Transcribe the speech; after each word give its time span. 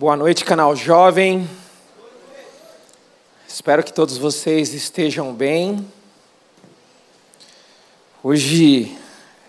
Boa 0.00 0.16
noite, 0.16 0.44
canal 0.44 0.76
Jovem. 0.76 1.50
Espero 3.48 3.82
que 3.82 3.92
todos 3.92 4.16
vocês 4.16 4.72
estejam 4.72 5.34
bem. 5.34 5.84
Hoje 8.22 8.96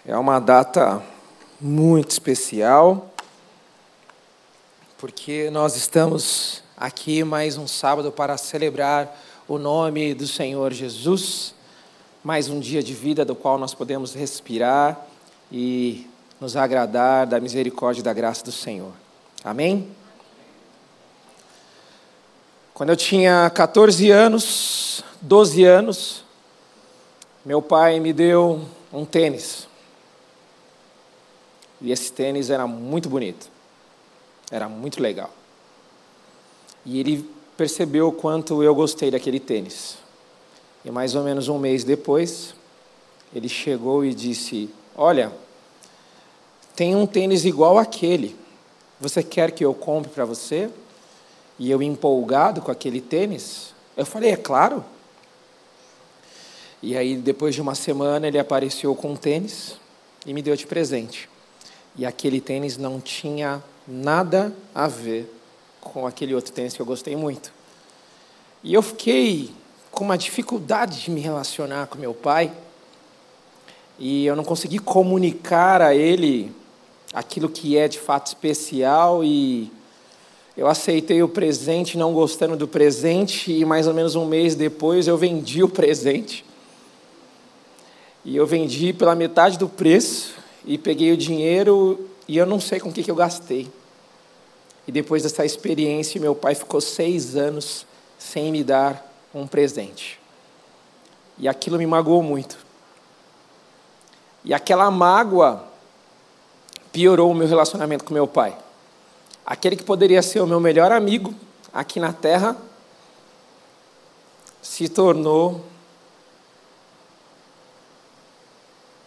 é 0.04 0.18
uma 0.18 0.40
data 0.40 1.04
muito 1.62 2.10
especial, 2.10 3.14
porque 4.98 5.52
nós 5.52 5.76
estamos 5.76 6.64
aqui 6.76 7.24
mais 7.24 7.56
um 7.56 7.68
sábado 7.68 8.12
para 8.12 8.36
celebrar 8.36 9.22
o 9.48 9.60
nome 9.60 10.16
do 10.16 10.26
Senhor 10.26 10.74
Jesus, 10.74 11.54
mais 12.24 12.50
um 12.50 12.60
dia 12.60 12.82
de 12.82 12.96
vida 12.96 13.24
do 13.24 13.36
qual 13.36 13.60
nós 13.60 13.76
podemos 13.76 14.16
respirar 14.16 15.00
e 15.52 16.10
nos 16.42 16.56
agradar 16.56 17.28
da 17.28 17.40
misericórdia 17.40 18.02
e 18.02 18.04
da 18.04 18.14
graça 18.14 18.44
do 18.44 18.52
Senhor. 18.52 18.94
Amém? 19.44 19.99
Quando 22.80 22.92
eu 22.92 22.96
tinha 22.96 23.50
14 23.50 24.10
anos, 24.10 25.04
12 25.20 25.66
anos, 25.66 26.24
meu 27.44 27.62
pai 27.62 28.00
me 28.00 28.14
deu 28.14 28.62
um 28.94 29.04
tênis. 29.04 29.68
E 31.82 31.92
esse 31.92 32.10
tênis 32.10 32.50
era 32.50 32.66
muito 32.66 33.10
bonito. 33.10 33.50
Era 34.50 34.70
muito 34.70 35.04
legal. 35.04 35.30
E 36.86 37.02
ele 37.02 37.30
percebeu 37.58 38.08
o 38.08 38.14
quanto 38.14 38.64
eu 38.64 38.74
gostei 38.74 39.12
daquele 39.12 39.42
tênis. 39.42 39.98
E 40.86 40.90
mais 40.90 41.16
ou 41.16 41.24
menos 41.26 41.50
um 41.50 41.60
mês 41.60 41.84
depois, 41.84 42.56
ele 43.36 43.50
chegou 43.50 44.06
e 44.06 44.14
disse: 44.14 44.70
Olha, 44.96 45.34
tem 46.78 46.96
um 46.96 47.06
tênis 47.06 47.44
igual 47.44 47.78
aquele. 47.78 48.38
Você 49.02 49.22
quer 49.22 49.52
que 49.52 49.66
eu 49.66 49.74
compre 49.74 50.10
para 50.10 50.24
você? 50.24 50.70
E 51.60 51.70
eu 51.70 51.84
empolgado 51.84 52.62
com 52.62 52.72
aquele 52.72 53.02
tênis, 53.02 53.74
eu 53.98 54.06
falei, 54.06 54.32
é 54.32 54.38
claro. 54.38 54.84
E 56.82 56.96
aí, 56.96 57.18
depois 57.18 57.54
de 57.54 57.62
uma 57.62 57.76
semana, 57.76 58.26
ele 58.26 58.40
apareceu 58.40 58.96
com 58.96 59.12
um 59.12 59.16
tênis 59.18 59.76
e 60.26 60.34
me 60.34 60.42
deu 60.42 60.56
de 60.56 60.66
presente. 60.66 61.30
E 61.98 62.06
aquele 62.06 62.40
tênis 62.40 62.78
não 62.78 63.02
tinha 63.02 63.62
nada 63.86 64.54
a 64.74 64.88
ver 64.88 65.30
com 65.82 66.08
aquele 66.08 66.34
outro 66.34 66.54
tênis 66.54 66.74
que 66.74 66.82
eu 66.82 66.86
gostei 66.86 67.16
muito. 67.16 67.52
E 68.64 68.74
eu 68.74 68.82
fiquei 68.82 69.52
com 69.92 70.06
uma 70.06 70.18
dificuldade 70.18 71.02
de 71.02 71.12
me 71.12 71.20
relacionar 71.20 71.88
com 71.88 71.98
meu 71.98 72.14
pai. 72.14 72.54
E 73.98 74.26
eu 74.26 74.36
não 74.36 74.46
consegui 74.46 74.80
comunicar 74.80 75.82
a 75.82 75.94
ele 75.94 76.56
aquilo 77.14 77.50
que 77.50 77.78
é 77.78 77.88
de 77.88 78.00
fato 78.00 78.28
especial 78.28 79.24
e 79.24 79.70
eu 80.60 80.68
aceitei 80.68 81.24
o 81.24 81.30
presente 81.30 81.98
não 81.98 82.12
gostando 82.12 82.58
do 82.58 82.68
presente 82.68 83.50
e 83.50 83.64
mais 83.64 83.88
ou 83.88 83.94
menos 83.94 84.18
um 84.18 84.26
mês 84.26 84.56
depois 84.56 85.08
eu 85.08 85.18
vendi 85.18 85.64
o 85.64 85.70
presente. 85.70 86.44
E 88.26 88.36
eu 88.36 88.46
vendi 88.46 88.92
pela 88.92 89.16
metade 89.16 89.58
do 89.58 89.70
preço 89.70 90.34
e 90.66 90.78
peguei 90.78 91.14
o 91.14 91.18
dinheiro 91.18 92.10
e 92.28 92.38
eu 92.38 92.46
não 92.46 92.60
sei 92.60 92.78
com 92.78 92.90
o 92.90 92.92
que, 92.92 93.02
que 93.02 93.10
eu 93.10 93.16
gastei. 93.16 93.72
E 94.86 94.92
depois 94.92 95.24
dessa 95.24 95.46
experiência, 95.46 96.20
meu 96.20 96.36
pai 96.36 96.56
ficou 96.56 96.82
seis 96.82 97.38
anos 97.38 97.86
sem 98.18 98.52
me 98.52 98.62
dar 98.62 99.10
um 99.34 99.48
presente. 99.48 100.20
E 101.38 101.48
aquilo 101.48 101.78
me 101.78 101.88
magoou 101.88 102.22
muito. 102.22 102.58
E 104.44 104.54
aquela 104.54 104.92
mágoa 104.92 105.64
piorou 106.92 107.32
o 107.32 107.34
meu 107.34 107.48
relacionamento 107.48 108.04
com 108.04 108.14
meu 108.14 108.28
pai 108.28 108.58
aquele 109.50 109.76
que 109.76 109.84
poderia 109.84 110.22
ser 110.22 110.42
o 110.42 110.46
meu 110.46 110.60
melhor 110.60 110.92
amigo 110.92 111.34
aqui 111.74 112.00
na 112.00 112.14
terra, 112.14 112.56
se 114.62 114.88
tornou 114.88 115.66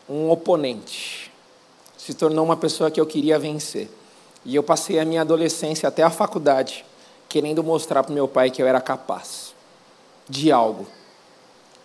um 0.09 0.28
oponente, 0.28 1.31
se 1.97 2.12
tornou 2.12 2.44
uma 2.44 2.56
pessoa 2.56 2.91
que 2.91 3.00
eu 3.00 3.06
queria 3.06 3.39
vencer. 3.39 3.89
E 4.44 4.56
eu 4.56 4.65
passei 4.65 4.99
a 4.99 5.05
minha 5.05 5.21
adolescência 5.21 5.89
até 5.89 6.03
a 6.03 6.11
faculdade 6.11 6.84
querendo 7.28 7.62
mostrar 7.62 8.03
para 8.03 8.12
meu 8.12 8.27
pai 8.27 8.50
que 8.50 8.61
eu 8.61 8.66
era 8.66 8.81
capaz 8.81 9.55
de 10.28 10.50
algo 10.50 10.89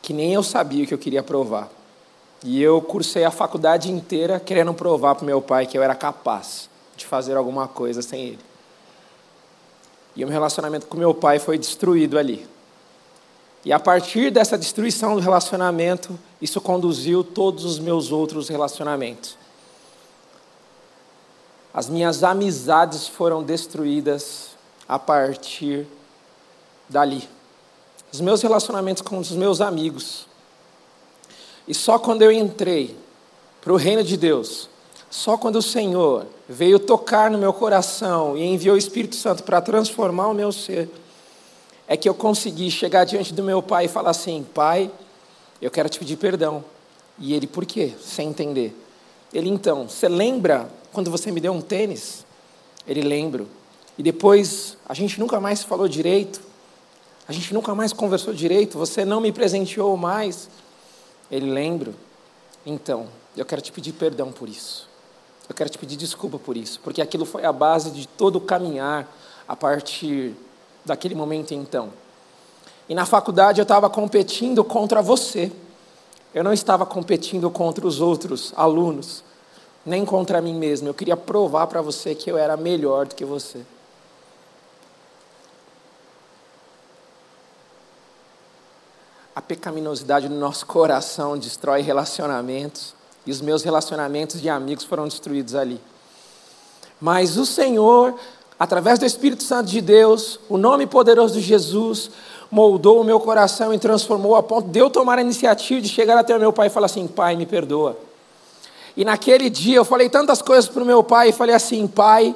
que 0.02 0.14
nem 0.14 0.34
eu 0.34 0.42
sabia 0.42 0.84
o 0.84 0.88
que 0.88 0.94
eu 0.94 0.98
queria 0.98 1.22
provar. 1.22 1.70
E 2.44 2.62
eu 2.62 2.81
cursei 2.81 3.24
a 3.24 3.31
faculdade 3.31 3.92
inteira 3.92 4.40
querendo 4.40 4.74
provar 4.74 5.14
para 5.14 5.26
meu 5.26 5.42
pai 5.42 5.68
que 5.68 5.78
eu 5.78 5.84
era 5.84 5.94
capaz 5.94 6.70
de 6.96 7.06
fazer 7.06 7.38
alguma 7.38 7.68
coisa 7.68 8.02
sem 8.02 8.22
ele. 8.30 8.48
E 10.18 10.24
o 10.24 10.28
meu 10.28 10.34
relacionamento 10.34 10.88
com 10.88 10.98
meu 10.98 11.14
pai 11.14 11.38
foi 11.38 11.60
destruído 11.60 12.18
ali. 12.18 12.46
E 13.64 13.72
a 13.72 13.80
partir 13.80 14.32
dessa 14.32 14.58
destruição 14.58 15.14
do 15.14 15.22
relacionamento, 15.22 16.18
isso 16.42 16.60
conduziu 16.60 17.24
todos 17.24 17.64
os 17.64 17.78
meus 17.78 18.12
outros 18.12 18.50
relacionamentos. 18.50 19.38
As 21.72 21.88
minhas 21.88 22.24
amizades 22.24 23.08
foram 23.08 23.44
destruídas 23.44 24.56
a 24.90 24.98
partir 24.98 25.86
dali. 26.90 27.30
Os 28.12 28.20
meus 28.20 28.42
relacionamentos 28.42 29.04
com 29.04 29.20
os 29.20 29.32
meus 29.32 29.62
amigos. 29.62 30.26
E 31.68 31.76
só 31.76 32.00
quando 32.00 32.24
eu 32.24 32.32
entrei 32.32 32.98
para 33.62 33.72
o 33.72 33.76
reino 33.76 34.04
de 34.04 34.18
Deus, 34.18 34.68
só 35.09 35.38
quando 35.38 35.57
o 35.57 35.62
Senhor 35.62 36.25
veio 36.50 36.79
tocar 36.79 37.31
no 37.31 37.38
meu 37.38 37.53
coração 37.53 38.38
e 38.38 38.44
enviou 38.44 38.75
o 38.75 38.79
Espírito 38.79 39.16
Santo 39.16 39.44
para 39.44 39.62
transformar 39.62 40.28
o 40.28 40.34
meu 40.34 40.51
ser, 40.51 40.90
é 41.88 41.95
que 41.95 42.07
eu 42.07 42.13
consegui 42.13 42.69
chegar 42.69 43.06
diante 43.06 43.34
do 43.34 43.41
meu 43.41 43.62
pai 43.62 43.85
e 43.85 43.90
falar 43.90 44.12
assim: 44.12 44.45
Pai, 44.53 44.91
eu 45.62 45.72
quero 45.72 45.88
te 45.88 45.97
pedir 45.97 46.18
perdão. 46.18 46.63
E 47.18 47.34
ele, 47.34 47.47
por 47.47 47.66
quê? 47.66 47.94
Sem 48.01 48.29
entender. 48.29 48.75
Ele, 49.34 49.50
então, 49.50 49.88
você 49.88 50.07
lembra 50.07 50.69
quando 50.91 51.09
você 51.09 51.31
me 51.31 51.39
deu 51.39 51.53
um 51.53 51.62
tênis? 51.62 52.25
Ele, 52.85 53.01
lembro. 53.01 53.47
E 53.97 54.03
depois, 54.03 54.78
a 54.88 54.94
gente 54.94 55.19
nunca 55.19 55.39
mais 55.39 55.63
falou 55.63 55.88
direito, 55.88 56.41
a 57.28 57.31
gente 57.31 57.53
nunca 57.53 57.74
mais 57.74 57.91
conversou 57.91 58.34
direito, 58.34 58.78
você 58.78 59.03
não 59.03 59.19
me 59.19 59.31
presenteou 59.31 59.95
mais. 59.97 60.50
Ele, 61.31 61.50
lembro. 61.50 61.95
Então, 62.66 63.07
eu 63.35 63.45
quero 63.45 63.62
te 63.62 63.72
pedir 63.72 63.94
perdão 63.94 64.31
por 64.31 64.47
isso. 64.47 64.87
Eu 65.47 65.56
quero 65.56 65.69
te 65.69 65.78
pedir 65.78 65.96
desculpa 65.96 66.38
por 66.38 66.58
isso, 66.58 66.80
porque 66.84 67.02
aquilo 67.02 67.25
foi 67.25 67.46
a 67.46 67.53
base 67.53 67.91
de 67.91 68.08
todo 68.08 68.38
o 68.38 68.41
caminhar 68.41 69.08
a 69.47 69.56
partir 69.56 70.35
daquele 70.85 71.16
momento 71.16 71.53
então. 71.53 71.91
E 72.90 72.96
na 72.96 73.06
faculdade 73.06 73.59
eu 73.59 73.63
estava 73.63 73.90
competindo 73.90 74.63
contra 74.63 75.02
você. 75.02 75.52
Eu 76.34 76.44
não 76.44 76.53
estava 76.53 76.86
competindo 76.86 77.50
contra 77.50 77.86
os 77.88 78.00
outros 78.00 78.53
alunos, 78.56 79.24
nem 79.86 80.06
contra 80.06 80.41
mim 80.41 80.53
mesmo. 80.53 80.88
Eu 80.88 80.94
queria 80.94 81.18
provar 81.18 81.68
para 81.68 81.81
você 81.81 82.13
que 82.13 82.30
eu 82.30 82.38
era 82.38 82.56
melhor 82.56 83.06
do 83.06 83.16
que 83.16 83.25
você. 83.25 83.66
A 89.36 89.41
pecaminosidade 89.41 90.28
no 90.28 90.40
nosso 90.40 90.66
coração 90.66 91.38
destrói 91.38 91.81
relacionamentos, 91.81 92.96
e 93.28 93.32
os 93.32 93.42
meus 93.42 93.62
relacionamentos 93.62 94.42
de 94.42 94.48
amigos 94.50 94.86
foram 94.86 95.04
destruídos 95.04 95.54
ali. 95.54 95.80
Mas 97.00 97.38
o 97.38 97.46
Senhor, 97.46 98.16
através 98.58 98.98
do 98.98 99.06
Espírito 99.06 99.44
Santo 99.44 99.70
de 99.70 99.82
Deus, 99.82 100.40
o 100.48 100.58
nome 100.58 100.88
poderoso 100.88 101.34
de 101.34 101.42
Jesus, 101.42 102.10
moldou 102.50 103.02
o 103.02 103.04
meu 103.04 103.20
coração 103.20 103.74
e 103.74 103.78
transformou 103.78 104.38
a 104.38 104.42
ponto 104.42 104.70
de 104.70 104.80
eu 104.80 104.90
tomar 104.90 105.20
a 105.20 105.22
iniciativa 105.22 105.82
de 105.82 105.90
chegar 105.90 106.18
até 106.18 106.36
o 106.36 106.40
meu 106.40 106.54
pai 106.54 106.68
e 106.68 106.70
falar 106.70 106.86
assim: 106.86 107.06
Pai, 107.06 107.36
me 107.36 107.46
perdoa. 107.46 107.98
E 108.96 109.04
naquele 109.04 109.50
dia 109.50 109.76
eu 109.76 109.86
falei 109.86 110.10
tantas 110.10 110.42
coisas 110.42 110.70
para 110.70 110.82
o 110.82 110.86
meu 110.86 111.04
pai 111.04 111.30
e 111.30 111.34
falei 111.34 111.54
assim: 111.54 111.86
Pai, 111.86 112.34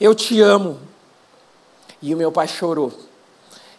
eu 0.00 0.14
te 0.14 0.40
amo. 0.40 0.78
E 2.00 2.14
o 2.14 2.16
meu 2.16 2.30
pai 2.30 2.46
chorou. 2.46 2.92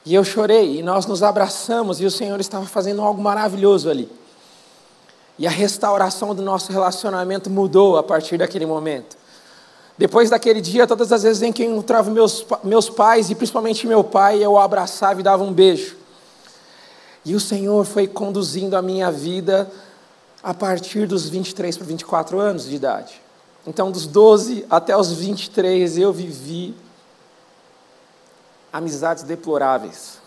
E 0.06 0.14
eu 0.14 0.24
chorei, 0.24 0.80
e 0.80 0.84
nós 0.84 1.06
nos 1.06 1.24
abraçamos, 1.24 2.02
e 2.02 2.06
o 2.06 2.12
Senhor 2.12 2.40
estava 2.40 2.66
fazendo 2.66 3.02
algo 3.02 3.22
maravilhoso 3.22 3.90
ali. 3.90 4.10
E 5.42 5.48
a 5.48 5.50
restauração 5.50 6.36
do 6.36 6.44
nosso 6.44 6.72
relacionamento 6.72 7.50
mudou 7.50 7.98
a 7.98 8.04
partir 8.04 8.38
daquele 8.38 8.68
momento. 8.68 9.18
Depois 9.98 10.30
daquele 10.30 10.62
dia, 10.62 10.86
todas 10.86 11.12
as 11.12 11.24
vezes 11.24 11.42
em 11.42 11.52
que 11.52 11.64
eu 11.64 11.72
encontrava 11.72 12.12
meus, 12.12 12.46
meus 12.64 12.92
pais, 12.92 13.32
e 13.32 13.34
principalmente 13.34 13.88
meu 13.88 14.04
pai, 14.04 14.38
eu 14.38 14.52
o 14.52 14.60
abraçava 14.60 15.20
e 15.20 15.24
dava 15.24 15.42
um 15.44 15.52
beijo. 15.52 15.98
E 17.26 17.34
o 17.34 17.40
Senhor 17.40 17.84
foi 17.88 18.06
conduzindo 18.06 18.78
a 18.78 18.84
minha 18.84 19.12
vida 19.12 19.68
a 20.44 20.54
partir 20.54 21.08
dos 21.08 21.28
23 21.28 21.76
para 21.76 21.88
24 21.88 22.40
anos 22.40 22.66
de 22.66 22.76
idade. 22.76 23.20
Então, 23.66 23.90
dos 23.90 24.06
12 24.06 24.68
até 24.70 24.96
os 24.96 25.12
23, 25.12 25.98
eu 25.98 26.14
vivi 26.14 26.76
amizades 28.72 29.24
deploráveis. 29.24 30.20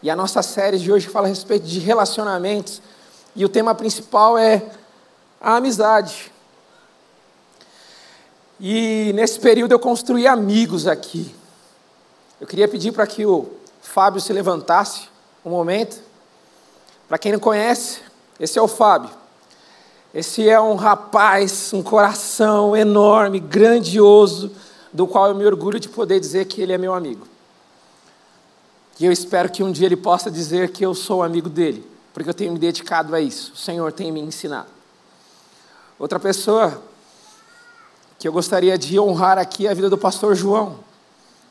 E 0.00 0.08
a 0.08 0.14
nossa 0.14 0.40
série 0.40 0.78
de 0.78 0.92
hoje 0.92 1.08
fala 1.08 1.26
a 1.26 1.30
respeito 1.30 1.66
de 1.66 1.80
relacionamentos. 1.80 2.80
E 3.36 3.44
o 3.44 3.48
tema 3.48 3.74
principal 3.74 4.38
é 4.38 4.62
a 5.40 5.56
amizade. 5.56 6.32
E 8.60 9.12
nesse 9.14 9.38
período 9.40 9.72
eu 9.72 9.78
construí 9.78 10.26
amigos 10.26 10.86
aqui. 10.86 11.34
Eu 12.40 12.46
queria 12.46 12.68
pedir 12.68 12.92
para 12.92 13.06
que 13.06 13.26
o 13.26 13.48
Fábio 13.82 14.20
se 14.20 14.32
levantasse 14.32 15.08
um 15.44 15.50
momento. 15.50 16.00
Para 17.08 17.18
quem 17.18 17.32
não 17.32 17.40
conhece, 17.40 18.00
esse 18.38 18.58
é 18.58 18.62
o 18.62 18.68
Fábio. 18.68 19.10
Esse 20.14 20.48
é 20.48 20.60
um 20.60 20.76
rapaz, 20.76 21.72
um 21.72 21.82
coração 21.82 22.76
enorme, 22.76 23.40
grandioso, 23.40 24.52
do 24.92 25.08
qual 25.08 25.26
eu 25.28 25.34
me 25.34 25.44
orgulho 25.44 25.80
de 25.80 25.88
poder 25.88 26.20
dizer 26.20 26.44
que 26.44 26.62
ele 26.62 26.72
é 26.72 26.78
meu 26.78 26.94
amigo. 26.94 27.26
E 29.00 29.04
eu 29.04 29.10
espero 29.10 29.50
que 29.50 29.62
um 29.62 29.72
dia 29.72 29.86
ele 29.86 29.96
possa 29.96 30.30
dizer 30.30 30.70
que 30.70 30.86
eu 30.86 30.94
sou 30.94 31.20
amigo 31.20 31.48
dele, 31.48 31.84
porque 32.14 32.30
eu 32.30 32.34
tenho 32.34 32.52
me 32.52 32.58
dedicado 32.58 33.14
a 33.14 33.20
isso. 33.20 33.52
O 33.52 33.56
Senhor 33.56 33.92
tem 33.92 34.12
me 34.12 34.20
ensinado. 34.20 34.68
Outra 35.98 36.20
pessoa 36.20 36.80
que 38.18 38.26
eu 38.26 38.32
gostaria 38.32 38.78
de 38.78 38.98
honrar 38.98 39.36
aqui 39.36 39.66
é 39.66 39.70
a 39.70 39.74
vida 39.74 39.90
do 39.90 39.98
pastor 39.98 40.36
João. 40.36 40.78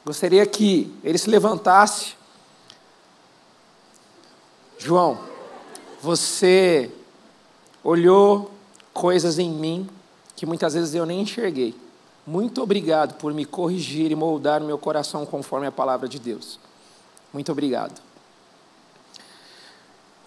Gostaria 0.06 0.46
que 0.46 0.92
ele 1.04 1.18
se 1.18 1.30
levantasse. 1.30 2.16
João, 4.78 5.20
você 6.02 6.90
olhou 7.84 8.50
coisas 8.94 9.38
em 9.38 9.50
mim 9.50 9.90
que 10.36 10.46
muitas 10.46 10.74
vezes 10.74 10.96
eu 10.96 11.06
nem 11.06 11.22
enxerguei. 11.22 11.76
Muito 12.26 12.64
obrigado 12.64 13.16
por 13.16 13.34
me 13.34 13.44
corrigir 13.44 14.12
e 14.12 14.16
moldar 14.16 14.62
meu 14.62 14.78
coração 14.78 15.26
conforme 15.26 15.68
a 15.68 15.72
palavra 15.72 16.08
de 16.08 16.20
Deus. 16.20 16.58
Muito 17.34 17.52
obrigado. 17.52 18.13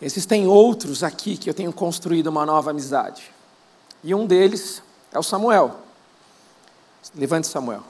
Existem 0.00 0.46
outros 0.46 1.02
aqui 1.02 1.36
que 1.36 1.48
eu 1.48 1.54
tenho 1.54 1.72
construído 1.72 2.26
uma 2.26 2.44
nova 2.44 2.70
amizade. 2.70 3.32
E 4.04 4.14
um 4.14 4.26
deles 4.26 4.82
é 5.12 5.18
o 5.18 5.22
Samuel. 5.22 5.76
Levante 7.14 7.46
Samuel. 7.46 7.82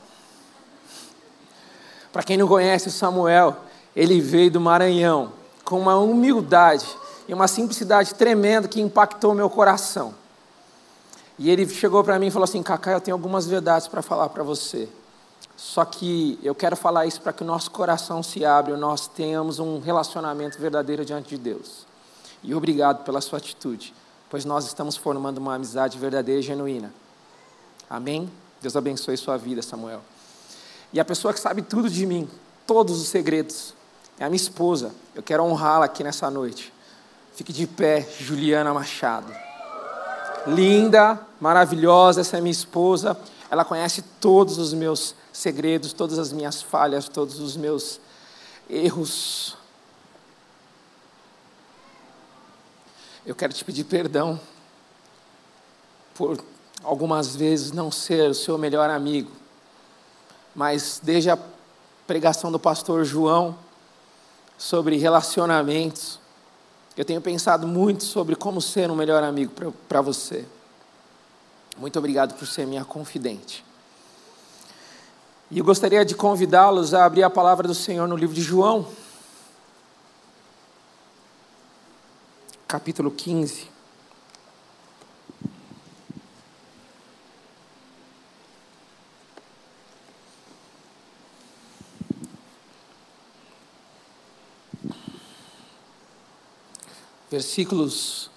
Para 2.13 2.23
quem 2.23 2.37
não 2.37 2.47
conhece 2.47 2.89
o 2.89 2.93
Samuel, 2.93 3.57
ele 3.95 4.21
veio 4.21 4.51
do 4.51 4.61
Maranhão 4.61 5.33
com 5.65 5.81
uma 5.81 5.99
humildade 5.99 6.87
e 7.27 7.35
uma 7.35 7.49
simplicidade 7.49 8.15
tremenda 8.15 8.69
que 8.69 8.81
impactou 8.81 9.35
meu 9.35 9.51
coração. 9.51 10.15
E 11.39 11.51
ele 11.51 11.69
chegou 11.69 12.03
para 12.05 12.19
mim 12.19 12.29
e 12.29 12.31
falou 12.31 12.45
assim: 12.45 12.63
Cacá, 12.63 12.93
eu 12.93 13.01
tenho 13.01 13.17
algumas 13.17 13.47
verdades 13.47 13.89
para 13.89 14.01
falar 14.01 14.29
para 14.29 14.43
você. 14.43 14.89
Só 15.57 15.85
que 15.85 16.39
eu 16.43 16.55
quero 16.55 16.77
falar 16.77 17.07
isso 17.07 17.21
para 17.21 17.33
que 17.33 17.43
o 17.43 17.47
nosso 17.47 17.71
coração 17.71 18.23
se 18.23 18.45
abra 18.45 18.75
e 18.75 18.77
nós 18.77 19.09
tenhamos 19.09 19.59
um 19.59 19.81
relacionamento 19.81 20.59
verdadeiro 20.59 21.05
diante 21.05 21.31
de 21.31 21.39
Deus. 21.39 21.86
E 22.47 22.55
obrigado 22.55 23.03
pela 23.03 23.21
sua 23.21 23.39
atitude, 23.39 23.93
pois 24.31 24.45
nós 24.45 24.67
estamos 24.67 24.97
formando 24.97 25.39
uma 25.39 25.57
amizade 25.57 25.99
verdadeira 25.99 26.39
e 26.39 26.45
genuína. 26.45 26.95
Amém? 27.91 28.31
Deus 28.63 28.77
abençoe 28.77 29.17
sua 29.17 29.37
vida, 29.37 29.61
Samuel. 29.63 30.01
E 30.93 31.01
a 31.01 31.05
pessoa 31.05 31.35
que 31.35 31.41
sabe 31.41 31.61
tudo 31.61 31.91
de 31.91 32.07
mim, 32.07 32.31
todos 32.65 33.03
os 33.03 33.09
segredos, 33.09 33.75
é 34.17 34.25
a 34.25 34.29
minha 34.29 34.37
esposa. 34.37 34.95
Eu 35.13 35.25
quero 35.25 35.43
honrá-la 35.43 35.87
aqui 35.87 36.05
nessa 36.05 36.31
noite. 36.31 36.73
Fique 37.35 37.53
de 37.53 37.67
pé, 37.67 38.09
Juliana 38.21 38.73
Machado. 38.73 39.35
Linda, 40.47 41.21
maravilhosa, 41.41 42.21
essa 42.21 42.39
é 42.39 42.41
minha 42.41 42.53
esposa. 42.53 43.19
Ela 43.51 43.65
conhece 43.65 44.03
todos 44.21 44.57
os 44.57 44.73
meus 44.73 45.17
segredos, 45.33 45.93
todas 45.93 46.17
as 46.17 46.33
minhas 46.33 46.63
falhas, 46.63 47.09
todos 47.09 47.41
os 47.41 47.57
meus 47.57 47.99
erros. 48.71 49.57
Eu 53.27 53.35
quero 53.35 53.53
te 53.53 53.65
pedir 53.65 53.83
perdão 53.83 54.39
por 56.15 56.41
algumas 56.85 57.35
vezes 57.35 57.73
não 57.73 57.91
ser 57.91 58.31
o 58.31 58.35
seu 58.35 58.57
melhor 58.57 58.89
amigo, 58.89 59.33
mas 60.55 61.01
desde 61.03 61.31
a 61.31 61.39
pregação 62.07 62.53
do 62.53 62.59
pastor 62.61 63.05
João 63.05 63.59
sobre 64.57 64.97
relacionamentos, 64.97 66.21
eu 66.97 67.05
tenho 67.05 67.21
pensado 67.21 67.67
muito 67.67 68.05
sobre 68.05 68.37
como 68.37 68.63
ser 68.63 68.93
um 68.93 68.95
melhor 68.95 69.25
amigo 69.25 69.53
para 69.89 70.01
você. 70.01 70.45
Muito 71.77 71.99
obrigado 71.99 72.39
por 72.39 72.47
ser 72.47 72.65
minha 72.65 72.85
confidente. 72.85 73.65
E 75.51 75.59
eu 75.59 75.65
gostaria 75.65 76.05
de 76.05 76.15
convidá-los 76.15 76.95
a 76.95 77.05
abrir 77.05 77.25
a 77.25 77.31
palavra 77.31 77.67
do 77.67 77.75
Senhor 77.75 78.07
no 78.07 78.17
livro 78.17 78.37
de 78.37 78.43
João, 78.43 78.87
capítulo 82.67 83.13
15. 83.13 83.69
Versículos 97.31 98.31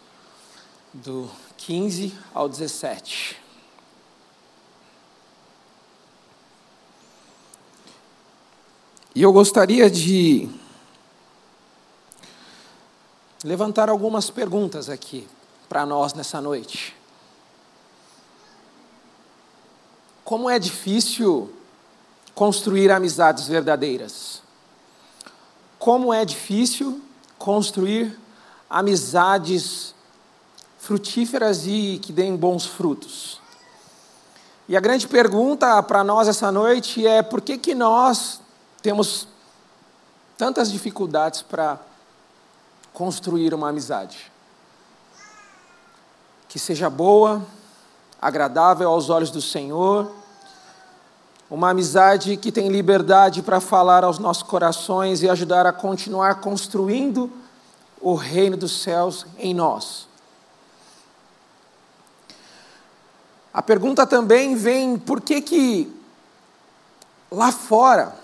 do 0.94 1.30
15 1.58 2.14
ao 2.34 2.48
17. 2.48 3.38
E 9.16 9.24
eu 9.24 9.34
gostaria 9.34 9.90
de 9.90 10.50
levantar 13.44 13.90
algumas 13.90 14.30
perguntas 14.30 14.90
aqui 14.90 15.28
para 15.68 15.86
nós 15.86 16.14
nessa 16.14 16.42
noite. 16.42 16.96
Como 20.24 20.50
é 20.50 20.60
difícil 20.60 21.52
construir 22.36 22.92
amizades 22.92 23.48
verdadeiras? 23.48 24.42
Como 25.78 26.14
é 26.14 26.26
difícil 26.26 27.02
construir 27.38 28.20
amizades 28.70 29.96
frutíferas 30.78 31.66
e 31.66 32.00
que 32.02 32.12
deem 32.12 32.36
bons 32.36 32.66
frutos. 32.66 33.42
E 34.68 34.78
a 34.78 34.80
grande 34.80 35.08
pergunta 35.08 35.82
para 35.82 36.04
nós 36.04 36.28
essa 36.28 36.52
noite 36.52 37.08
é 37.08 37.24
por 37.24 37.42
que, 37.42 37.58
que 37.58 37.74
nós 37.74 38.40
temos 38.82 39.28
tantas 40.38 40.72
dificuldades 40.72 41.42
para 41.42 41.80
construir 42.94 43.54
uma 43.54 43.70
amizade? 43.70 44.32
Que 46.48 46.58
seja 46.58 46.90
boa, 46.90 47.46
agradável 48.22 48.90
aos 48.90 49.10
olhos 49.10 49.32
do 49.32 49.42
Senhor, 49.42 50.12
uma 51.50 51.72
amizade 51.72 52.38
que 52.38 52.52
tem 52.52 52.70
liberdade 52.70 53.42
para 53.42 53.60
falar 53.60 54.04
aos 54.04 54.20
nossos 54.20 54.44
corações 54.44 55.24
e 55.24 55.30
ajudar 55.30 55.66
a 55.66 55.74
continuar 55.74 56.42
construindo 56.42 57.32
o 58.00 58.14
reino 58.14 58.56
dos 58.56 58.82
céus 58.82 59.26
em 59.38 59.54
nós. 59.54 60.08
A 63.54 63.62
pergunta 63.62 64.06
também 64.06 64.56
vem: 64.56 64.98
por 64.98 65.22
que 65.22 65.42
que 65.42 66.00
lá 67.32 67.52
fora, 67.52 68.16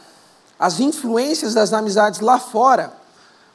as 0.58 0.80
influências 0.80 1.54
das 1.54 1.74
amizades 1.74 2.20
lá 2.20 2.40
fora, 2.40 2.94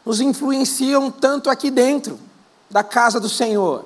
nos 0.04 0.20
influenciam 0.20 1.10
tanto 1.10 1.50
aqui 1.50 1.70
dentro 1.70 2.18
da 2.70 2.82
casa 2.82 3.20
do 3.20 3.28
Senhor? 3.28 3.84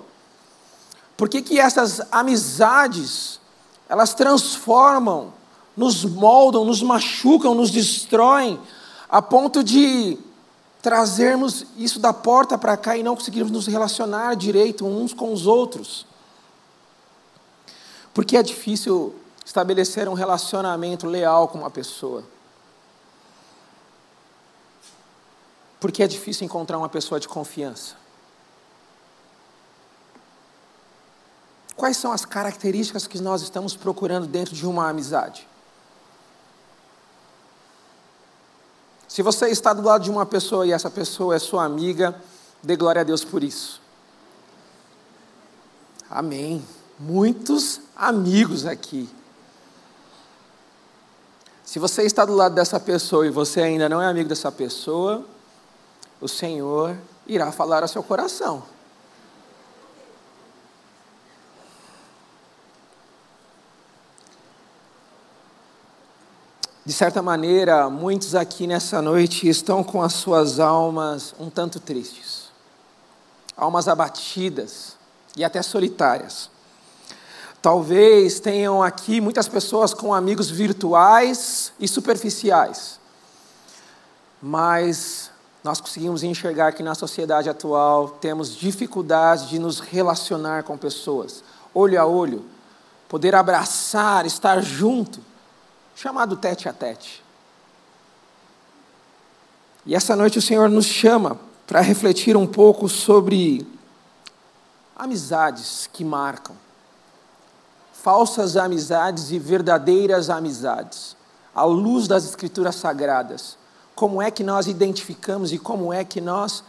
Por 1.17 1.29
que 1.29 1.43
que 1.43 1.59
essas 1.61 2.01
amizades, 2.11 3.41
elas 3.89 4.15
transformam, 4.15 5.33
nos 5.77 6.05
moldam, 6.05 6.65
nos 6.65 6.83
machucam, 6.83 7.55
nos 7.55 7.71
destroem, 7.71 8.61
a 9.09 9.23
ponto 9.23 9.63
de 9.63 10.19
trazermos 10.83 11.65
isso 11.77 11.99
da 11.99 12.13
porta 12.13 12.59
para 12.59 12.77
cá 12.77 12.97
e 12.97 13.03
não 13.03 13.15
conseguirmos 13.15 13.53
nos 13.53 13.67
relacionar 13.67 14.35
direito 14.35 14.87
uns 14.87 15.13
com 15.13 15.33
os 15.33 15.47
outros? 15.47 16.07
Porque 18.13 18.37
é 18.37 18.43
difícil 18.43 19.15
estabelecer 19.45 20.09
um 20.09 20.15
relacionamento 20.15 21.07
leal 21.07 21.49
com 21.49 21.59
uma 21.59 21.71
pessoa. 21.71 22.25
Porque 25.85 26.03
é 26.03 26.07
difícil 26.07 26.47
encontrar 26.47 26.79
uma 26.79 26.89
pessoa 26.89 27.21
de 27.21 27.29
confiança. 27.29 27.95
Quais 31.77 31.99
são 31.99 32.11
as 32.11 32.25
características 32.25 33.07
que 33.07 33.21
nós 33.21 33.43
estamos 33.43 33.77
procurando 33.77 34.27
dentro 34.27 34.55
de 34.55 34.67
uma 34.67 34.89
amizade? 34.89 35.47
Se 39.07 39.21
você 39.21 39.51
está 39.51 39.75
do 39.75 39.83
lado 39.83 40.05
de 40.05 40.11
uma 40.11 40.25
pessoa 40.25 40.67
e 40.67 40.73
essa 40.73 40.89
pessoa 40.89 41.37
é 41.37 41.39
sua 41.39 41.67
amiga, 41.67 42.19
dê 42.63 42.77
glória 42.77 43.03
a 43.03 43.05
Deus 43.05 43.23
por 43.23 43.45
isso. 43.45 43.79
Amém 46.09 46.65
muitos 46.99 47.79
amigos 47.95 48.65
aqui. 48.65 49.07
Se 51.63 51.79
você 51.79 52.05
está 52.05 52.25
do 52.25 52.35
lado 52.35 52.55
dessa 52.55 52.81
pessoa 52.81 53.27
e 53.27 53.31
você 53.31 53.61
ainda 53.61 53.87
não 53.87 54.01
é 54.01 54.07
amigo 54.07 54.31
dessa 54.31 54.51
pessoa, 54.51 55.34
o 56.21 56.29
Senhor 56.29 56.97
irá 57.27 57.51
falar 57.53 57.83
ao 57.83 57.89
seu 57.89 58.03
coração. 58.03 58.63
De 66.87 66.93
certa 66.93 67.23
maneira, 67.23 67.89
muitos 67.89 68.35
aqui 68.35 68.67
nessa 68.67 69.01
noite 69.01 69.49
estão 69.49 69.83
com 69.83 70.03
as 70.03 70.13
suas 70.13 70.61
almas 70.61 71.35
um 71.41 71.49
tanto 71.49 71.81
tristes, 71.81 72.51
almas 73.57 73.89
abatidas 73.89 74.95
e 75.35 75.43
até 75.43 75.63
solitárias. 75.63 76.51
Talvez 77.63 78.39
tenham 78.39 78.83
aqui 78.83 79.19
muitas 79.19 79.49
pessoas 79.49 79.95
com 79.95 80.13
amigos 80.13 80.51
virtuais 80.51 81.73
e 81.81 81.89
superficiais, 81.89 83.01
mas 84.43 85.31
nós 85.65 85.81
conseguimos 85.81 86.23
enxergar 86.23 86.73
que 86.73 86.83
na 86.83 86.95
sociedade 86.95 87.49
atual 87.49 88.11
temos 88.21 88.55
dificuldade 88.55 89.49
de 89.49 89.59
nos 89.59 89.81
relacionar 89.81 90.63
com 90.63 90.77
pessoas, 90.77 91.43
olho 91.73 91.99
a 91.99 92.05
olho, 92.05 92.45
poder 93.09 93.35
abraçar, 93.35 94.27
estar 94.27 94.61
junto 94.61 95.21
chamado 95.97 96.37
tete 96.37 96.69
a 96.69 96.73
tete. 96.73 97.25
E 99.87 99.95
essa 99.95 100.15
noite 100.15 100.39
o 100.39 100.43
Senhor 100.43 100.69
nos 100.69 100.87
chama 100.87 101.39
para 101.67 101.81
refletir 101.81 102.37
um 102.37 102.47
pouco 102.47 102.89
sobre 102.89 103.67
amizades 104.95 105.89
que 105.93 106.05
marcam, 106.05 106.57
falsas 107.93 108.57
amizades 108.57 109.31
e 109.31 109.39
verdadeiras 109.39 110.29
amizades, 110.29 111.17
à 111.55 111.65
luz 111.65 112.07
das 112.07 112.25
Escrituras 112.25 112.75
Sagradas. 112.75 113.57
Como 113.95 114.21
é 114.21 114.31
que 114.31 114.43
nós 114.43 114.67
identificamos 114.67 115.53
e 115.53 115.59
como 115.59 115.93
é 115.93 116.05
que 116.05 116.21
nós 116.21 116.65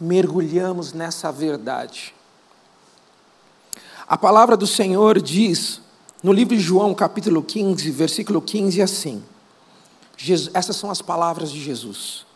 mergulhamos 0.00 0.92
nessa 0.92 1.32
verdade? 1.32 2.14
A 4.06 4.16
palavra 4.16 4.56
do 4.56 4.66
Senhor 4.66 5.20
diz 5.20 5.80
no 6.22 6.32
livro 6.32 6.56
de 6.56 6.62
João, 6.62 6.94
capítulo 6.94 7.42
15, 7.42 7.90
versículo 7.90 8.40
15, 8.40 8.82
assim. 8.82 9.22
Jesus, 10.16 10.50
essas 10.54 10.76
são 10.76 10.90
as 10.90 11.00
palavras 11.00 11.50
de 11.50 11.62
Jesus. 11.62 12.26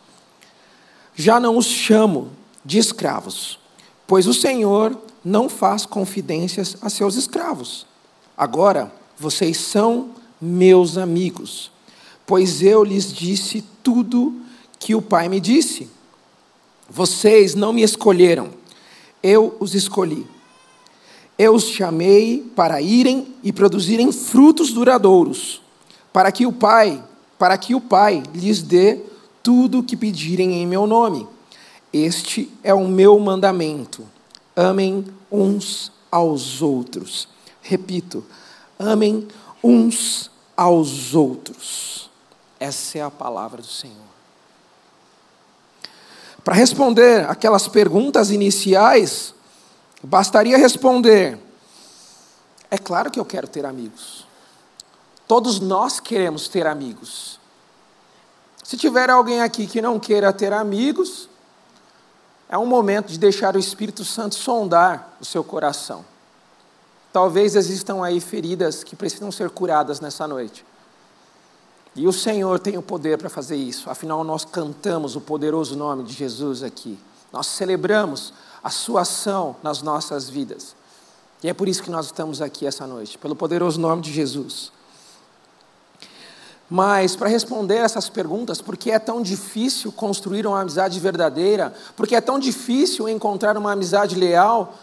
Já 1.14 1.40
não 1.40 1.56
os 1.56 1.66
chamo 1.66 2.30
de 2.64 2.78
escravos, 2.78 3.58
pois 4.06 4.26
o 4.26 4.34
Senhor 4.34 4.96
não 5.24 5.48
faz 5.48 5.84
confidências 5.84 6.76
a 6.80 6.88
seus 6.88 7.16
escravos. 7.16 7.86
Agora, 8.36 8.92
vocês 9.18 9.56
são 9.56 10.10
meus 10.40 10.96
amigos, 10.96 11.70
pois 12.26 12.62
eu 12.62 12.84
lhes 12.84 13.12
disse 13.12 13.64
tudo 13.82 14.40
que 14.78 14.94
o 14.94 15.02
Pai 15.02 15.28
me 15.28 15.40
disse. 15.40 15.88
Vocês 16.88 17.54
não 17.54 17.72
me 17.72 17.82
escolheram, 17.82 18.50
eu 19.22 19.56
os 19.60 19.74
escolhi 19.74 20.26
eu 21.38 21.54
os 21.54 21.64
chamei 21.64 22.38
para 22.54 22.80
irem 22.80 23.34
e 23.42 23.52
produzirem 23.52 24.12
frutos 24.12 24.72
duradouros, 24.72 25.60
para 26.12 26.30
que 26.30 26.46
o 26.46 26.52
Pai, 26.52 27.02
para 27.36 27.58
que 27.58 27.74
o 27.74 27.80
Pai 27.80 28.22
lhes 28.32 28.62
dê 28.62 29.00
tudo 29.42 29.80
o 29.80 29.82
que 29.82 29.96
pedirem 29.96 30.54
em 30.54 30.66
meu 30.66 30.86
nome. 30.86 31.26
Este 31.92 32.48
é 32.62 32.72
o 32.72 32.86
meu 32.86 33.18
mandamento. 33.18 34.04
Amem 34.54 35.04
uns 35.30 35.90
aos 36.10 36.62
outros. 36.62 37.26
Repito, 37.60 38.24
amem 38.78 39.26
uns 39.64 40.30
aos 40.56 41.12
outros. 41.12 42.08
Essa 42.62 42.98
é 42.98 43.00
a 43.02 43.10
palavra 43.10 43.60
do 43.60 43.66
Senhor. 43.66 43.96
Para 46.44 46.54
responder 46.54 47.28
aquelas 47.28 47.66
perguntas 47.66 48.30
iniciais, 48.30 49.34
Bastaria 50.00 50.56
responder: 50.56 51.40
é 52.70 52.78
claro 52.78 53.10
que 53.10 53.18
eu 53.18 53.24
quero 53.24 53.48
ter 53.48 53.66
amigos. 53.66 54.28
Todos 55.26 55.58
nós 55.58 55.98
queremos 55.98 56.46
ter 56.46 56.64
amigos. 56.64 57.40
Se 58.62 58.76
tiver 58.76 59.10
alguém 59.10 59.40
aqui 59.40 59.66
que 59.66 59.82
não 59.82 59.98
queira 59.98 60.32
ter 60.32 60.52
amigos, 60.52 61.28
é 62.48 62.56
um 62.56 62.66
momento 62.66 63.08
de 63.08 63.18
deixar 63.18 63.56
o 63.56 63.58
Espírito 63.58 64.04
Santo 64.04 64.36
sondar 64.36 65.16
o 65.20 65.24
seu 65.24 65.42
coração. 65.42 66.04
Talvez 67.12 67.56
existam 67.56 68.04
aí 68.04 68.20
feridas 68.20 68.84
que 68.84 68.94
precisam 68.94 69.32
ser 69.32 69.50
curadas 69.50 69.98
nessa 69.98 70.28
noite. 70.28 70.64
E 71.94 72.06
o 72.06 72.12
Senhor 72.12 72.58
tem 72.58 72.78
o 72.78 72.82
poder 72.82 73.18
para 73.18 73.28
fazer 73.28 73.56
isso. 73.56 73.90
Afinal, 73.90 74.24
nós 74.24 74.44
cantamos 74.44 75.14
o 75.14 75.20
poderoso 75.20 75.76
nome 75.76 76.04
de 76.04 76.14
Jesus 76.14 76.62
aqui. 76.62 76.98
Nós 77.30 77.46
celebramos 77.46 78.32
a 78.64 78.70
sua 78.70 79.02
ação 79.02 79.56
nas 79.62 79.82
nossas 79.82 80.28
vidas. 80.28 80.74
E 81.42 81.48
é 81.48 81.54
por 81.54 81.68
isso 81.68 81.82
que 81.82 81.90
nós 81.90 82.06
estamos 82.06 82.40
aqui 82.40 82.66
essa 82.66 82.86
noite, 82.86 83.18
pelo 83.18 83.34
poderoso 83.34 83.80
nome 83.80 84.00
de 84.00 84.12
Jesus. 84.12 84.70
Mas, 86.70 87.14
para 87.14 87.28
responder 87.28 87.76
essas 87.76 88.08
perguntas, 88.08 88.62
por 88.62 88.78
que 88.78 88.90
é 88.90 88.98
tão 88.98 89.20
difícil 89.20 89.92
construir 89.92 90.46
uma 90.46 90.60
amizade 90.60 90.98
verdadeira? 90.98 91.74
Por 91.94 92.06
que 92.06 92.14
é 92.14 92.20
tão 92.20 92.38
difícil 92.38 93.06
encontrar 93.08 93.58
uma 93.58 93.72
amizade 93.72 94.14
leal? 94.14 94.74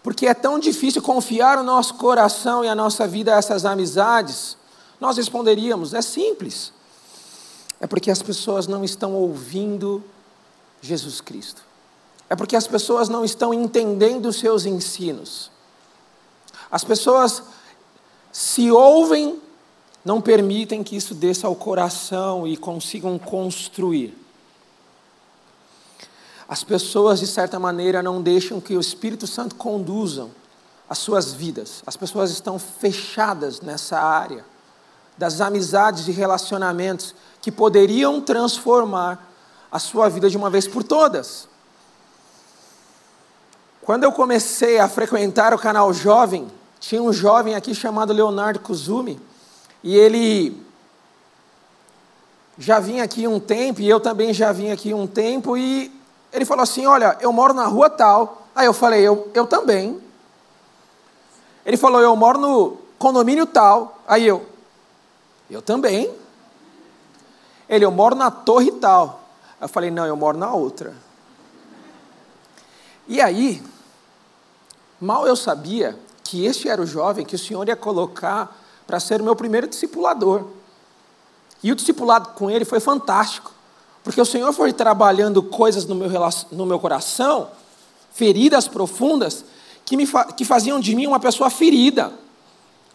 Por 0.00 0.14
que 0.14 0.28
é 0.28 0.34
tão 0.34 0.60
difícil 0.60 1.02
confiar 1.02 1.58
o 1.58 1.64
nosso 1.64 1.94
coração 1.94 2.64
e 2.64 2.68
a 2.68 2.74
nossa 2.74 3.08
vida 3.08 3.34
a 3.34 3.38
essas 3.38 3.64
amizades? 3.64 4.56
Nós 5.00 5.16
responderíamos: 5.16 5.94
é 5.94 6.02
simples. 6.02 6.72
É 7.80 7.86
porque 7.86 8.10
as 8.10 8.22
pessoas 8.22 8.66
não 8.66 8.84
estão 8.84 9.14
ouvindo 9.14 10.02
Jesus 10.80 11.20
Cristo. 11.20 11.62
É 12.28 12.36
porque 12.36 12.56
as 12.56 12.66
pessoas 12.66 13.08
não 13.08 13.24
estão 13.24 13.52
entendendo 13.52 14.26
os 14.26 14.36
seus 14.36 14.64
ensinos. 14.64 15.50
As 16.70 16.82
pessoas 16.82 17.42
se 18.32 18.70
ouvem, 18.70 19.40
não 20.04 20.20
permitem 20.20 20.82
que 20.82 20.96
isso 20.96 21.14
desça 21.14 21.46
ao 21.46 21.54
coração 21.54 22.46
e 22.46 22.56
consigam 22.56 23.18
construir. 23.18 24.16
As 26.48 26.64
pessoas, 26.64 27.20
de 27.20 27.26
certa 27.26 27.58
maneira, 27.58 28.02
não 28.02 28.20
deixam 28.20 28.60
que 28.60 28.76
o 28.76 28.80
Espírito 28.80 29.26
Santo 29.26 29.54
conduzam 29.54 30.30
as 30.88 30.98
suas 30.98 31.32
vidas. 31.32 31.82
As 31.86 31.96
pessoas 31.96 32.30
estão 32.30 32.58
fechadas 32.58 33.60
nessa 33.60 33.98
área 33.98 34.44
das 35.16 35.40
amizades 35.40 36.08
e 36.08 36.12
relacionamentos 36.12 37.14
que 37.40 37.52
poderiam 37.52 38.20
transformar 38.20 39.30
a 39.70 39.78
sua 39.78 40.08
vida 40.08 40.28
de 40.30 40.36
uma 40.36 40.50
vez 40.50 40.66
por 40.66 40.82
todas. 40.82 41.48
Quando 43.82 44.04
eu 44.04 44.12
comecei 44.12 44.78
a 44.78 44.88
frequentar 44.88 45.52
o 45.52 45.58
canal 45.58 45.92
Jovem, 45.92 46.50
tinha 46.80 47.02
um 47.02 47.12
jovem 47.12 47.54
aqui 47.54 47.74
chamado 47.74 48.12
Leonardo 48.12 48.60
Kuzumi, 48.60 49.20
e 49.82 49.96
ele 49.96 50.62
já 52.58 52.78
vinha 52.80 53.04
aqui 53.04 53.26
um 53.26 53.38
tempo, 53.40 53.80
e 53.80 53.88
eu 53.88 54.00
também 54.00 54.32
já 54.32 54.52
vim 54.52 54.70
aqui 54.70 54.94
um 54.94 55.06
tempo, 55.06 55.56
e 55.56 55.92
ele 56.32 56.44
falou 56.44 56.62
assim: 56.62 56.84
Olha, 56.86 57.16
eu 57.20 57.32
moro 57.32 57.54
na 57.54 57.66
rua 57.66 57.88
tal. 57.88 58.42
Aí 58.54 58.66
eu 58.66 58.72
falei: 58.72 59.06
Eu, 59.06 59.30
eu 59.34 59.46
também. 59.46 60.00
Ele 61.64 61.76
falou: 61.76 62.00
Eu 62.00 62.14
moro 62.16 62.38
no 62.38 62.78
condomínio 62.98 63.46
tal. 63.46 64.00
Aí 64.06 64.26
eu: 64.26 64.44
Eu 65.54 65.62
também. 65.62 66.12
Ele: 67.68 67.84
Eu 67.84 67.90
moro 67.90 68.14
na 68.14 68.30
torre 68.30 68.70
tal. 68.72 69.22
Eu 69.60 69.68
falei: 69.68 69.90
Não, 69.90 70.06
eu 70.06 70.16
moro 70.16 70.36
na 70.36 70.52
outra. 70.52 70.94
E 73.06 73.20
aí, 73.20 73.62
Mal 75.04 75.26
eu 75.26 75.36
sabia 75.36 75.98
que 76.22 76.46
este 76.46 76.66
era 76.66 76.80
o 76.80 76.86
jovem 76.86 77.26
que 77.26 77.34
o 77.34 77.38
Senhor 77.38 77.68
ia 77.68 77.76
colocar 77.76 78.58
para 78.86 78.98
ser 78.98 79.20
o 79.20 79.24
meu 79.24 79.36
primeiro 79.36 79.66
discipulador. 79.66 80.44
E 81.62 81.70
o 81.70 81.74
discipulado 81.74 82.30
com 82.30 82.50
ele 82.50 82.64
foi 82.64 82.80
fantástico, 82.80 83.52
porque 84.02 84.20
o 84.20 84.24
Senhor 84.24 84.50
foi 84.52 84.72
trabalhando 84.72 85.42
coisas 85.42 85.84
no 85.84 85.94
meu, 85.94 86.08
no 86.52 86.64
meu 86.64 86.78
coração, 86.78 87.50
feridas 88.12 88.66
profundas, 88.66 89.44
que, 89.84 89.96
me 89.96 90.06
fa 90.06 90.24
que 90.24 90.44
faziam 90.44 90.80
de 90.80 90.94
mim 90.94 91.06
uma 91.06 91.20
pessoa 91.20 91.50
ferida, 91.50 92.12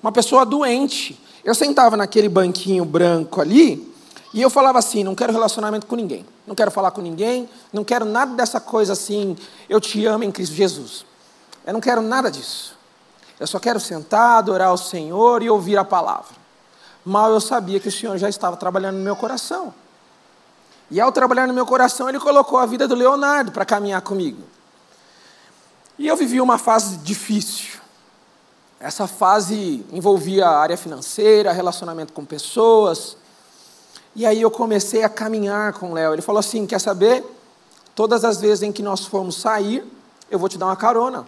uma 0.01 0.11
pessoa 0.11 0.45
doente. 0.45 1.19
Eu 1.49 1.55
sentava 1.55 1.97
naquele 1.97 2.29
banquinho 2.29 2.85
branco 2.85 3.41
ali, 3.41 3.91
e 4.31 4.39
eu 4.39 4.51
falava 4.51 4.77
assim: 4.77 5.03
não 5.03 5.15
quero 5.15 5.33
relacionamento 5.33 5.87
com 5.87 5.95
ninguém, 5.95 6.23
não 6.45 6.53
quero 6.53 6.69
falar 6.69 6.91
com 6.91 7.01
ninguém, 7.01 7.49
não 7.73 7.83
quero 7.83 8.05
nada 8.05 8.35
dessa 8.35 8.59
coisa 8.59 8.93
assim, 8.93 9.35
eu 9.67 9.81
te 9.81 10.05
amo 10.05 10.23
em 10.23 10.31
Cristo 10.31 10.53
Jesus. 10.53 11.03
Eu 11.65 11.73
não 11.73 11.81
quero 11.81 12.03
nada 12.03 12.29
disso. 12.29 12.77
Eu 13.39 13.47
só 13.47 13.57
quero 13.57 13.79
sentar, 13.79 14.37
adorar 14.37 14.71
o 14.71 14.77
Senhor 14.77 15.41
e 15.41 15.49
ouvir 15.49 15.75
a 15.79 15.83
palavra. 15.83 16.35
Mal 17.03 17.31
eu 17.31 17.41
sabia 17.41 17.79
que 17.79 17.87
o 17.87 17.91
Senhor 17.91 18.15
já 18.19 18.29
estava 18.29 18.55
trabalhando 18.55 18.97
no 18.97 19.03
meu 19.03 19.15
coração. 19.15 19.73
E 20.91 21.01
ao 21.01 21.11
trabalhar 21.11 21.47
no 21.47 21.53
meu 21.55 21.65
coração, 21.65 22.07
Ele 22.07 22.19
colocou 22.19 22.59
a 22.59 22.67
vida 22.67 22.87
do 22.87 22.93
Leonardo 22.93 23.51
para 23.51 23.65
caminhar 23.65 24.03
comigo. 24.03 24.43
E 25.97 26.07
eu 26.07 26.15
vivi 26.15 26.39
uma 26.39 26.59
fase 26.59 26.97
difícil. 26.97 27.78
Essa 28.79 29.07
fase 29.07 29.85
envolvia 29.91 30.47
a 30.47 30.57
área 30.57 30.77
financeira, 30.77 31.51
relacionamento 31.51 32.13
com 32.13 32.23
pessoas. 32.23 33.17
E 34.15 34.25
aí 34.25 34.41
eu 34.41 34.49
comecei 34.49 35.03
a 35.03 35.09
caminhar 35.09 35.73
com 35.73 35.91
o 35.91 35.93
Léo. 35.93 36.13
Ele 36.13 36.21
falou 36.21 36.39
assim: 36.39 36.65
Quer 36.65 36.79
saber? 36.79 37.23
Todas 37.93 38.23
as 38.23 38.39
vezes 38.39 38.63
em 38.63 38.71
que 38.71 38.81
nós 38.81 39.05
formos 39.05 39.35
sair, 39.35 39.83
eu 40.31 40.39
vou 40.39 40.47
te 40.47 40.57
dar 40.57 40.67
uma 40.67 40.75
carona. 40.77 41.27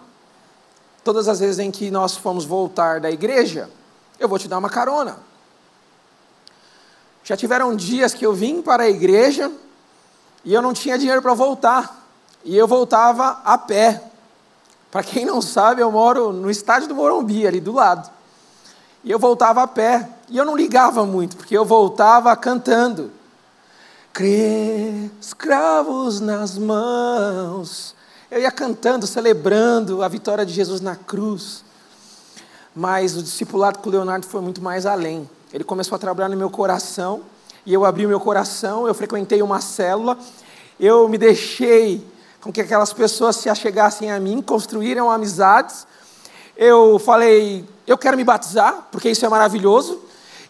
Todas 1.03 1.27
as 1.27 1.39
vezes 1.39 1.60
em 1.60 1.72
que 1.72 1.91
nós 1.91 2.15
fomos 2.15 2.46
voltar 2.46 3.00
da 3.00 3.12
igreja, 3.12 3.70
eu 4.20 4.29
vou 4.29 4.39
te 4.39 4.48
dar 4.48 4.58
uma 4.58 4.70
carona. 4.70 5.17
Já 7.24 7.36
tiveram 7.36 7.75
dias 7.75 8.13
que 8.13 8.25
eu 8.25 8.34
vim 8.34 8.62
para 8.62 8.84
a 8.84 8.89
igreja 8.89 9.51
e 10.46 10.53
eu 10.53 10.62
não 10.62 10.74
tinha 10.74 10.98
dinheiro 10.98 11.22
para 11.22 11.34
voltar. 11.34 12.08
E 12.43 12.55
eu 12.58 12.67
voltava 12.67 13.41
a 13.43 13.58
pé. 13.58 14.11
Para 14.92 15.04
quem 15.04 15.26
não 15.26 15.42
sabe, 15.42 15.82
eu 15.82 15.90
moro 15.90 16.34
no 16.34 16.52
estádio 16.52 16.90
do 16.90 16.96
Morumbi, 16.96 17.48
ali 17.48 17.62
do 17.62 17.72
lado. 17.72 18.12
E 19.04 19.10
eu 19.10 19.18
voltava 19.18 19.64
a 19.64 19.68
pé. 19.68 20.08
E 20.30 20.38
eu 20.38 20.44
não 20.44 20.56
ligava 20.56 21.06
muito, 21.06 21.38
porque 21.38 21.58
eu 21.58 21.64
voltava 21.64 22.36
cantando. 22.36 23.12
Crê, 24.12 25.10
escravos 25.20 26.20
nas 26.20 26.58
mãos. 26.58 27.96
Eu 28.30 28.42
ia 28.42 28.52
cantando, 28.52 29.08
celebrando 29.08 30.04
a 30.04 30.08
vitória 30.10 30.46
de 30.46 30.54
Jesus 30.54 30.82
na 30.82 30.96
cruz. 30.96 31.64
Mas 32.76 33.16
o 33.16 33.24
discipulado 33.24 33.80
com 33.80 33.90
o 33.90 33.92
Leonardo 33.92 34.26
foi 34.26 34.42
muito 34.42 34.62
mais 34.62 34.86
além. 34.86 35.30
Ele 35.54 35.64
começou 35.64 35.96
a 35.96 36.00
trabalhar 36.00 36.30
no 36.30 36.38
meu 36.38 36.50
coração, 36.50 37.22
e 37.66 37.74
eu 37.74 37.86
abri 37.86 38.06
o 38.06 38.10
meu 38.10 38.20
coração, 38.20 38.88
eu 38.88 38.94
frequentei 38.94 39.42
uma 39.42 39.60
célula, 39.60 40.18
eu 40.80 41.08
me 41.10 41.18
deixei 41.18 42.06
com 42.42 42.52
que 42.52 42.60
aquelas 42.60 42.92
pessoas 42.92 43.36
se 43.36 43.50
achegassem 43.50 44.12
a 44.12 44.20
mim, 44.20 44.42
construíram 44.42 45.12
amizades. 45.12 45.86
Eu 46.58 47.00
falei, 47.00 47.64
eu 47.86 47.98
quero 47.98 48.18
me 48.18 48.24
batizar, 48.24 48.88
porque 48.92 49.10
isso 49.10 49.26
é 49.26 49.30
maravilhoso. 49.30 50.02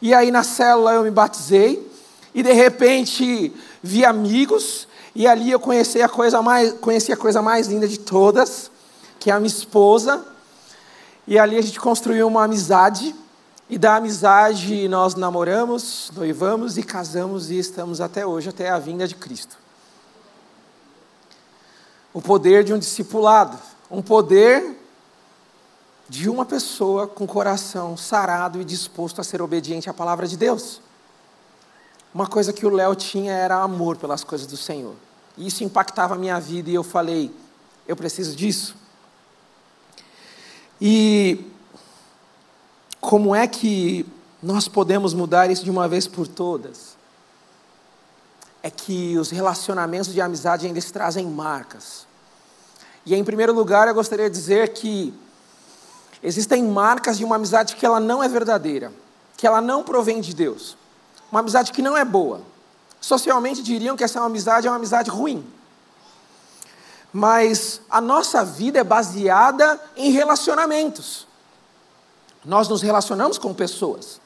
E 0.02 0.14
aí 0.14 0.32
na 0.32 0.44
célula 0.44 0.94
eu 0.94 1.04
me 1.04 1.12
batizei, 1.12 1.88
e 2.34 2.42
de 2.42 2.54
repente 2.54 3.54
vi 3.84 4.04
amigos, 4.06 4.88
e 5.14 5.28
ali 5.28 5.52
eu 5.52 5.60
conheci 5.60 6.02
a 6.02 6.08
coisa 6.08 6.42
mais, 6.42 6.74
conheci 6.74 7.12
a 7.12 7.18
coisa 7.18 7.42
mais 7.42 7.68
linda 7.68 7.88
de 7.88 8.00
todas, 8.00 8.72
que 9.20 9.30
é 9.30 9.34
a 9.34 9.40
minha 9.40 9.48
esposa. 9.48 10.26
E 11.28 11.38
ali 11.38 11.58
a 11.58 11.62
gente 11.62 11.80
construiu 11.80 12.28
uma 12.28 12.46
amizade. 12.46 13.14
E 13.70 13.78
da 13.78 13.98
amizade 13.98 14.88
nós 14.88 15.16
namoramos, 15.16 16.12
noivamos 16.16 16.78
e 16.78 16.84
casamos 16.84 17.50
e 17.52 17.60
estamos 17.60 18.02
até 18.02 18.26
hoje, 18.26 18.50
até 18.50 18.70
a 18.70 18.80
vinda 18.80 19.08
de 19.08 19.16
Cristo. 19.16 19.61
O 22.13 22.22
poder 22.22 22.63
de 22.63 22.74
um 22.74 22.80
discipulado, 22.80 23.58
um 23.89 24.01
poder 24.01 24.77
de 26.10 26.30
uma 26.30 26.46
pessoa 26.46 27.08
com 27.08 27.25
coração 27.25 27.96
sarado 27.96 28.60
e 28.60 28.65
disposto 28.65 29.22
a 29.22 29.24
ser 29.24 29.41
obediente 29.41 29.89
à 29.89 29.94
palavra 29.94 30.27
de 30.27 30.36
Deus. 30.36 30.82
Uma 32.13 32.27
coisa 32.27 32.51
que 32.51 32.65
o 32.65 32.70
Léo 32.70 32.94
tinha 32.96 33.32
era 33.32 33.56
amor 33.56 33.96
pelas 33.96 34.24
coisas 34.24 34.46
do 34.46 34.58
Senhor. 34.58 34.96
E 35.38 35.48
isso 35.48 35.63
impactava 35.63 36.15
a 36.15 36.18
minha 36.18 36.38
vida 36.39 36.70
e 36.70 36.75
eu 36.75 36.84
falei: 36.84 37.34
eu 37.88 37.96
preciso 37.96 38.36
disso. 38.36 38.75
E 40.80 41.46
como 43.00 43.34
é 43.34 43.48
que 43.48 44.06
nós 44.44 44.68
podemos 44.68 45.13
mudar 45.13 45.50
isso 45.50 45.63
de 45.63 45.72
uma 45.72 45.88
vez 45.88 46.08
por 46.08 46.27
todas? 46.27 46.98
É 48.63 48.70
que 48.70 49.18
os 49.18 49.30
relacionamentos 49.30 50.13
de 50.13 50.22
amizade 50.22 50.68
ainda 50.68 50.82
trazem 50.82 51.25
marcas. 51.25 52.06
E 53.06 53.15
em 53.15 53.24
primeiro 53.24 53.53
lugar, 53.53 53.88
eu 53.88 53.94
gostaria 53.94 54.30
de 54.30 54.36
dizer 54.36 54.70
que 54.70 55.13
existem 56.22 56.63
marcas 56.63 57.18
de 57.18 57.25
uma 57.25 57.36
amizade 57.36 57.75
que 57.75 57.86
ela 57.86 58.00
não 58.00 58.24
é 58.24 58.27
verdadeira, 58.27 58.94
que 59.36 59.48
ela 59.48 59.60
não 59.60 59.84
provém 59.84 60.22
de 60.22 60.36
Deus. 60.36 60.77
Uma 61.32 61.39
amizade 61.39 61.72
que 61.72 61.82
não 61.82 61.98
é 61.98 62.06
boa. 62.06 62.41
Socialmente 63.00 63.63
diriam 63.63 63.98
que 63.98 64.03
essa 64.03 64.20
é 64.20 64.22
amizade 64.22 64.68
é 64.68 64.70
uma 64.70 64.77
amizade 64.77 65.10
ruim. 65.10 65.44
Mas 67.12 67.82
a 67.89 68.00
nossa 68.00 68.46
vida 68.46 68.80
é 68.80 68.84
baseada 68.84 69.82
em 69.98 70.12
relacionamentos. 70.12 71.27
Nós 72.46 72.68
nos 72.68 72.82
relacionamos 72.82 73.38
com 73.38 73.53
pessoas. 73.53 74.22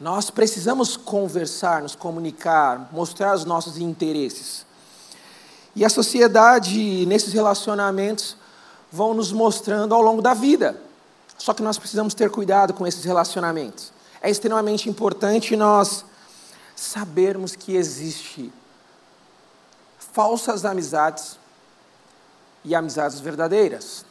Nós 0.00 0.30
precisamos 0.30 0.96
conversar, 0.96 1.82
nos 1.82 1.96
comunicar, 1.96 2.88
mostrar 2.92 3.34
os 3.34 3.44
nossos 3.44 3.78
interesses. 3.78 4.64
E 5.74 5.84
a 5.84 5.88
sociedade, 5.88 7.04
nesses 7.06 7.32
relacionamentos, 7.32 8.36
vão 8.92 9.12
nos 9.12 9.32
mostrando 9.32 9.94
ao 9.94 10.00
longo 10.00 10.22
da 10.22 10.34
vida. 10.34 10.80
Só 11.36 11.52
que 11.52 11.62
nós 11.62 11.78
precisamos 11.78 12.14
ter 12.14 12.30
cuidado 12.30 12.72
com 12.74 12.86
esses 12.86 13.04
relacionamentos. 13.04 13.92
É 14.20 14.30
extremamente 14.30 14.88
importante 14.88 15.56
nós 15.56 16.04
sabermos 16.74 17.54
que 17.54 17.76
existe 17.76 18.52
falsas 20.12 20.64
amizades 20.64 21.38
e 22.64 22.74
amizades 22.74 23.20
verdadeiras. 23.20 24.04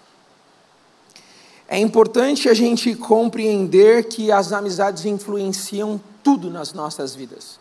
É 1.67 1.77
importante 1.77 2.47
a 2.47 2.53
gente 2.53 2.95
compreender 2.95 4.05
que 4.05 4.31
as 4.31 4.53
amizades 4.53 5.03
influenciam 5.03 5.99
tudo 6.23 6.49
nas 6.49 6.71
nossas 6.71 7.13
vidas. 7.13 7.59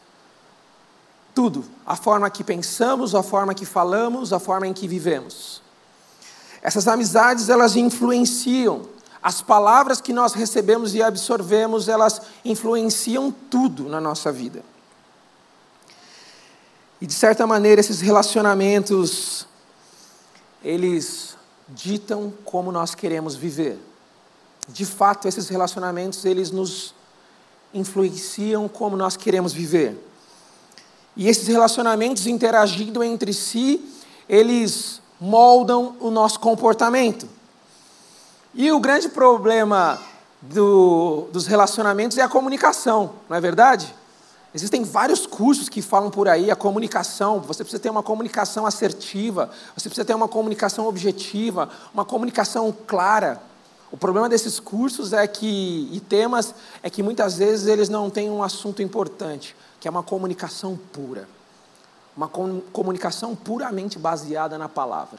Tudo. 1.34 1.64
A 1.84 1.96
forma 1.96 2.30
que 2.30 2.44
pensamos, 2.44 3.16
a 3.16 3.22
forma 3.22 3.52
que 3.52 3.66
falamos, 3.66 4.32
a 4.32 4.38
forma 4.38 4.66
em 4.68 4.72
que 4.72 4.86
vivemos. 4.86 5.60
Essas 6.62 6.86
amizades, 6.86 7.48
elas 7.48 7.74
influenciam. 7.74 8.82
As 9.20 9.42
palavras 9.42 10.00
que 10.00 10.12
nós 10.12 10.34
recebemos 10.34 10.94
e 10.94 11.02
absorvemos, 11.02 11.88
elas 11.88 12.22
influenciam 12.44 13.34
tudo 13.50 13.88
na 13.88 14.00
nossa 14.00 14.30
vida. 14.30 14.62
E 17.00 17.06
de 17.08 17.12
certa 17.12 17.44
maneira, 17.44 17.80
esses 17.80 18.00
relacionamentos, 18.00 19.48
eles 20.62 21.36
ditam 21.68 22.32
como 22.44 22.70
nós 22.70 22.94
queremos 22.94 23.34
viver 23.34 23.78
de 24.68 24.84
fato, 24.84 25.28
esses 25.28 25.48
relacionamentos, 25.48 26.24
eles 26.24 26.50
nos 26.50 26.94
influenciam 27.72 28.68
como 28.68 28.96
nós 28.96 29.16
queremos 29.16 29.52
viver. 29.52 29.96
E 31.16 31.28
esses 31.28 31.46
relacionamentos 31.46 32.26
interagindo 32.26 33.02
entre 33.02 33.32
si, 33.32 33.80
eles 34.28 35.00
moldam 35.20 35.96
o 36.00 36.10
nosso 36.10 36.38
comportamento. 36.40 37.28
E 38.54 38.70
o 38.72 38.80
grande 38.80 39.08
problema 39.08 40.00
do, 40.42 41.28
dos 41.32 41.46
relacionamentos 41.46 42.18
é 42.18 42.22
a 42.22 42.28
comunicação, 42.28 43.12
não 43.28 43.36
é 43.36 43.40
verdade? 43.40 43.94
Existem 44.54 44.84
vários 44.84 45.26
cursos 45.26 45.68
que 45.68 45.82
falam 45.82 46.10
por 46.10 46.28
aí 46.28 46.50
a 46.50 46.56
comunicação. 46.56 47.40
Você 47.40 47.62
precisa 47.62 47.82
ter 47.82 47.90
uma 47.90 48.02
comunicação 48.02 48.64
assertiva, 48.64 49.50
você 49.76 49.86
precisa 49.86 50.04
ter 50.06 50.14
uma 50.14 50.28
comunicação 50.28 50.86
objetiva, 50.86 51.68
uma 51.92 52.06
comunicação 52.06 52.74
clara. 52.86 53.38
O 53.96 53.98
problema 53.98 54.28
desses 54.28 54.60
cursos 54.60 55.14
é 55.14 55.26
que, 55.26 55.88
e 55.90 56.00
temas 56.00 56.54
é 56.82 56.90
que 56.90 57.02
muitas 57.02 57.38
vezes 57.38 57.66
eles 57.66 57.88
não 57.88 58.10
têm 58.10 58.28
um 58.28 58.42
assunto 58.42 58.82
importante, 58.82 59.56
que 59.80 59.88
é 59.88 59.90
uma 59.90 60.02
comunicação 60.02 60.78
pura. 60.92 61.26
Uma 62.14 62.28
comunicação 62.28 63.34
puramente 63.34 63.98
baseada 63.98 64.58
na 64.58 64.68
palavra. 64.68 65.18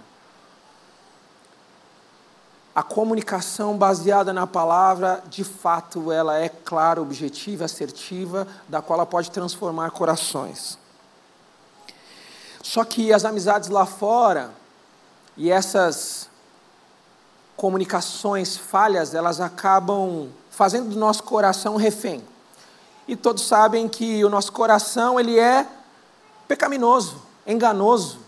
A 2.75 2.83
comunicação 2.83 3.75
baseada 3.75 4.31
na 4.31 4.45
palavra, 4.45 5.23
de 5.27 5.43
fato, 5.43 6.11
ela 6.11 6.37
é 6.37 6.47
clara, 6.47 7.01
objetiva, 7.01 7.65
assertiva, 7.65 8.47
da 8.69 8.79
qual 8.79 8.99
ela 8.99 9.07
pode 9.07 9.31
transformar 9.31 9.89
corações. 9.89 10.77
Só 12.61 12.83
que 12.83 13.11
as 13.11 13.25
amizades 13.25 13.69
lá 13.69 13.87
fora 13.87 14.51
e 15.35 15.49
essas 15.49 16.29
comunicações 17.57 18.55
falhas, 18.55 19.15
elas 19.15 19.41
acabam 19.41 20.29
fazendo 20.51 20.91
do 20.91 20.95
nosso 20.97 21.23
coração 21.23 21.75
refém. 21.75 22.23
E 23.07 23.15
todos 23.15 23.43
sabem 23.45 23.89
que 23.89 24.23
o 24.23 24.29
nosso 24.29 24.51
coração, 24.51 25.19
ele 25.19 25.39
é 25.39 25.67
pecaminoso, 26.47 27.21
enganoso. 27.45 28.19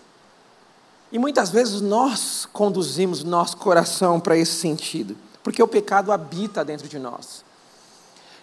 E 1.11 1.19
muitas 1.19 1.51
vezes 1.51 1.79
nós 1.79 2.47
conduzimos 2.51 3.23
nosso 3.23 3.57
coração 3.57 4.19
para 4.19 4.35
esse 4.35 4.53
sentido, 4.53 5.15
porque 5.43 5.61
o 5.61 5.67
pecado 5.67 6.11
habita 6.11 6.65
dentro 6.65 6.87
de 6.87 6.97
nós. 6.97 7.45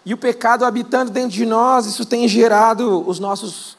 E 0.04 0.14
o 0.14 0.18
pecado 0.18 0.64
habitando 0.64 1.10
dentro 1.10 1.30
de 1.30 1.44
nós, 1.44 1.86
isso 1.86 2.04
tem 2.04 2.28
gerado 2.28 3.08
os 3.08 3.18
nossos 3.18 3.76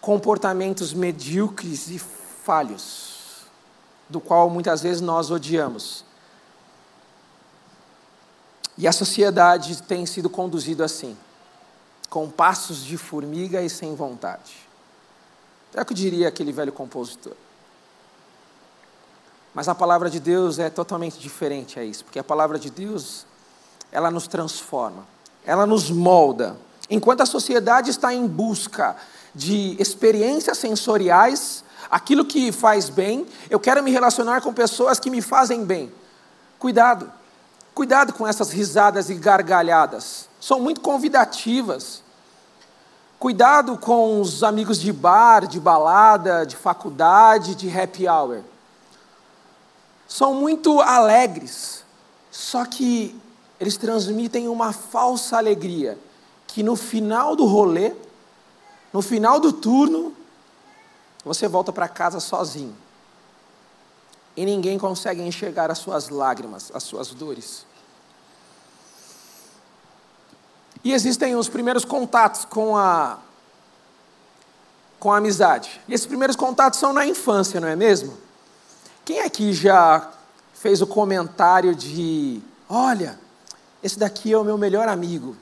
comportamentos 0.00 0.94
medíocres 0.94 1.90
e 1.90 1.98
falhos, 1.98 3.44
do 4.08 4.20
qual 4.20 4.48
muitas 4.48 4.80
vezes 4.80 5.02
nós 5.02 5.30
odiamos. 5.30 6.08
E 8.80 8.88
a 8.88 8.92
sociedade 8.92 9.82
tem 9.82 10.06
sido 10.06 10.30
conduzida 10.30 10.86
assim, 10.86 11.14
com 12.08 12.30
passos 12.30 12.82
de 12.82 12.96
formiga 12.96 13.60
e 13.60 13.68
sem 13.68 13.94
vontade. 13.94 14.56
É 15.74 15.82
o 15.82 15.84
que 15.84 15.92
diria 15.92 16.28
aquele 16.28 16.50
velho 16.50 16.72
compositor. 16.72 17.34
Mas 19.52 19.68
a 19.68 19.74
palavra 19.74 20.08
de 20.08 20.18
Deus 20.18 20.58
é 20.58 20.70
totalmente 20.70 21.18
diferente 21.18 21.78
a 21.78 21.84
isso, 21.84 22.06
porque 22.06 22.18
a 22.18 22.24
palavra 22.24 22.58
de 22.58 22.70
Deus, 22.70 23.26
ela 23.92 24.10
nos 24.10 24.26
transforma, 24.26 25.06
ela 25.44 25.66
nos 25.66 25.90
molda. 25.90 26.56
Enquanto 26.88 27.20
a 27.20 27.26
sociedade 27.26 27.90
está 27.90 28.14
em 28.14 28.26
busca 28.26 28.96
de 29.34 29.76
experiências 29.78 30.56
sensoriais, 30.56 31.62
aquilo 31.90 32.24
que 32.24 32.50
faz 32.50 32.88
bem, 32.88 33.26
eu 33.50 33.60
quero 33.60 33.82
me 33.82 33.90
relacionar 33.90 34.40
com 34.40 34.54
pessoas 34.54 34.98
que 34.98 35.10
me 35.10 35.20
fazem 35.20 35.66
bem. 35.66 35.92
Cuidado, 36.58 37.19
Cuidado 37.80 38.12
com 38.12 38.28
essas 38.28 38.50
risadas 38.50 39.08
e 39.08 39.14
gargalhadas. 39.14 40.28
São 40.38 40.60
muito 40.60 40.82
convidativas. 40.82 42.02
Cuidado 43.18 43.78
com 43.78 44.20
os 44.20 44.44
amigos 44.44 44.78
de 44.78 44.92
bar, 44.92 45.46
de 45.46 45.58
balada, 45.58 46.44
de 46.44 46.56
faculdade, 46.56 47.54
de 47.54 47.70
happy 47.74 48.06
hour. 48.06 48.42
São 50.06 50.34
muito 50.34 50.78
alegres, 50.82 51.82
só 52.30 52.66
que 52.66 53.18
eles 53.58 53.78
transmitem 53.78 54.46
uma 54.46 54.74
falsa 54.74 55.38
alegria, 55.38 55.98
que 56.46 56.62
no 56.62 56.76
final 56.76 57.34
do 57.34 57.46
rolê, 57.46 57.94
no 58.92 59.00
final 59.00 59.40
do 59.40 59.54
turno, 59.54 60.14
você 61.24 61.48
volta 61.48 61.72
para 61.72 61.88
casa 61.88 62.20
sozinho. 62.20 62.76
E 64.36 64.44
ninguém 64.44 64.78
consegue 64.78 65.22
enxergar 65.22 65.70
as 65.70 65.78
suas 65.78 66.10
lágrimas, 66.10 66.70
as 66.74 66.82
suas 66.82 67.08
dores. 67.08 67.69
E 70.82 70.92
existem 70.92 71.36
os 71.36 71.48
primeiros 71.48 71.84
contatos 71.84 72.44
com 72.44 72.76
a 72.76 73.18
com 75.00 75.10
a 75.10 75.16
amizade. 75.16 75.80
E 75.88 75.94
esses 75.94 76.06
primeiros 76.06 76.36
contatos 76.36 76.78
são 76.78 76.92
na 76.92 77.06
infância, 77.06 77.58
não 77.58 77.66
é 77.66 77.74
mesmo? 77.74 78.18
Quem 79.02 79.20
aqui 79.20 79.54
já 79.54 80.10
fez 80.52 80.82
o 80.82 80.86
comentário 80.86 81.74
de, 81.74 82.42
olha, 82.68 83.18
esse 83.82 83.98
daqui 83.98 84.30
é 84.30 84.36
o 84.36 84.44
meu 84.44 84.58
melhor 84.58 84.88
amigo, 84.88 85.34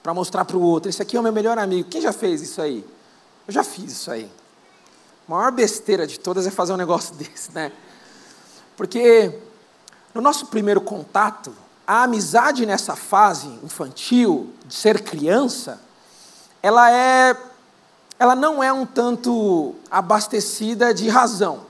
para 0.00 0.14
mostrar 0.14 0.44
para 0.44 0.56
o 0.56 0.62
outro, 0.62 0.88
esse 0.88 1.02
aqui 1.02 1.16
é 1.16 1.20
o 1.20 1.22
meu 1.24 1.32
melhor 1.32 1.58
amigo. 1.58 1.88
Quem 1.88 2.00
já 2.00 2.12
fez 2.12 2.40
isso 2.40 2.62
aí? 2.62 2.86
Eu 3.48 3.52
já 3.52 3.64
fiz 3.64 3.90
isso 3.90 4.12
aí. 4.12 4.30
A 5.28 5.34
maior 5.34 5.50
besteira 5.50 6.06
de 6.06 6.18
todas 6.18 6.46
é 6.46 6.50
fazer 6.50 6.72
um 6.72 6.76
negócio 6.76 7.12
desse, 7.16 7.52
né? 7.52 7.72
Porque 8.76 9.36
no 10.14 10.20
nosso 10.20 10.46
primeiro 10.46 10.80
contato, 10.80 11.52
a 11.90 12.04
amizade 12.04 12.64
nessa 12.64 12.94
fase 12.94 13.48
infantil, 13.64 14.54
de 14.64 14.72
ser 14.72 15.02
criança, 15.02 15.80
ela 16.62 16.88
é 16.88 17.36
ela 18.16 18.36
não 18.36 18.62
é 18.62 18.72
um 18.72 18.86
tanto 18.86 19.74
abastecida 19.90 20.94
de 20.94 21.08
razão. 21.08 21.66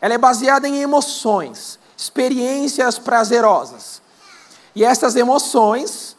Ela 0.00 0.14
é 0.14 0.18
baseada 0.18 0.66
em 0.66 0.82
emoções, 0.82 1.78
experiências 1.96 2.98
prazerosas. 2.98 4.02
E 4.74 4.84
essas 4.84 5.14
emoções, 5.14 6.16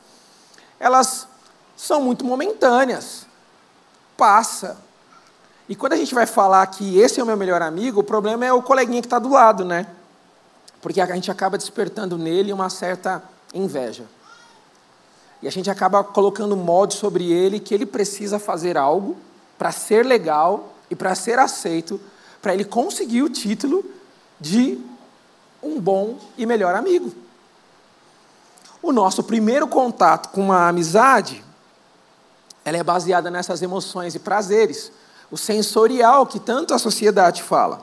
elas 0.80 1.28
são 1.76 2.00
muito 2.00 2.24
momentâneas. 2.24 3.26
Passa. 4.16 4.78
E 5.68 5.76
quando 5.76 5.92
a 5.92 5.98
gente 5.98 6.16
vai 6.16 6.26
falar 6.26 6.66
que 6.68 7.00
esse 7.00 7.20
é 7.20 7.24
o 7.24 7.26
meu 7.28 7.36
melhor 7.36 7.62
amigo, 7.62 8.00
o 8.00 8.04
problema 8.04 8.46
é 8.46 8.54
o 8.54 8.64
coleguinha 8.64 9.02
que 9.02 9.08
está 9.08 9.20
do 9.20 9.28
lado, 9.28 9.66
né? 9.66 9.88
Porque 10.82 11.02
a 11.02 11.06
gente 11.08 11.32
acaba 11.32 11.58
despertando 11.58 12.18
nele 12.18 12.54
uma 12.54 12.70
certa 12.70 13.24
inveja. 13.54 14.06
E 15.42 15.48
a 15.48 15.52
gente 15.52 15.70
acaba 15.70 16.04
colocando 16.04 16.56
molde 16.56 16.96
sobre 16.96 17.32
ele 17.32 17.60
que 17.60 17.74
ele 17.74 17.86
precisa 17.86 18.40
fazer 18.40 18.78
algo 18.78 19.18
para 19.58 19.72
ser 19.72 20.06
legal 20.06 20.74
e 20.90 20.96
para 20.96 21.14
ser 21.16 21.40
aceito, 21.40 22.00
para 22.42 22.54
ele 22.54 22.66
conseguir 22.66 23.24
o 23.24 23.30
título 23.30 23.84
de 24.40 24.80
um 25.62 25.80
bom 25.80 26.18
e 26.38 26.46
melhor 26.46 26.76
amigo. 26.76 27.14
O 28.82 28.92
nosso 28.92 29.24
primeiro 29.24 29.68
contato 29.68 30.30
com 30.30 30.42
uma 30.42 30.68
amizade, 30.68 31.44
ela 32.64 32.78
é 32.78 32.84
baseada 32.84 33.32
nessas 33.32 33.62
emoções 33.62 34.14
e 34.14 34.20
prazeres, 34.20 34.92
o 35.32 35.38
sensorial 35.38 36.28
que 36.28 36.40
tanto 36.40 36.74
a 36.74 36.80
sociedade 36.80 37.42
fala. 37.42 37.82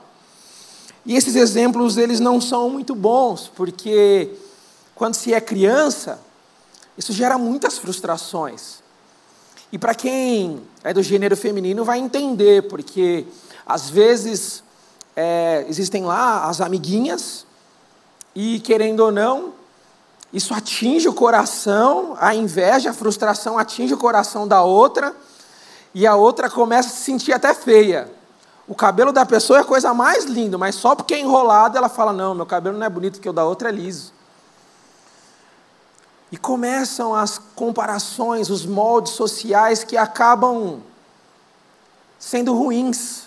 E 1.05 1.17
esses 1.17 1.35
exemplos 1.35 1.97
eles 1.97 2.21
não 2.21 2.41
são 2.41 2.71
muito 2.71 2.95
bons, 2.95 3.51
porque 3.55 4.31
quando 4.95 5.15
se 5.15 5.35
é 5.35 5.41
criança, 5.41 6.21
isso 6.97 7.13
gera 7.13 7.37
muitas 7.37 7.79
frustrações. 7.79 8.83
E 9.73 9.79
para 9.79 9.95
quem 9.95 10.63
é 10.85 10.93
do 10.93 11.03
gênero 11.03 11.37
feminino 11.37 11.85
vai 11.85 11.99
entender, 11.99 12.69
porque 12.69 13.27
às 13.67 13.89
vezes 13.89 14.63
é, 15.17 15.65
existem 15.69 16.05
lá 16.05 16.47
as 16.47 16.61
amiguinhas, 16.61 17.47
e 18.35 18.61
querendo 18.61 19.01
ou 19.01 19.11
não, 19.11 19.53
isso 20.33 20.55
atinge 20.55 21.09
o 21.09 21.13
coração, 21.13 22.17
a 22.19 22.35
inveja, 22.35 22.91
a 22.91 22.95
frustração 22.95 23.59
atinge 23.59 23.93
o 23.93 23.99
coração 23.99 24.47
da 24.47 24.63
outra, 24.63 25.15
e 25.95 26.07
a 26.07 26.17
outra 26.17 26.49
começa 26.49 26.89
a 26.89 26.93
se 26.93 27.05
sentir 27.05 27.33
até 27.33 27.53
feia. 27.53 28.11
O 28.67 28.75
cabelo 28.75 29.13
da 29.13 29.27
pessoa 29.27 29.59
é 29.59 29.63
a 29.63 29.65
coisa 29.65 29.93
mais 29.93 30.25
linda, 30.25 30.57
mas 30.57 30.77
só 30.77 30.95
porque 30.95 31.15
é 31.15 31.21
enrolado 31.21 31.77
ela 31.77 31.89
fala: 31.89 32.13
não, 32.13 32.35
meu 32.35 32.47
cabelo 32.47 32.79
não 32.79 32.87
é 32.87 32.91
bonito, 32.91 33.15
porque 33.15 33.29
o 33.29 33.33
da 33.33 33.45
outra 33.45 33.69
é 33.69 33.73
liso. 33.73 34.13
E 36.31 36.37
começam 36.37 37.15
as 37.15 37.39
comparações, 37.39 38.49
os 38.49 38.65
moldes 38.65 39.13
sociais 39.13 39.85
que 39.85 39.97
acabam 39.97 40.81
sendo 42.19 42.55
ruins. 42.55 43.25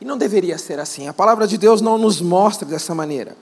E 0.00 0.04
não 0.04 0.18
deveria 0.18 0.58
ser 0.58 0.80
assim. 0.80 1.08
A 1.08 1.14
palavra 1.14 1.46
de 1.46 1.56
Deus 1.56 1.80
não 1.80 1.96
nos 1.96 2.20
mostra 2.20 2.66
dessa 2.66 2.94
maneira. 2.94 3.36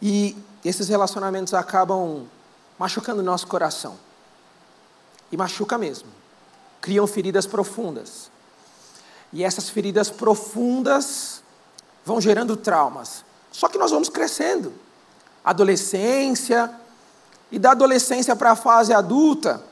E 0.00 0.36
esses 0.64 0.88
relacionamentos 0.88 1.54
acabam 1.54 2.26
machucando 2.78 3.20
o 3.20 3.24
nosso 3.24 3.46
coração. 3.46 3.96
E 5.32 5.36
machuca 5.36 5.76
mesmo 5.78 6.25
criam 6.86 7.04
feridas 7.04 7.48
profundas. 7.48 8.30
E 9.32 9.42
essas 9.42 9.68
feridas 9.68 10.08
profundas 10.08 11.42
vão 12.04 12.20
gerando 12.20 12.56
traumas. 12.56 13.24
Só 13.50 13.68
que 13.68 13.76
nós 13.76 13.90
vamos 13.90 14.08
crescendo. 14.08 14.72
Adolescência, 15.44 16.72
e 17.50 17.58
da 17.58 17.72
adolescência 17.72 18.36
para 18.36 18.52
a 18.52 18.56
fase 18.56 18.92
adulta, 18.92 19.64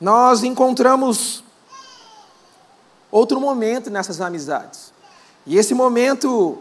nós 0.00 0.42
encontramos 0.42 1.44
outro 3.08 3.40
momento 3.40 3.88
nessas 3.88 4.20
amizades. 4.20 4.92
E 5.46 5.56
esse 5.56 5.74
momento, 5.74 6.58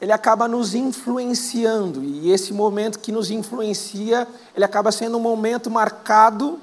ele 0.00 0.12
acaba 0.12 0.48
nos 0.48 0.74
influenciando. 0.74 2.02
E 2.02 2.32
esse 2.32 2.54
momento 2.54 2.98
que 3.00 3.12
nos 3.12 3.30
influencia, 3.30 4.26
ele 4.54 4.64
acaba 4.64 4.90
sendo 4.90 5.18
um 5.18 5.20
momento 5.20 5.70
marcado 5.70 6.58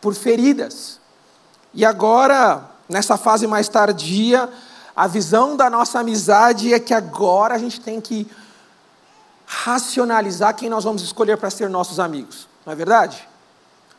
por 0.00 0.14
feridas. 0.14 1.03
E 1.74 1.84
agora, 1.84 2.70
nessa 2.88 3.16
fase 3.16 3.46
mais 3.48 3.68
tardia, 3.68 4.48
a 4.94 5.08
visão 5.08 5.56
da 5.56 5.68
nossa 5.68 5.98
amizade 5.98 6.72
é 6.72 6.78
que 6.78 6.94
agora 6.94 7.54
a 7.54 7.58
gente 7.58 7.80
tem 7.80 8.00
que 8.00 8.30
racionalizar 9.44 10.54
quem 10.54 10.70
nós 10.70 10.84
vamos 10.84 11.02
escolher 11.02 11.36
para 11.36 11.50
ser 11.50 11.68
nossos 11.68 11.98
amigos. 11.98 12.48
Não 12.64 12.72
é 12.72 12.76
verdade? 12.76 13.28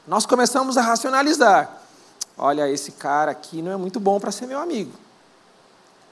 Nós 0.07 0.25
começamos 0.25 0.77
a 0.77 0.81
racionalizar. 0.81 1.69
Olha, 2.37 2.69
esse 2.69 2.93
cara 2.93 3.31
aqui 3.31 3.61
não 3.61 3.73
é 3.73 3.77
muito 3.77 3.99
bom 3.99 4.19
para 4.21 4.31
ser 4.31 4.45
meu 4.45 4.59
amigo. 4.59 4.93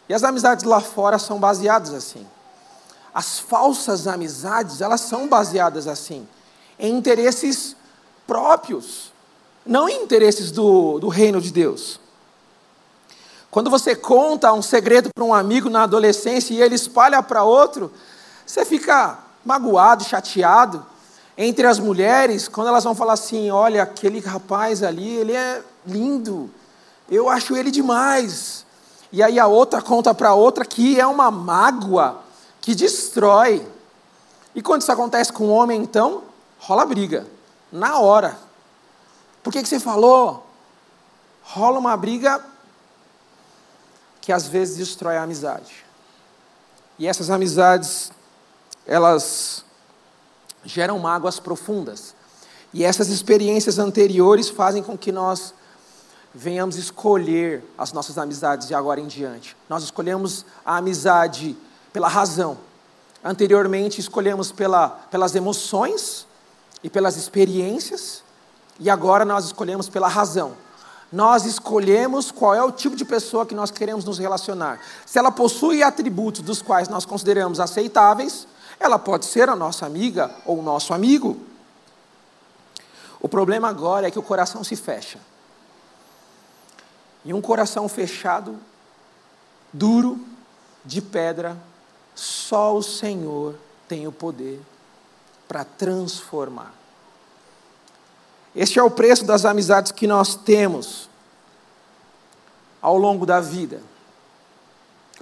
E 0.09 0.13
as 0.13 0.23
amizades 0.23 0.65
lá 0.65 0.81
fora 0.81 1.17
são 1.17 1.39
baseadas 1.39 1.93
assim. 1.93 2.27
As 3.13 3.39
falsas 3.39 4.05
amizades, 4.05 4.81
elas 4.81 4.99
são 4.99 5.29
baseadas 5.29 5.87
assim, 5.87 6.27
em 6.77 6.93
interesses 6.97 7.75
próprios 8.25 9.12
não 9.65 9.87
em 9.87 10.03
interesses 10.03 10.51
do, 10.51 10.99
do 10.99 11.07
reino 11.07 11.39
de 11.39 11.51
Deus. 11.51 11.99
Quando 13.49 13.69
você 13.69 13.95
conta 13.95 14.51
um 14.51 14.61
segredo 14.61 15.09
para 15.13 15.23
um 15.23 15.33
amigo 15.33 15.69
na 15.69 15.83
adolescência 15.83 16.53
e 16.53 16.61
ele 16.61 16.75
espalha 16.75 17.21
para 17.21 17.43
outro, 17.43 17.91
você 18.45 18.65
fica 18.65 19.19
magoado, 19.45 20.03
chateado. 20.03 20.83
Entre 21.37 21.65
as 21.65 21.79
mulheres, 21.79 22.47
quando 22.47 22.67
elas 22.67 22.83
vão 22.83 22.95
falar 22.95 23.13
assim: 23.13 23.51
olha, 23.51 23.83
aquele 23.83 24.19
rapaz 24.19 24.83
ali, 24.83 25.07
ele 25.17 25.33
é 25.33 25.61
lindo, 25.85 26.49
eu 27.09 27.29
acho 27.29 27.55
ele 27.55 27.71
demais. 27.71 28.65
E 29.11 29.21
aí 29.21 29.39
a 29.39 29.45
outra 29.45 29.81
conta 29.81 30.13
para 30.13 30.29
a 30.29 30.33
outra 30.33 30.65
que 30.65 30.99
é 30.99 31.05
uma 31.05 31.29
mágoa 31.29 32.21
que 32.59 32.73
destrói. 32.73 33.65
E 34.55 34.61
quando 34.61 34.81
isso 34.81 34.91
acontece 34.91 35.31
com 35.31 35.45
o 35.45 35.47
um 35.49 35.51
homem, 35.51 35.81
então, 35.81 36.23
rola 36.57 36.85
briga, 36.85 37.27
na 37.71 37.99
hora. 37.99 38.35
Por 39.43 39.51
que, 39.51 39.61
que 39.61 39.67
você 39.67 39.79
falou? 39.79 40.47
Rola 41.43 41.77
uma 41.77 41.97
briga 41.97 42.43
que 44.21 44.31
às 44.31 44.47
vezes 44.47 44.77
destrói 44.77 45.17
a 45.17 45.23
amizade. 45.23 45.85
E 46.97 47.07
essas 47.07 47.29
amizades, 47.29 48.11
elas 48.87 49.65
geram 50.63 50.97
mágoas 50.97 51.39
profundas. 51.39 52.15
E 52.73 52.83
essas 52.83 53.09
experiências 53.09 53.77
anteriores 53.77 54.49
fazem 54.49 54.81
com 54.81 54.97
que 54.97 55.11
nós 55.11 55.53
venhamos 56.33 56.77
escolher 56.77 57.63
as 57.77 57.93
nossas 57.93 58.17
amizades 58.17 58.67
de 58.67 58.73
agora 58.73 58.99
em 58.99 59.07
diante. 59.07 59.55
Nós 59.69 59.83
escolhemos 59.83 60.45
a 60.65 60.77
amizade 60.77 61.55
pela 61.91 62.07
razão. 62.07 62.57
Anteriormente 63.23 64.01
escolhemos 64.01 64.51
pela, 64.51 64.89
pelas 64.89 65.35
emoções 65.35 66.25
e 66.83 66.89
pelas 66.89 67.15
experiências. 67.15 68.22
E 68.79 68.89
agora 68.89 69.23
nós 69.23 69.45
escolhemos 69.45 69.89
pela 69.89 70.07
razão. 70.07 70.53
Nós 71.11 71.45
escolhemos 71.45 72.31
qual 72.31 72.55
é 72.55 72.63
o 72.63 72.71
tipo 72.71 72.95
de 72.95 73.05
pessoa 73.05 73.45
que 73.45 73.53
nós 73.53 73.69
queremos 73.69 74.03
nos 74.03 74.17
relacionar. 74.17 74.79
Se 75.05 75.19
ela 75.19 75.31
possui 75.31 75.83
atributos 75.83 76.41
dos 76.41 76.61
quais 76.61 76.87
nós 76.87 77.05
consideramos 77.05 77.59
aceitáveis, 77.59 78.47
ela 78.79 78.97
pode 78.97 79.25
ser 79.25 79.47
a 79.47 79.55
nossa 79.55 79.85
amiga 79.85 80.33
ou 80.45 80.59
o 80.59 80.63
nosso 80.63 80.93
amigo. 80.93 81.37
O 83.19 83.29
problema 83.29 83.69
agora 83.69 84.07
é 84.07 84.11
que 84.11 84.19
o 84.19 84.23
coração 84.23 84.63
se 84.63 84.75
fecha. 84.75 85.19
E 87.23 87.33
um 87.33 87.41
coração 87.41 87.87
fechado, 87.87 88.57
duro, 89.71 90.19
de 90.83 91.01
pedra, 91.01 91.57
só 92.13 92.75
o 92.75 92.83
Senhor 92.83 93.55
tem 93.87 94.07
o 94.07 94.11
poder 94.11 94.61
para 95.47 95.63
transformar. 95.63 96.82
Este 98.55 98.77
é 98.77 98.83
o 98.83 98.91
preço 98.91 99.25
das 99.25 99.45
amizades 99.45 99.91
que 99.91 100.05
nós 100.05 100.35
temos 100.35 101.09
ao 102.81 102.97
longo 102.97 103.25
da 103.25 103.39
vida. 103.39 103.81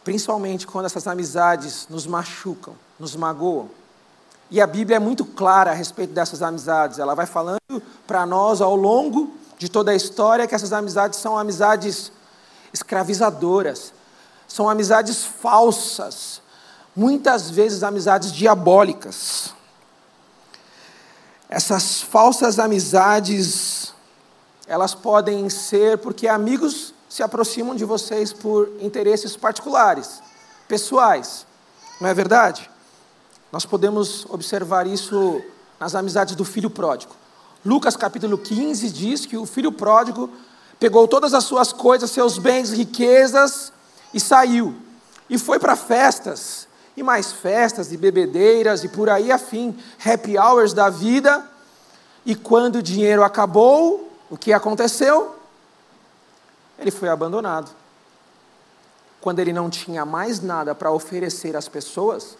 Principalmente 0.03 0.65
quando 0.65 0.85
essas 0.85 1.07
amizades 1.07 1.87
nos 1.89 2.07
machucam, 2.07 2.73
nos 2.99 3.15
magoam. 3.15 3.69
E 4.49 4.59
a 4.59 4.67
Bíblia 4.67 4.97
é 4.97 4.99
muito 4.99 5.23
clara 5.23 5.71
a 5.71 5.73
respeito 5.73 6.11
dessas 6.13 6.41
amizades. 6.41 6.99
Ela 6.99 7.15
vai 7.15 7.25
falando 7.25 7.59
para 8.05 8.25
nós 8.25 8.59
ao 8.59 8.75
longo 8.75 9.33
de 9.57 9.69
toda 9.69 9.91
a 9.91 9.95
história 9.95 10.47
que 10.47 10.55
essas 10.55 10.73
amizades 10.73 11.19
são 11.19 11.37
amizades 11.37 12.11
escravizadoras, 12.73 13.93
são 14.47 14.67
amizades 14.67 15.23
falsas, 15.23 16.41
muitas 16.95 17.49
vezes 17.49 17.83
amizades 17.83 18.31
diabólicas. 18.31 19.53
Essas 21.53 22.01
falsas 22.01 22.59
amizades, 22.59 23.93
elas 24.65 24.95
podem 24.95 25.49
ser 25.49 25.97
porque 25.97 26.25
amigos 26.29 26.93
se 27.09 27.21
aproximam 27.21 27.75
de 27.75 27.83
vocês 27.83 28.31
por 28.31 28.71
interesses 28.79 29.35
particulares, 29.35 30.21
pessoais, 30.65 31.45
não 31.99 32.07
é 32.07 32.13
verdade? 32.13 32.71
Nós 33.51 33.65
podemos 33.65 34.25
observar 34.29 34.87
isso 34.87 35.41
nas 35.77 35.93
amizades 35.93 36.35
do 36.37 36.45
filho 36.45 36.69
pródigo. 36.69 37.13
Lucas 37.65 37.97
capítulo 37.97 38.37
15 38.37 38.89
diz 38.89 39.25
que 39.25 39.35
o 39.35 39.45
filho 39.45 39.73
pródigo 39.73 40.29
pegou 40.79 41.05
todas 41.05 41.33
as 41.33 41.43
suas 41.43 41.73
coisas, 41.73 42.11
seus 42.11 42.37
bens, 42.37 42.71
riquezas 42.71 43.73
e 44.13 44.21
saiu. 44.21 44.73
E 45.29 45.37
foi 45.37 45.59
para 45.59 45.75
festas, 45.75 46.60
e 46.95 47.03
mais 47.03 47.31
festas, 47.31 47.91
e 47.91 47.97
bebedeiras, 47.97 48.83
e 48.83 48.89
por 48.89 49.09
aí 49.09 49.31
afim, 49.31 49.77
happy 50.05 50.37
hours 50.37 50.73
da 50.73 50.89
vida. 50.89 51.47
E 52.25 52.35
quando 52.35 52.77
o 52.77 52.83
dinheiro 52.83 53.23
acabou, 53.23 54.11
o 54.29 54.37
que 54.37 54.53
aconteceu? 54.53 55.35
Ele 56.77 56.91
foi 56.91 57.09
abandonado. 57.09 57.71
Quando 59.19 59.39
ele 59.39 59.53
não 59.53 59.69
tinha 59.69 60.05
mais 60.05 60.41
nada 60.41 60.73
para 60.73 60.91
oferecer 60.91 61.55
às 61.55 61.67
pessoas, 61.67 62.37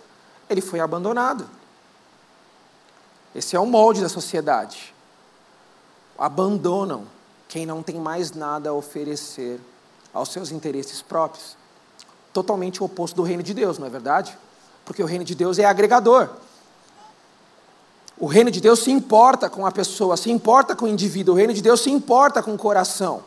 ele 0.50 0.62
foi 0.62 0.80
abandonado. 0.80 1.48
Esse 3.34 3.56
é 3.56 3.60
o 3.60 3.66
molde 3.66 4.02
da 4.02 4.10
sociedade 4.10 4.94
abandonam 6.22 7.08
quem 7.48 7.66
não 7.66 7.82
tem 7.82 8.00
mais 8.00 8.32
nada 8.32 8.70
a 8.70 8.74
oferecer 8.74 9.60
aos 10.14 10.30
seus 10.30 10.52
interesses 10.52 11.02
próprios. 11.02 11.58
Totalmente 12.34 12.82
o 12.82 12.86
oposto 12.86 13.16
do 13.16 13.24
reino 13.24 13.44
de 13.44 13.54
Deus, 13.54 13.78
não 13.78 13.88
é 13.88 13.90
verdade? 13.90 14.38
Porque 14.86 15.04
o 15.04 15.06
reino 15.06 15.26
de 15.26 15.36
Deus 15.36 15.60
é 15.60 15.66
agregador. 15.66 16.30
O 18.18 18.28
reino 18.28 18.52
de 18.52 18.62
Deus 18.62 18.80
se 18.80 18.92
importa 18.92 19.50
com 19.50 19.66
a 19.66 19.72
pessoa, 19.72 20.16
se 20.16 20.30
importa 20.30 20.76
com 20.76 20.86
o 20.86 20.88
indivíduo, 20.88 21.34
o 21.34 21.38
reino 21.38 21.54
de 21.54 21.62
Deus 21.62 21.82
se 21.82 21.90
importa 21.90 22.44
com 22.44 22.54
o 22.54 22.58
coração. 22.58 23.24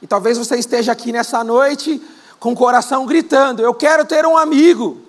E 0.00 0.06
talvez 0.06 0.38
você 0.38 0.56
esteja 0.56 0.92
aqui 0.92 1.12
nessa 1.12 1.44
noite 1.44 2.02
com 2.40 2.52
o 2.52 2.56
coração 2.56 3.06
gritando: 3.06 3.62
Eu 3.62 3.74
quero 3.74 4.04
ter 4.04 4.26
um 4.26 4.36
amigo, 4.36 5.02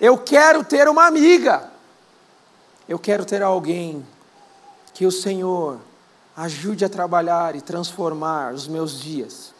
eu 0.00 0.18
quero 0.18 0.62
ter 0.64 0.88
uma 0.88 1.06
amiga, 1.06 1.70
eu 2.88 2.98
quero 2.98 3.24
ter 3.24 3.42
alguém 3.42 4.06
que 4.92 5.06
o 5.06 5.10
Senhor 5.10 5.78
ajude 6.36 6.84
a 6.84 6.88
trabalhar 6.88 7.54
e 7.56 7.60
transformar 7.60 8.52
os 8.52 8.68
meus 8.68 9.00
dias. 9.00 9.54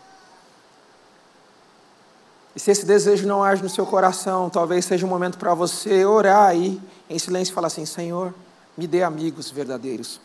E 2.54 2.58
se 2.58 2.70
esse 2.70 2.84
desejo 2.84 3.26
não 3.26 3.44
age 3.44 3.62
no 3.62 3.68
seu 3.68 3.86
coração, 3.86 4.50
talvez 4.50 4.84
seja 4.84 5.06
um 5.06 5.08
momento 5.08 5.38
para 5.38 5.54
você 5.54 6.04
orar 6.04 6.48
aí, 6.48 6.80
em 7.08 7.18
silêncio, 7.18 7.52
e 7.52 7.54
falar 7.54 7.68
assim: 7.68 7.86
Senhor, 7.86 8.34
me 8.76 8.86
dê 8.86 9.02
amigos 9.02 9.50
verdadeiros, 9.50 10.20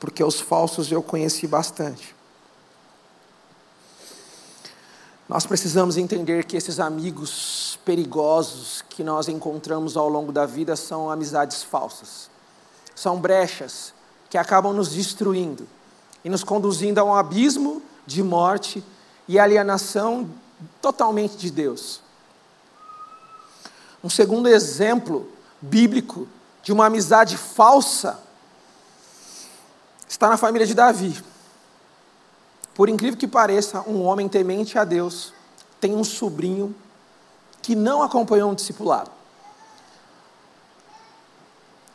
porque 0.00 0.24
os 0.24 0.40
falsos 0.40 0.90
eu 0.90 1.02
conheci 1.02 1.46
bastante. 1.46 2.16
Nós 5.28 5.44
precisamos 5.44 5.98
entender 5.98 6.46
que 6.46 6.56
esses 6.56 6.80
amigos 6.80 7.78
perigosos 7.84 8.82
que 8.88 9.04
nós 9.04 9.28
encontramos 9.28 9.94
ao 9.94 10.08
longo 10.08 10.32
da 10.32 10.46
vida 10.46 10.74
são 10.74 11.10
amizades 11.10 11.62
falsas, 11.62 12.30
são 12.94 13.20
brechas 13.20 13.92
que 14.30 14.38
acabam 14.38 14.72
nos 14.72 14.88
destruindo 14.88 15.68
e 16.24 16.30
nos 16.30 16.42
conduzindo 16.42 16.98
a 16.98 17.04
um 17.04 17.14
abismo 17.14 17.82
de 18.06 18.22
morte 18.22 18.82
e 19.26 19.38
alienação 19.38 20.30
totalmente 20.80 21.36
de 21.36 21.50
Deus. 21.50 22.00
Um 24.02 24.10
segundo 24.10 24.48
exemplo 24.48 25.30
bíblico 25.60 26.28
de 26.62 26.72
uma 26.72 26.86
amizade 26.86 27.36
falsa 27.36 28.18
está 30.08 30.28
na 30.28 30.36
família 30.36 30.66
de 30.66 30.74
Davi. 30.74 31.22
Por 32.74 32.88
incrível 32.88 33.18
que 33.18 33.26
pareça, 33.26 33.82
um 33.88 34.04
homem 34.04 34.28
temente 34.28 34.78
a 34.78 34.84
Deus 34.84 35.32
tem 35.80 35.94
um 35.94 36.04
sobrinho 36.04 36.74
que 37.62 37.74
não 37.74 38.02
acompanhou 38.02 38.50
um 38.50 38.54
discipulado. 38.54 39.10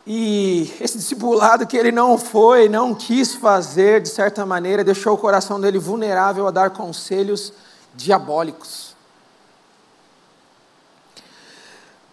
E 0.06 0.70
esse 0.80 0.98
discipulado 0.98 1.66
que 1.66 1.76
ele 1.76 1.90
não 1.90 2.18
foi, 2.18 2.68
não 2.68 2.94
quis 2.94 3.34
fazer, 3.34 4.02
de 4.02 4.08
certa 4.10 4.44
maneira, 4.44 4.84
deixou 4.84 5.14
o 5.14 5.18
coração 5.18 5.58
dele 5.58 5.78
vulnerável 5.78 6.46
a 6.46 6.50
dar 6.50 6.70
conselhos 6.70 7.52
diabólicos. 7.94 8.94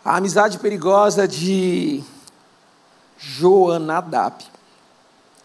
A 0.04 0.18
amizade 0.18 0.58
perigosa 0.60 1.28
de 1.28 2.04
Joanadab, 3.18 4.44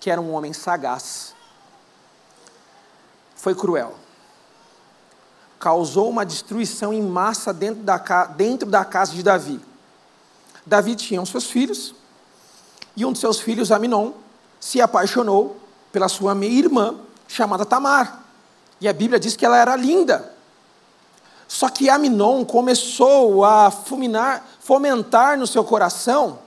que 0.00 0.10
era 0.10 0.20
um 0.20 0.32
homem 0.32 0.52
sagaz, 0.52 1.34
foi 3.34 3.54
cruel. 3.54 3.94
Causou 5.58 6.08
uma 6.08 6.24
destruição 6.24 6.92
em 6.92 7.02
massa 7.02 7.52
dentro 7.52 7.82
da, 7.82 7.98
dentro 8.26 8.68
da 8.68 8.84
casa 8.84 9.12
de 9.12 9.22
Davi. 9.22 9.60
Davi 10.64 10.96
tinha 10.96 11.20
os 11.20 11.28
seus 11.28 11.46
filhos, 11.46 11.94
e 12.96 13.04
um 13.04 13.12
de 13.12 13.18
seus 13.18 13.38
filhos, 13.38 13.70
Aminon, 13.70 14.12
se 14.58 14.80
apaixonou 14.80 15.60
pela 15.92 16.08
sua 16.08 16.34
meia-irmã, 16.34 16.98
chamada 17.28 17.66
Tamar. 17.66 18.25
E 18.80 18.88
a 18.88 18.92
Bíblia 18.92 19.18
diz 19.18 19.36
que 19.36 19.44
ela 19.44 19.56
era 19.56 19.74
linda. 19.76 20.32
Só 21.48 21.68
que 21.68 21.88
Aminon 21.88 22.44
começou 22.44 23.44
a 23.44 23.70
fulminar, 23.70 24.44
fomentar 24.60 25.38
no 25.38 25.46
seu 25.46 25.64
coração 25.64 26.40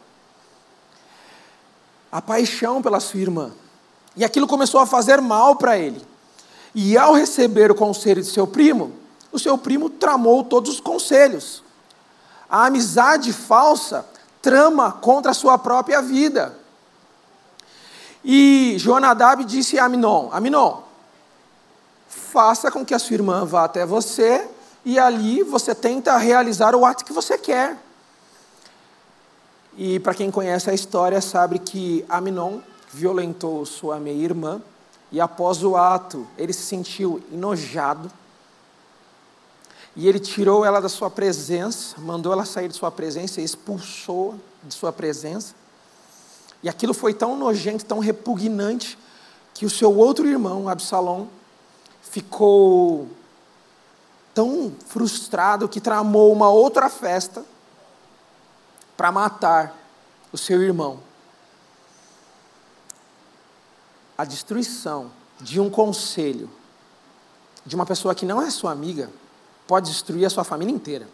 a 2.11 2.21
paixão 2.21 2.81
pela 2.81 2.99
sua 2.99 3.19
irmã. 3.19 3.51
E 4.15 4.23
aquilo 4.23 4.47
começou 4.47 4.79
a 4.79 4.85
fazer 4.85 5.21
mal 5.21 5.55
para 5.55 5.77
ele. 5.77 6.05
E 6.73 6.97
ao 6.97 7.13
receber 7.13 7.71
o 7.71 7.75
conselho 7.75 8.21
de 8.21 8.29
seu 8.29 8.45
primo, 8.45 8.93
o 9.31 9.39
seu 9.39 9.57
primo 9.57 9.89
tramou 9.89 10.43
todos 10.43 10.71
os 10.71 10.79
conselhos. 10.79 11.63
A 12.49 12.65
amizade 12.65 13.31
falsa 13.31 14.05
trama 14.41 14.91
contra 14.91 15.31
a 15.31 15.35
sua 15.35 15.57
própria 15.57 16.01
vida. 16.01 16.57
E 18.23 18.75
Jonadab 18.77 19.43
disse 19.45 19.79
a 19.79 19.85
Aminon: 19.85 20.29
Aminon, 20.31 20.81
faça 22.09 22.71
com 22.71 22.83
que 22.83 22.93
a 22.93 22.99
sua 22.99 23.13
irmã 23.13 23.45
vá 23.45 23.63
até 23.63 23.85
você 23.85 24.49
e 24.83 24.97
ali 24.97 25.43
você 25.43 25.75
tenta 25.75 26.17
realizar 26.17 26.75
o 26.75 26.83
ato 26.83 27.05
que 27.05 27.13
você 27.13 27.37
quer. 27.37 27.77
E 29.77 29.99
para 29.99 30.15
quem 30.15 30.31
conhece 30.31 30.69
a 30.69 30.73
história, 30.73 31.21
sabe 31.21 31.59
que 31.59 32.03
Aminon 32.09 32.59
violentou 32.91 33.65
sua 33.65 33.99
meia-irmã 33.99 34.61
e 35.11 35.21
após 35.21 35.63
o 35.63 35.77
ato 35.77 36.27
ele 36.37 36.51
se 36.51 36.63
sentiu 36.63 37.21
enojado 37.31 38.11
e 39.95 40.07
ele 40.07 40.19
tirou 40.19 40.65
ela 40.65 40.79
da 40.79 40.89
sua 40.89 41.09
presença, 41.09 41.95
mandou 41.99 42.31
ela 42.31 42.45
sair 42.45 42.67
de 42.67 42.75
sua 42.75 42.91
presença 42.91 43.41
expulsou 43.41 44.35
de 44.63 44.73
sua 44.73 44.91
presença. 44.91 45.53
E 46.61 46.69
aquilo 46.69 46.93
foi 46.93 47.13
tão 47.13 47.37
nojento, 47.37 47.85
tão 47.85 47.99
repugnante, 47.99 48.97
que 49.53 49.65
o 49.65 49.69
seu 49.69 49.95
outro 49.95 50.27
irmão, 50.27 50.69
Absalom, 50.69 51.27
ficou 52.09 53.07
tão 54.33 54.73
frustrado 54.87 55.69
que 55.69 55.79
tramou 55.79 56.31
uma 56.31 56.49
outra 56.49 56.89
festa 56.89 57.45
para 58.97 59.11
matar 59.11 59.75
o 60.31 60.37
seu 60.37 60.61
irmão. 60.61 60.99
A 64.17 64.25
destruição 64.25 65.11
de 65.39 65.59
um 65.59 65.69
conselho 65.69 66.49
de 67.65 67.75
uma 67.75 67.85
pessoa 67.85 68.15
que 68.15 68.25
não 68.25 68.41
é 68.41 68.49
sua 68.49 68.71
amiga 68.71 69.09
pode 69.67 69.89
destruir 69.89 70.25
a 70.25 70.29
sua 70.29 70.43
família 70.43 70.73
inteira. 70.73 71.07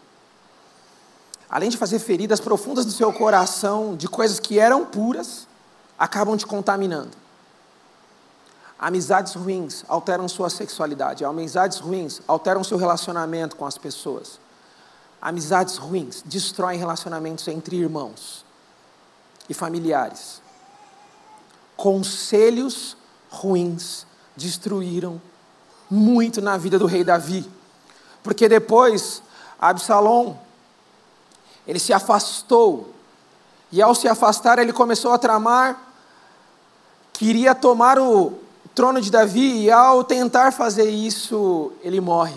Além 1.48 1.68
de 1.68 1.76
fazer 1.76 1.98
feridas 1.98 2.40
profundas 2.40 2.86
no 2.86 2.92
seu 2.92 3.12
coração 3.12 3.94
de 3.94 4.08
coisas 4.08 4.40
que 4.40 4.58
eram 4.58 4.84
puras, 4.84 5.46
acabam 5.98 6.36
te 6.36 6.46
contaminando. 6.46 7.25
Amizades 8.78 9.34
ruins 9.34 9.84
alteram 9.88 10.28
sua 10.28 10.50
sexualidade, 10.50 11.24
amizades 11.24 11.78
ruins 11.78 12.20
alteram 12.28 12.62
seu 12.62 12.76
relacionamento 12.76 13.56
com 13.56 13.64
as 13.64 13.78
pessoas. 13.78 14.38
Amizades 15.20 15.78
ruins 15.78 16.22
destroem 16.24 16.78
relacionamentos 16.78 17.48
entre 17.48 17.76
irmãos 17.76 18.44
e 19.48 19.54
familiares. 19.54 20.42
Conselhos 21.74 22.96
ruins 23.30 24.06
destruíram 24.36 25.20
muito 25.90 26.42
na 26.42 26.58
vida 26.58 26.78
do 26.78 26.86
rei 26.86 27.02
Davi. 27.02 27.50
Porque 28.22 28.48
depois, 28.48 29.22
Absalom, 29.58 30.36
ele 31.66 31.78
se 31.78 31.92
afastou. 31.92 32.92
E 33.72 33.80
ao 33.80 33.94
se 33.94 34.06
afastar, 34.06 34.58
ele 34.58 34.72
começou 34.72 35.12
a 35.12 35.18
tramar, 35.18 35.80
queria 37.12 37.54
tomar 37.54 37.98
o 37.98 38.45
trono 38.76 39.00
de 39.00 39.10
Davi, 39.10 39.62
e 39.62 39.70
ao 39.70 40.04
tentar 40.04 40.52
fazer 40.52 40.90
isso, 40.90 41.72
ele 41.82 41.98
morre. 41.98 42.36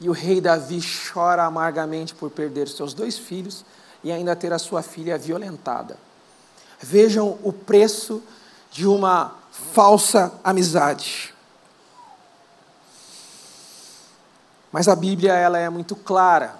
E 0.00 0.08
o 0.08 0.12
rei 0.12 0.40
Davi 0.40 0.80
chora 1.12 1.42
amargamente 1.42 2.14
por 2.14 2.30
perder 2.30 2.68
seus 2.68 2.94
dois 2.94 3.18
filhos 3.18 3.64
e 4.02 4.12
ainda 4.12 4.36
ter 4.36 4.52
a 4.52 4.58
sua 4.58 4.82
filha 4.82 5.18
violentada. 5.18 5.98
Vejam 6.80 7.38
o 7.42 7.52
preço 7.52 8.22
de 8.70 8.86
uma 8.86 9.34
falsa 9.50 10.32
amizade. 10.44 11.34
Mas 14.70 14.86
a 14.86 14.94
Bíblia 14.94 15.32
ela 15.32 15.58
é 15.58 15.68
muito 15.68 15.96
clara 15.96 16.54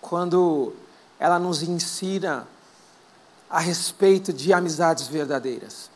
quando 0.00 0.72
ela 1.20 1.38
nos 1.38 1.62
ensina 1.62 2.48
a 3.48 3.60
respeito 3.60 4.32
de 4.32 4.52
amizades 4.52 5.06
verdadeiras. 5.06 5.94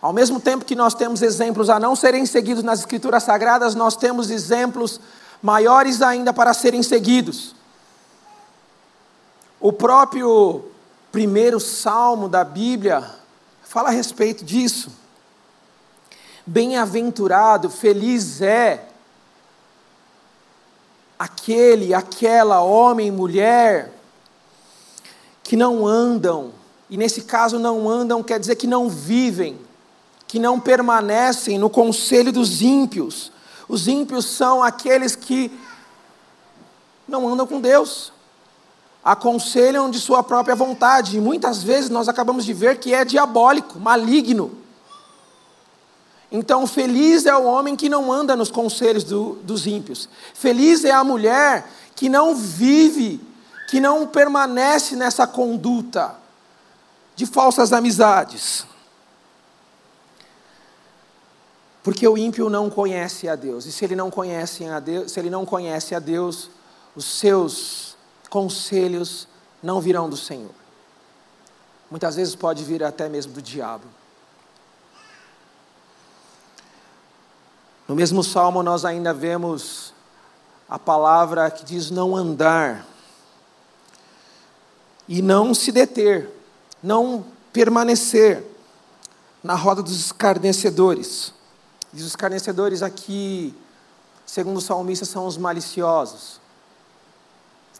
Ao 0.00 0.12
mesmo 0.12 0.40
tempo 0.40 0.64
que 0.64 0.76
nós 0.76 0.94
temos 0.94 1.22
exemplos 1.22 1.70
a 1.70 1.80
não 1.80 1.96
serem 1.96 2.26
seguidos 2.26 2.62
nas 2.62 2.80
Escrituras 2.80 3.22
Sagradas, 3.22 3.74
nós 3.74 3.96
temos 3.96 4.30
exemplos 4.30 5.00
maiores 5.42 6.02
ainda 6.02 6.32
para 6.32 6.52
serem 6.52 6.82
seguidos. 6.82 7.54
O 9.58 9.72
próprio 9.72 10.64
primeiro 11.10 11.58
salmo 11.58 12.28
da 12.28 12.44
Bíblia 12.44 13.10
fala 13.62 13.88
a 13.88 13.92
respeito 13.92 14.44
disso. 14.44 14.90
Bem-aventurado, 16.46 17.70
feliz 17.70 18.40
é 18.40 18.86
aquele, 21.18 21.94
aquela 21.94 22.60
homem, 22.60 23.10
mulher 23.10 23.92
que 25.42 25.56
não 25.56 25.86
andam, 25.86 26.52
e 26.90 26.96
nesse 26.96 27.22
caso 27.22 27.58
não 27.58 27.88
andam 27.88 28.22
quer 28.22 28.38
dizer 28.38 28.56
que 28.56 28.66
não 28.66 28.88
vivem, 28.88 29.58
que 30.26 30.38
não 30.38 30.58
permanecem 30.58 31.58
no 31.58 31.70
conselho 31.70 32.32
dos 32.32 32.60
ímpios. 32.60 33.32
Os 33.68 33.88
ímpios 33.88 34.24
são 34.26 34.62
aqueles 34.62 35.14
que 35.14 35.50
não 37.06 37.28
andam 37.28 37.46
com 37.46 37.60
Deus, 37.60 38.12
aconselham 39.04 39.88
de 39.88 40.00
sua 40.00 40.22
própria 40.22 40.56
vontade, 40.56 41.16
e 41.16 41.20
muitas 41.20 41.62
vezes 41.62 41.88
nós 41.88 42.08
acabamos 42.08 42.44
de 42.44 42.52
ver 42.52 42.78
que 42.78 42.92
é 42.92 43.04
diabólico, 43.04 43.78
maligno. 43.78 44.50
Então, 46.30 46.66
feliz 46.66 47.24
é 47.24 47.36
o 47.36 47.44
homem 47.44 47.76
que 47.76 47.88
não 47.88 48.12
anda 48.12 48.34
nos 48.34 48.50
conselhos 48.50 49.04
do, 49.04 49.34
dos 49.44 49.66
ímpios, 49.66 50.08
feliz 50.34 50.84
é 50.84 50.90
a 50.90 51.04
mulher 51.04 51.70
que 51.94 52.08
não 52.08 52.34
vive, 52.34 53.20
que 53.68 53.80
não 53.80 54.06
permanece 54.06 54.96
nessa 54.96 55.26
conduta 55.26 56.16
de 57.14 57.24
falsas 57.24 57.72
amizades. 57.72 58.66
Porque 61.86 62.08
o 62.08 62.18
ímpio 62.18 62.50
não 62.50 62.68
conhece 62.68 63.28
a 63.28 63.36
Deus, 63.36 63.64
e 63.64 63.70
se 63.70 63.84
ele 63.84 63.94
não 63.94 64.10
conhece 64.10 64.64
a 64.64 64.80
Deus, 64.80 65.12
se 65.12 65.20
ele 65.20 65.30
não 65.30 65.46
conhece 65.46 65.94
a 65.94 66.00
Deus, 66.00 66.50
os 66.96 67.04
seus 67.04 67.96
conselhos 68.28 69.28
não 69.62 69.80
virão 69.80 70.10
do 70.10 70.16
Senhor. 70.16 70.50
Muitas 71.88 72.16
vezes 72.16 72.34
pode 72.34 72.64
vir 72.64 72.82
até 72.82 73.08
mesmo 73.08 73.32
do 73.34 73.40
diabo. 73.40 73.84
No 77.86 77.94
mesmo 77.94 78.24
salmo, 78.24 78.64
nós 78.64 78.84
ainda 78.84 79.14
vemos 79.14 79.94
a 80.68 80.80
palavra 80.80 81.48
que 81.52 81.64
diz 81.64 81.88
não 81.88 82.16
andar 82.16 82.84
e 85.06 85.22
não 85.22 85.54
se 85.54 85.70
deter, 85.70 86.28
não 86.82 87.24
permanecer 87.52 88.44
na 89.40 89.54
roda 89.54 89.84
dos 89.84 89.94
escarnecedores. 89.94 91.35
Diz 91.92 92.02
os 92.02 92.08
escarnecedores 92.10 92.82
aqui, 92.82 93.54
segundo 94.24 94.58
o 94.58 94.60
salmista, 94.60 95.04
são 95.04 95.26
os 95.26 95.36
maliciosos. 95.36 96.40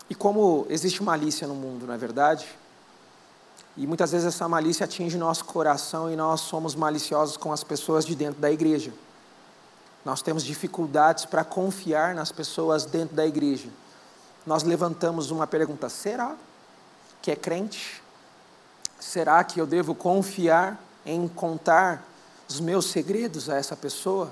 E 0.08 0.14
como 0.14 0.66
existe 0.70 1.02
malícia 1.02 1.46
no 1.46 1.54
mundo, 1.54 1.86
não 1.86 1.94
é 1.94 1.98
verdade? 1.98 2.46
E 3.76 3.86
muitas 3.86 4.12
vezes 4.12 4.26
essa 4.26 4.48
malícia 4.48 4.84
atinge 4.84 5.18
nosso 5.18 5.44
coração 5.44 6.10
e 6.10 6.16
nós 6.16 6.40
somos 6.40 6.74
maliciosos 6.74 7.36
com 7.36 7.52
as 7.52 7.62
pessoas 7.62 8.06
de 8.06 8.14
dentro 8.14 8.40
da 8.40 8.50
igreja. 8.50 8.92
Nós 10.04 10.22
temos 10.22 10.44
dificuldades 10.44 11.24
para 11.26 11.44
confiar 11.44 12.14
nas 12.14 12.30
pessoas 12.30 12.84
dentro 12.86 13.14
da 13.14 13.26
igreja. 13.26 13.68
Nós 14.46 14.62
levantamos 14.62 15.30
uma 15.30 15.46
pergunta: 15.46 15.88
será 15.88 16.36
que 17.20 17.30
é 17.30 17.36
crente? 17.36 18.02
Será 18.98 19.42
que 19.44 19.60
eu 19.60 19.66
devo 19.66 19.94
confiar 19.94 20.80
em 21.04 21.28
contar 21.28 22.06
os 22.48 22.60
meus 22.60 22.86
segredos 22.86 23.48
a 23.50 23.56
essa 23.56 23.76
pessoa? 23.76 24.30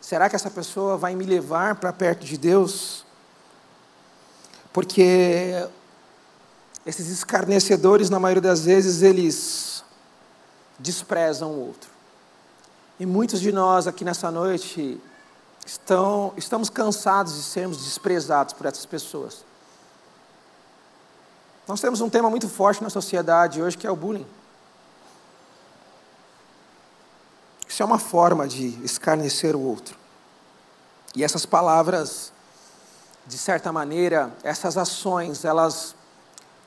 Será 0.00 0.28
que 0.28 0.36
essa 0.36 0.50
pessoa 0.50 0.96
vai 0.96 1.14
me 1.14 1.24
levar 1.24 1.76
para 1.76 1.92
perto 1.92 2.24
de 2.24 2.36
Deus? 2.36 3.04
Porque 4.72 5.66
esses 6.84 7.08
escarnecedores, 7.08 8.08
na 8.10 8.20
maioria 8.20 8.42
das 8.42 8.64
vezes, 8.64 9.02
eles 9.02 9.82
desprezam 10.78 11.50
o 11.50 11.66
outro. 11.66 11.90
E 13.00 13.04
muitos 13.04 13.40
de 13.40 13.50
nós 13.50 13.86
aqui 13.86 14.04
nessa 14.04 14.30
noite 14.30 15.00
estão, 15.66 16.32
estamos 16.36 16.70
cansados 16.70 17.34
de 17.34 17.42
sermos 17.42 17.78
desprezados 17.84 18.54
por 18.54 18.66
essas 18.66 18.86
pessoas. 18.86 19.44
Nós 21.66 21.80
temos 21.80 22.00
um 22.00 22.08
tema 22.08 22.30
muito 22.30 22.48
forte 22.48 22.82
na 22.82 22.88
sociedade 22.88 23.60
hoje 23.60 23.76
que 23.76 23.86
é 23.86 23.90
o 23.90 23.96
bullying. 23.96 24.26
Isso 27.68 27.82
é 27.82 27.86
uma 27.86 27.98
forma 27.98 28.46
de 28.46 28.68
escarnecer 28.84 29.56
o 29.56 29.60
outro. 29.60 29.96
E 31.14 31.24
essas 31.24 31.44
palavras 31.44 32.32
de 33.26 33.36
certa 33.36 33.72
maneira, 33.72 34.32
essas 34.42 34.76
ações, 34.76 35.44
elas 35.44 35.94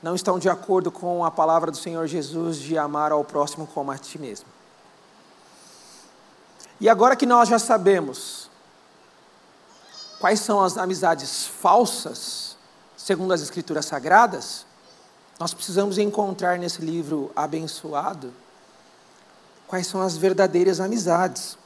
não 0.02 0.14
estão 0.14 0.38
de 0.38 0.48
acordo 0.48 0.90
com 0.90 1.24
a 1.24 1.30
palavra 1.30 1.70
do 1.70 1.76
Senhor 1.76 2.06
Jesus 2.06 2.58
de 2.58 2.76
amar 2.76 3.12
ao 3.12 3.24
próximo 3.24 3.66
como 3.66 3.90
a 3.90 3.98
ti 3.98 4.18
mesmo. 4.18 4.46
E 6.80 6.88
agora 6.88 7.16
que 7.16 7.26
nós 7.26 7.48
já 7.48 7.58
sabemos 7.58 8.50
quais 10.18 10.40
são 10.40 10.62
as 10.62 10.76
amizades 10.76 11.46
falsas, 11.46 12.56
segundo 12.96 13.32
as 13.32 13.40
Escrituras 13.40 13.86
Sagradas, 13.86 14.66
nós 15.38 15.54
precisamos 15.54 15.96
encontrar 15.96 16.58
nesse 16.58 16.82
livro 16.82 17.30
abençoado 17.34 18.32
quais 19.70 19.86
são 19.86 20.02
as 20.02 20.16
verdadeiras 20.16 20.80
amizades. 20.80 21.56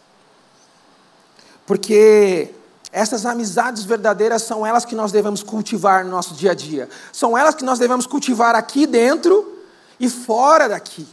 Porque 1.64 2.50
essas 2.92 3.24
amizades 3.24 3.82
verdadeiras 3.82 4.42
são 4.42 4.64
elas 4.66 4.84
que 4.84 4.94
nós 4.94 5.10
devemos 5.10 5.42
cultivar 5.42 6.04
no 6.04 6.10
nosso 6.10 6.34
dia 6.34 6.50
a 6.50 6.54
dia. 6.54 6.86
São 7.10 7.36
elas 7.36 7.54
que 7.54 7.64
nós 7.64 7.78
devemos 7.78 8.06
cultivar 8.06 8.54
aqui 8.54 8.86
dentro 8.86 9.58
e 9.98 10.10
fora 10.10 10.68
daqui. 10.68 11.08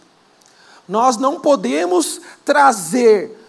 Nós 0.85 1.15
não 1.15 1.39
podemos 1.39 2.19
trazer 2.43 3.39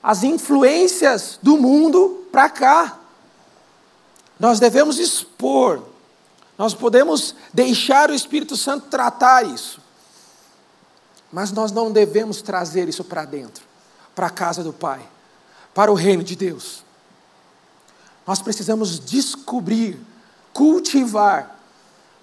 as 0.00 0.22
influências 0.22 1.40
do 1.42 1.56
mundo 1.56 2.24
para 2.30 2.48
cá. 2.48 3.00
Nós 4.38 4.60
devemos 4.60 5.00
expor. 5.00 5.82
Nós 6.56 6.72
podemos 6.72 7.34
deixar 7.52 8.10
o 8.10 8.14
Espírito 8.14 8.56
Santo 8.56 8.86
tratar 8.86 9.44
isso. 9.44 9.80
Mas 11.32 11.52
nós 11.52 11.70
não 11.70 11.92
devemos 11.92 12.42
trazer 12.42 12.88
isso 12.88 13.04
para 13.04 13.24
dentro, 13.24 13.64
para 14.14 14.26
a 14.26 14.30
casa 14.30 14.64
do 14.64 14.72
Pai, 14.72 15.00
para 15.74 15.90
o 15.90 15.94
reino 15.94 16.22
de 16.22 16.34
Deus. 16.34 16.84
Nós 18.26 18.42
precisamos 18.42 18.98
descobrir, 18.98 19.98
cultivar 20.52 21.58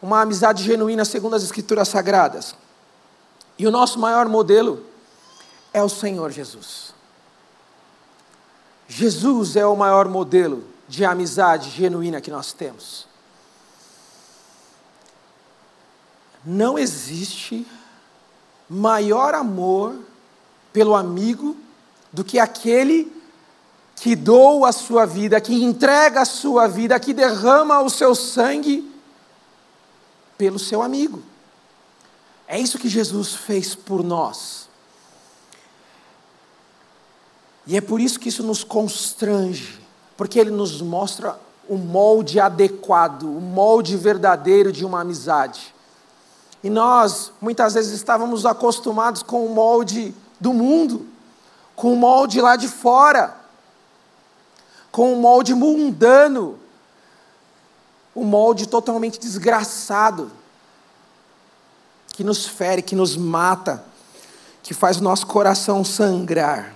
uma 0.01 0.21
amizade 0.21 0.63
genuína 0.63 1.05
segundo 1.05 1.35
as 1.35 1.43
Escrituras 1.43 1.87
Sagradas. 1.87 2.55
E 3.57 3.65
o 3.65 3.71
nosso 3.71 3.99
maior 3.99 4.27
modelo 4.27 4.85
é 5.73 5.81
o 5.81 5.89
Senhor 5.89 6.31
Jesus. 6.31 6.93
Jesus 8.87 9.55
é 9.55 9.65
o 9.65 9.75
maior 9.75 10.07
modelo 10.07 10.63
de 10.87 11.03
amizade 11.03 11.69
genuína 11.69 12.21
que 12.21 12.31
nós 12.31 12.53
temos. 12.53 13.07
Não 16.45 16.79
existe 16.79 17.67
maior 18.69 19.33
amor 19.33 19.95
pelo 20.73 20.95
amigo 20.95 21.55
do 22.11 22.23
que 22.23 22.39
aquele 22.39 23.11
que 23.95 24.15
doa 24.15 24.69
a 24.69 24.71
sua 24.71 25.05
vida, 25.05 25.41
que 25.41 25.63
entrega 25.63 26.21
a 26.21 26.25
sua 26.25 26.67
vida, 26.67 26.99
que 26.99 27.13
derrama 27.13 27.81
o 27.81 27.89
seu 27.89 28.13
sangue 28.13 28.91
pelo 30.37 30.59
seu 30.59 30.81
amigo. 30.81 31.23
É 32.47 32.59
isso 32.59 32.77
que 32.77 32.87
Jesus 32.87 33.33
fez 33.33 33.73
por 33.73 34.03
nós. 34.03 34.69
E 37.65 37.75
é 37.75 37.81
por 37.81 37.99
isso 37.99 38.19
que 38.19 38.29
isso 38.29 38.43
nos 38.43 38.63
constrange, 38.63 39.79
porque 40.15 40.39
ele 40.39 40.51
nos 40.51 40.81
mostra 40.81 41.37
o 41.67 41.75
molde 41.75 42.39
adequado, 42.39 43.23
o 43.23 43.41
molde 43.41 43.97
verdadeiro 43.97 44.71
de 44.71 44.85
uma 44.85 45.01
amizade. 45.01 45.75
E 46.63 46.69
nós, 46.69 47.31
muitas 47.39 47.75
vezes, 47.75 47.93
estávamos 47.93 48.45
acostumados 48.45 49.21
com 49.21 49.45
o 49.45 49.53
molde 49.53 50.13
do 50.39 50.53
mundo, 50.53 51.07
com 51.75 51.93
o 51.93 51.95
molde 51.95 52.41
lá 52.41 52.55
de 52.55 52.67
fora, 52.67 53.35
com 54.91 55.13
o 55.13 55.21
molde 55.21 55.53
mundano, 55.53 56.57
o 58.15 58.23
molde 58.23 58.67
totalmente 58.67 59.19
desgraçado, 59.19 60.31
que 62.07 62.23
nos 62.23 62.47
fere, 62.47 62.81
que 62.81 62.95
nos 62.95 63.15
mata, 63.15 63.85
que 64.63 64.73
faz 64.73 64.97
o 64.97 65.03
nosso 65.03 65.27
coração 65.27 65.85
sangrar. 65.85 66.75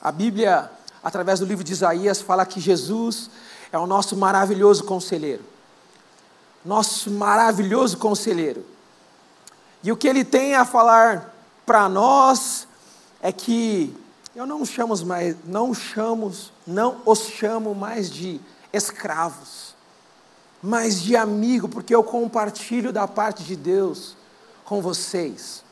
A 0.00 0.10
Bíblia, 0.10 0.70
através 1.02 1.40
do 1.40 1.46
livro 1.46 1.62
de 1.62 1.72
Isaías, 1.72 2.22
fala 2.22 2.46
que 2.46 2.58
Jesus 2.60 3.28
é 3.70 3.78
o 3.78 3.86
nosso 3.86 4.16
maravilhoso 4.16 4.84
conselheiro. 4.84 5.44
Nosso 6.64 7.10
maravilhoso 7.10 7.98
conselheiro. 7.98 8.64
E 9.84 9.92
o 9.92 9.96
que 9.96 10.08
ele 10.08 10.24
tem 10.24 10.54
a 10.54 10.64
falar 10.64 11.34
para 11.66 11.90
nós 11.90 12.66
é 13.20 13.30
que 13.30 13.94
eu 14.34 14.46
não 14.46 14.64
chamo 14.64 14.96
mais, 15.04 15.36
não 15.44 15.74
chamos, 15.74 16.50
não 16.66 17.02
os 17.04 17.20
chamo 17.28 17.74
mais 17.74 18.10
de 18.10 18.40
escravos, 18.72 19.74
mas 20.62 21.02
de 21.02 21.14
amigo, 21.14 21.68
porque 21.68 21.94
eu 21.94 22.02
compartilho 22.02 22.94
da 22.94 23.06
parte 23.06 23.44
de 23.44 23.54
Deus 23.54 24.16
com 24.64 24.80
vocês. 24.80 25.62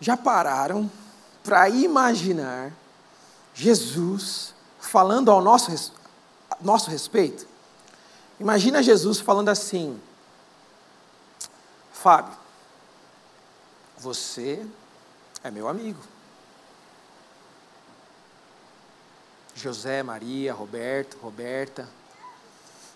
Já 0.00 0.16
pararam 0.16 0.88
para 1.42 1.68
imaginar 1.68 2.72
Jesus 3.52 4.54
falando 4.78 5.28
ao 5.30 5.42
nosso, 5.42 5.92
nosso 6.60 6.88
respeito? 6.88 7.48
Imagina 8.38 8.80
Jesus 8.80 9.18
falando 9.18 9.48
assim: 9.48 10.00
Fábio, 12.06 12.36
você 13.98 14.64
é 15.42 15.50
meu 15.50 15.66
amigo. 15.66 15.98
José, 19.56 20.04
Maria, 20.04 20.54
Roberto, 20.54 21.16
Roberta, 21.16 21.88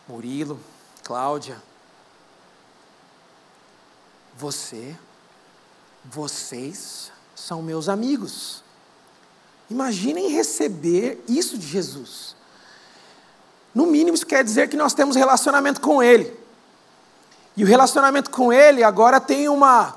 Murilo, 0.07 0.61
Cláudia, 1.03 1.61
você, 4.37 4.97
vocês 6.05 7.11
são 7.35 7.63
meus 7.63 7.89
amigos. 7.89 8.63
Imaginem 9.69 10.29
receber 10.29 11.21
isso 11.27 11.59
de 11.59 11.67
Jesus. 11.67 12.37
No 13.75 13.87
mínimo, 13.87 14.15
isso 14.15 14.25
quer 14.25 14.45
dizer 14.45 14.69
que 14.69 14.77
nós 14.77 14.95
temos 14.95 15.17
relacionamento 15.17 15.81
com 15.81 16.01
Ele. 16.01 16.39
E 17.57 17.65
o 17.65 17.67
relacionamento 17.67 18.31
com 18.31 18.53
Ele 18.53 18.83
agora 18.83 19.21
tem 19.21 19.49
uma 19.49 19.95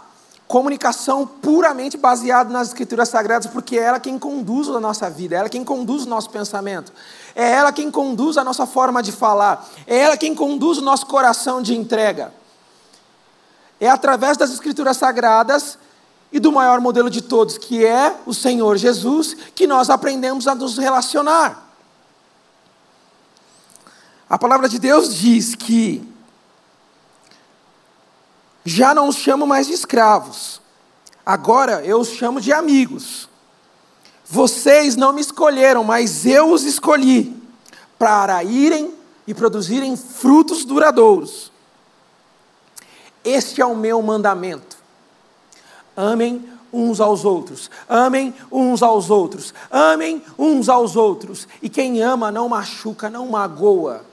comunicação 0.47 1.25
puramente 1.25 1.97
baseada 1.97 2.51
nas 2.51 2.67
Escrituras 2.67 3.09
Sagradas, 3.09 3.47
porque 3.47 3.77
é 3.77 3.83
ela 3.83 3.99
quem 3.99 4.19
conduz 4.19 4.69
a 4.69 4.79
nossa 4.79 5.09
vida, 5.09 5.35
é 5.35 5.39
ela 5.39 5.49
quem 5.49 5.63
conduz 5.63 6.03
o 6.05 6.09
nosso 6.09 6.29
pensamento, 6.29 6.91
é 7.35 7.51
ela 7.51 7.71
quem 7.71 7.89
conduz 7.89 8.37
a 8.37 8.43
nossa 8.43 8.67
forma 8.67 9.01
de 9.01 9.11
falar, 9.11 9.67
é 9.87 9.97
ela 9.97 10.17
quem 10.17 10.35
conduz 10.35 10.77
o 10.77 10.81
nosso 10.81 11.05
coração 11.07 11.61
de 11.61 11.75
entrega. 11.75 12.33
É 13.79 13.89
através 13.89 14.37
das 14.37 14.51
Escrituras 14.51 14.97
Sagradas 14.97 15.77
e 16.31 16.39
do 16.39 16.51
maior 16.51 16.79
modelo 16.79 17.09
de 17.09 17.21
todos, 17.21 17.57
que 17.57 17.85
é 17.85 18.15
o 18.25 18.33
Senhor 18.33 18.77
Jesus, 18.77 19.35
que 19.55 19.65
nós 19.65 19.89
aprendemos 19.89 20.47
a 20.47 20.53
nos 20.53 20.77
relacionar. 20.77 21.67
A 24.29 24.37
palavra 24.37 24.69
de 24.69 24.79
Deus 24.79 25.15
diz 25.15 25.55
que 25.55 26.12
já 28.65 28.93
não 28.93 29.07
os 29.07 29.17
chamo 29.17 29.45
mais 29.45 29.67
de 29.67 29.73
escravos, 29.73 30.61
agora 31.25 31.83
eu 31.85 31.99
os 31.99 32.09
chamo 32.09 32.39
de 32.39 32.51
amigos. 32.51 33.29
Vocês 34.25 34.95
não 34.95 35.13
me 35.13 35.21
escolheram, 35.21 35.83
mas 35.83 36.25
eu 36.25 36.51
os 36.51 36.63
escolhi 36.63 37.35
para 37.99 38.43
irem 38.43 38.93
e 39.27 39.33
produzirem 39.33 39.95
frutos 39.95 40.65
duradouros. 40.65 41.51
Este 43.23 43.61
é 43.61 43.65
o 43.65 43.75
meu 43.75 44.01
mandamento. 44.01 44.77
Amem 45.95 46.49
uns 46.73 46.99
aos 46.99 47.23
outros. 47.23 47.69
Amem 47.87 48.33
uns 48.51 48.81
aos 48.81 49.09
outros. 49.09 49.53
Amem 49.69 50.23
uns 50.37 50.67
aos 50.67 50.95
outros. 50.95 51.47
E 51.61 51.69
quem 51.69 52.01
ama 52.01 52.31
não 52.31 52.49
machuca, 52.49 53.09
não 53.09 53.27
magoa 53.27 54.03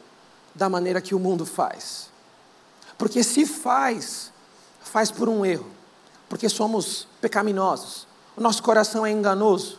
da 0.55 0.69
maneira 0.69 1.01
que 1.01 1.15
o 1.15 1.19
mundo 1.19 1.47
faz. 1.47 2.11
Porque 2.99 3.25
se 3.25 3.47
faz, 3.47 4.30
faz 4.91 5.11
por 5.11 5.28
um 5.28 5.47
erro, 5.47 5.66
porque 6.28 6.49
somos 6.49 7.07
pecaminosos, 7.20 8.09
o 8.36 8.41
nosso 8.41 8.62
coração 8.62 9.07
é 9.07 9.11
enganoso. 9.11 9.78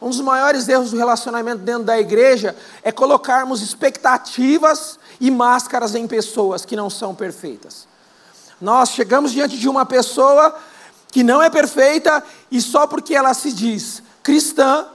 Um 0.00 0.08
dos 0.08 0.20
maiores 0.20 0.68
erros 0.68 0.90
do 0.90 0.96
relacionamento 0.96 1.62
dentro 1.62 1.84
da 1.84 1.98
igreja 1.98 2.56
é 2.82 2.92
colocarmos 2.92 3.62
expectativas 3.62 4.98
e 5.20 5.30
máscaras 5.30 5.94
em 5.94 6.06
pessoas 6.06 6.64
que 6.64 6.76
não 6.76 6.90
são 6.90 7.14
perfeitas. 7.14 7.86
Nós 8.60 8.90
chegamos 8.90 9.32
diante 9.32 9.58
de 9.58 9.68
uma 9.68 9.84
pessoa 9.86 10.54
que 11.10 11.22
não 11.22 11.42
é 11.42 11.48
perfeita 11.48 12.22
e 12.50 12.60
só 12.60 12.86
porque 12.86 13.14
ela 13.14 13.32
se 13.32 13.52
diz 13.52 14.02
cristã 14.22 14.86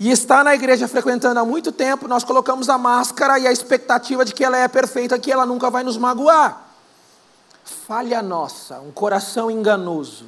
e 0.00 0.10
está 0.10 0.44
na 0.44 0.54
igreja 0.54 0.86
frequentando 0.86 1.40
há 1.40 1.44
muito 1.44 1.72
tempo, 1.72 2.06
nós 2.06 2.24
colocamos 2.24 2.68
a 2.68 2.78
máscara 2.78 3.38
e 3.38 3.46
a 3.46 3.52
expectativa 3.52 4.24
de 4.24 4.32
que 4.32 4.44
ela 4.44 4.56
é 4.56 4.68
perfeita, 4.68 5.18
que 5.18 5.30
ela 5.30 5.46
nunca 5.46 5.70
vai 5.70 5.82
nos 5.82 5.96
magoar 5.96 6.67
falha 7.68 8.22
nossa, 8.22 8.80
um 8.80 8.90
coração 8.90 9.50
enganoso, 9.50 10.26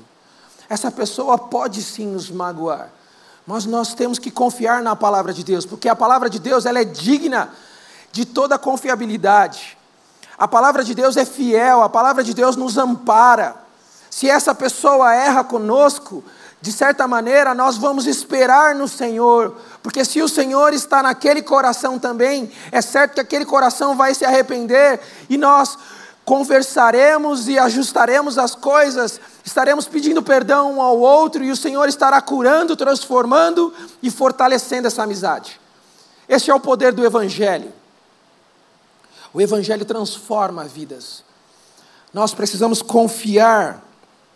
essa 0.69 0.91
pessoa 0.91 1.37
pode 1.37 1.83
sim 1.83 2.07
nos 2.07 2.31
magoar, 2.31 2.91
mas 3.47 3.65
nós 3.67 3.95
temos 3.95 4.19
que 4.19 4.31
confiar 4.31 4.83
na 4.83 4.95
palavra 4.95 5.33
de 5.33 5.43
Deus, 5.43 5.67
porque 5.67 5.89
a 5.89 5.97
palavra 5.97 6.29
de 6.31 6.39
Deus 6.39 6.67
ela 6.67 6.81
é 6.81 6.85
digna 6.85 7.51
de 8.13 8.25
toda 8.25 8.59
confiabilidade. 8.59 9.77
A 10.39 10.47
palavra 10.47 10.85
de 10.85 10.95
Deus 10.95 11.17
é 11.17 11.25
fiel, 11.25 11.83
a 11.83 11.89
palavra 11.89 12.23
de 12.23 12.33
Deus 12.33 12.57
nos 12.57 12.79
ampara. 12.79 13.57
Se 14.09 14.29
essa 14.29 14.55
pessoa 14.55 15.15
erra 15.15 15.43
conosco, 15.43 16.23
de 16.61 16.73
certa 16.73 17.09
maneira, 17.09 17.55
nós 17.55 17.77
vamos 17.77 18.07
esperar 18.07 18.75
no 18.75 18.87
Senhor, 18.87 19.57
porque 19.83 20.05
se 20.05 20.21
o 20.21 20.29
Senhor 20.29 20.73
está 20.73 21.03
naquele 21.03 21.43
coração 21.43 21.99
também, 21.99 22.53
é 22.71 22.83
certo 22.83 23.15
que 23.15 23.21
aquele 23.21 23.45
coração 23.45 23.97
vai 23.97 24.15
se 24.15 24.25
arrepender 24.25 25.01
e 25.29 25.39
nós 25.39 25.79
conversaremos 26.31 27.49
e 27.49 27.59
ajustaremos 27.59 28.39
as 28.39 28.55
coisas, 28.55 29.21
estaremos 29.45 29.89
pedindo 29.89 30.23
perdão 30.23 30.77
um 30.77 30.81
ao 30.81 30.97
outro 30.97 31.43
e 31.43 31.51
o 31.51 31.57
Senhor 31.57 31.89
estará 31.89 32.23
curando, 32.23 32.77
transformando 32.77 33.75
e 34.01 34.13
fortalecendo 34.13 34.87
essa 34.87 35.03
amizade. 35.03 35.61
Este 36.29 36.49
é 36.49 36.55
o 36.55 36.61
poder 36.61 36.93
do 36.93 37.05
Evangelho. 37.05 37.73
O 39.35 39.41
Evangelho 39.41 39.85
transforma 39.85 40.63
vidas. 40.67 41.25
Nós 42.15 42.33
precisamos 42.33 42.81
confiar 42.81 43.83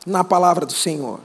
na 0.05 0.25
palavra 0.25 0.67
do 0.67 0.73
Senhor. 0.73 1.21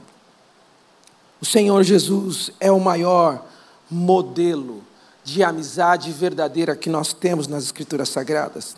O 1.40 1.44
Senhor 1.44 1.82
Jesus 1.82 2.52
é 2.60 2.70
o 2.70 2.78
maior 2.78 3.44
modelo 3.90 4.84
de 5.24 5.42
amizade 5.42 6.12
verdadeira 6.12 6.76
que 6.76 6.88
nós 6.88 7.12
temos 7.12 7.48
nas 7.48 7.64
Escrituras 7.64 8.08
Sagradas. 8.08 8.76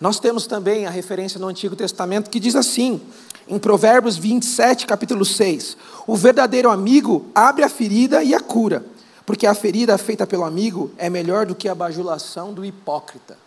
Nós 0.00 0.18
temos 0.18 0.46
também 0.46 0.86
a 0.86 0.90
referência 0.90 1.38
no 1.38 1.46
Antigo 1.46 1.76
Testamento 1.76 2.28
que 2.28 2.40
diz 2.40 2.56
assim, 2.56 3.00
em 3.46 3.58
Provérbios 3.58 4.16
27, 4.16 4.86
capítulo 4.86 5.24
6: 5.24 5.76
O 6.06 6.16
verdadeiro 6.16 6.70
amigo 6.70 7.26
abre 7.34 7.62
a 7.62 7.68
ferida 7.68 8.22
e 8.22 8.34
a 8.34 8.40
cura, 8.40 8.84
porque 9.24 9.46
a 9.46 9.54
ferida 9.54 9.96
feita 9.96 10.26
pelo 10.26 10.44
amigo 10.44 10.90
é 10.96 11.08
melhor 11.08 11.46
do 11.46 11.54
que 11.54 11.68
a 11.68 11.74
bajulação 11.74 12.52
do 12.52 12.64
hipócrita. 12.64 13.38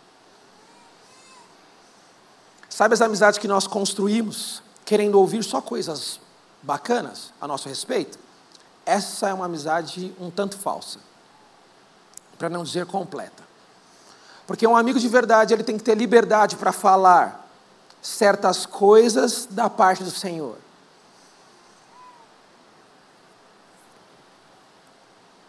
Sabe 2.68 2.94
as 2.94 3.00
amizades 3.00 3.38
que 3.38 3.48
nós 3.48 3.66
construímos, 3.66 4.62
querendo 4.84 5.18
ouvir 5.18 5.42
só 5.42 5.60
coisas 5.60 6.20
bacanas 6.62 7.32
a 7.40 7.46
nosso 7.46 7.68
respeito? 7.68 8.18
Essa 8.86 9.28
é 9.28 9.34
uma 9.34 9.46
amizade 9.46 10.14
um 10.18 10.30
tanto 10.30 10.56
falsa, 10.56 11.00
para 12.38 12.48
não 12.48 12.62
dizer 12.62 12.86
completa. 12.86 13.47
Porque 14.48 14.66
um 14.66 14.74
amigo 14.74 14.98
de 14.98 15.06
verdade, 15.08 15.52
ele 15.52 15.62
tem 15.62 15.76
que 15.76 15.84
ter 15.84 15.94
liberdade 15.94 16.56
para 16.56 16.72
falar 16.72 17.50
certas 18.00 18.64
coisas 18.64 19.46
da 19.50 19.68
parte 19.68 20.02
do 20.02 20.10
Senhor. 20.10 20.56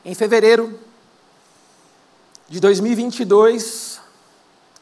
Em 0.03 0.13
fevereiro 0.13 0.77
de 2.49 2.59
2022, 2.59 4.01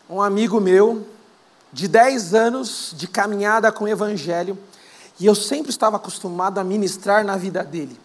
um 0.10 0.20
amigo 0.20 0.60
meu, 0.60 1.08
de 1.72 1.88
10 1.88 2.34
anos 2.34 2.96
de 2.98 3.08
caminhada 3.08 3.72
com 3.72 3.84
o 3.86 3.88
Evangelho, 3.88 4.58
e 5.20 5.28
eu 5.28 5.36
sempre 5.36 5.70
estava 5.70 5.98
acostumado 5.98 6.58
a 6.58 6.64
ministrar 6.64 7.24
na 7.24 7.38
vida 7.38 7.64
dele. 7.64 8.00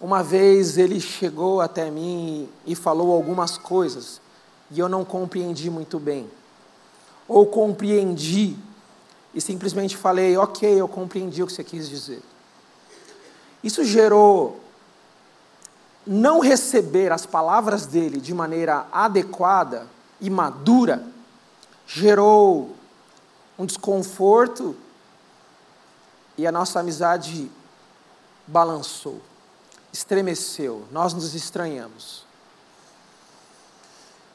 Uma 0.00 0.22
vez 0.22 0.78
ele 0.78 1.00
chegou 1.00 1.60
até 1.60 1.90
mim 1.90 2.48
e 2.64 2.76
falou 2.76 3.12
algumas 3.12 3.58
coisas, 3.58 4.22
e 4.70 4.78
eu 4.78 4.88
não 4.88 5.04
compreendi 5.04 5.70
muito 5.70 5.98
bem. 5.98 6.30
Ou 7.26 7.46
compreendi 7.46 8.56
e 9.34 9.40
simplesmente 9.40 9.96
falei, 9.96 10.36
ok, 10.36 10.80
eu 10.80 10.86
compreendi 10.86 11.42
o 11.42 11.46
que 11.46 11.52
você 11.52 11.64
quis 11.64 11.88
dizer. 11.88 12.22
Isso 13.62 13.84
gerou 13.84 14.60
não 16.06 16.40
receber 16.40 17.10
as 17.10 17.24
palavras 17.24 17.86
dele 17.86 18.20
de 18.20 18.34
maneira 18.34 18.86
adequada 18.92 19.86
e 20.20 20.28
madura, 20.28 21.02
gerou 21.86 22.74
um 23.58 23.64
desconforto 23.64 24.76
e 26.36 26.46
a 26.46 26.52
nossa 26.52 26.80
amizade 26.80 27.50
balançou, 28.46 29.20
estremeceu, 29.92 30.84
nós 30.90 31.14
nos 31.14 31.34
estranhamos. 31.34 32.23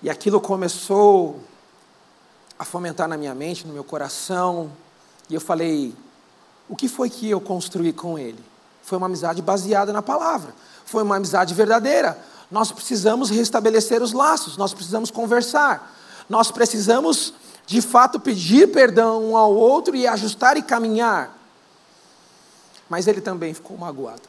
E 0.01 0.09
aquilo 0.09 0.39
começou 0.39 1.41
a 2.57 2.63
fomentar 2.63 3.07
na 3.07 3.17
minha 3.17 3.35
mente, 3.35 3.67
no 3.67 3.73
meu 3.73 3.83
coração, 3.83 4.71
e 5.29 5.33
eu 5.33 5.41
falei: 5.41 5.93
o 6.67 6.75
que 6.75 6.87
foi 6.87 7.09
que 7.09 7.29
eu 7.29 7.41
construí 7.41 7.91
com 7.91 8.17
ele? 8.17 8.43
Foi 8.81 8.97
uma 8.97 9.07
amizade 9.07 9.41
baseada 9.41 9.91
na 9.91 10.01
palavra, 10.01 10.53
foi 10.85 11.03
uma 11.03 11.17
amizade 11.17 11.53
verdadeira. 11.53 12.17
Nós 12.49 12.71
precisamos 12.71 13.29
restabelecer 13.29 14.01
os 14.01 14.11
laços, 14.11 14.57
nós 14.57 14.73
precisamos 14.73 15.11
conversar, 15.11 15.95
nós 16.27 16.49
precisamos 16.49 17.33
de 17.67 17.81
fato 17.81 18.19
pedir 18.19 18.71
perdão 18.71 19.23
um 19.23 19.37
ao 19.37 19.53
outro 19.53 19.95
e 19.95 20.07
ajustar 20.07 20.57
e 20.57 20.63
caminhar. 20.63 21.37
Mas 22.89 23.05
ele 23.05 23.21
também 23.21 23.53
ficou 23.53 23.77
magoado. 23.77 24.23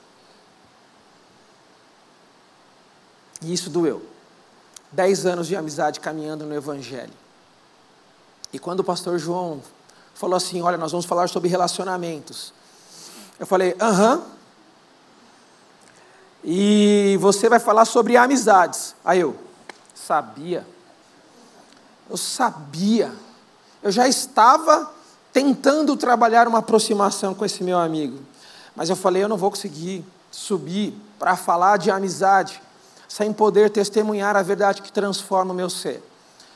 E 3.40 3.52
isso 3.52 3.70
doeu. 3.70 4.09
Dez 4.93 5.24
anos 5.24 5.47
de 5.47 5.55
amizade 5.55 6.01
caminhando 6.01 6.45
no 6.45 6.55
Evangelho. 6.55 7.12
E 8.53 8.59
quando 8.59 8.80
o 8.80 8.84
pastor 8.84 9.18
João 9.18 9.62
falou 10.14 10.36
assim: 10.36 10.61
Olha, 10.62 10.76
nós 10.76 10.91
vamos 10.91 11.07
falar 11.07 11.28
sobre 11.28 11.49
relacionamentos. 11.49 12.53
Eu 13.38 13.47
falei: 13.47 13.76
Aham. 13.80 14.22
E 16.43 17.18
você 17.20 17.49
vai 17.49 17.59
falar 17.59 17.84
sobre 17.84 18.16
amizades. 18.16 18.95
Aí 19.05 19.20
eu, 19.20 19.36
sabia. 19.95 20.66
Eu 22.09 22.16
sabia. 22.16 23.12
Eu 23.82 23.93
já 23.93 24.09
estava 24.09 24.91
tentando 25.32 25.97
trabalhar 25.97 26.49
uma 26.49 26.59
aproximação 26.59 27.34
com 27.34 27.45
esse 27.45 27.62
meu 27.62 27.78
amigo. 27.78 28.18
Mas 28.74 28.91
eu 28.91 28.97
falei: 28.97 29.22
Eu 29.22 29.28
não 29.28 29.36
vou 29.36 29.51
conseguir 29.51 30.05
subir 30.30 30.95
para 31.18 31.36
falar 31.36 31.76
de 31.76 31.91
amizade 31.91 32.61
sem 33.11 33.32
poder 33.32 33.70
testemunhar 33.70 34.36
a 34.36 34.42
verdade 34.42 34.80
que 34.80 34.92
transforma 34.92 35.52
o 35.52 35.56
meu 35.56 35.68
ser, 35.68 36.02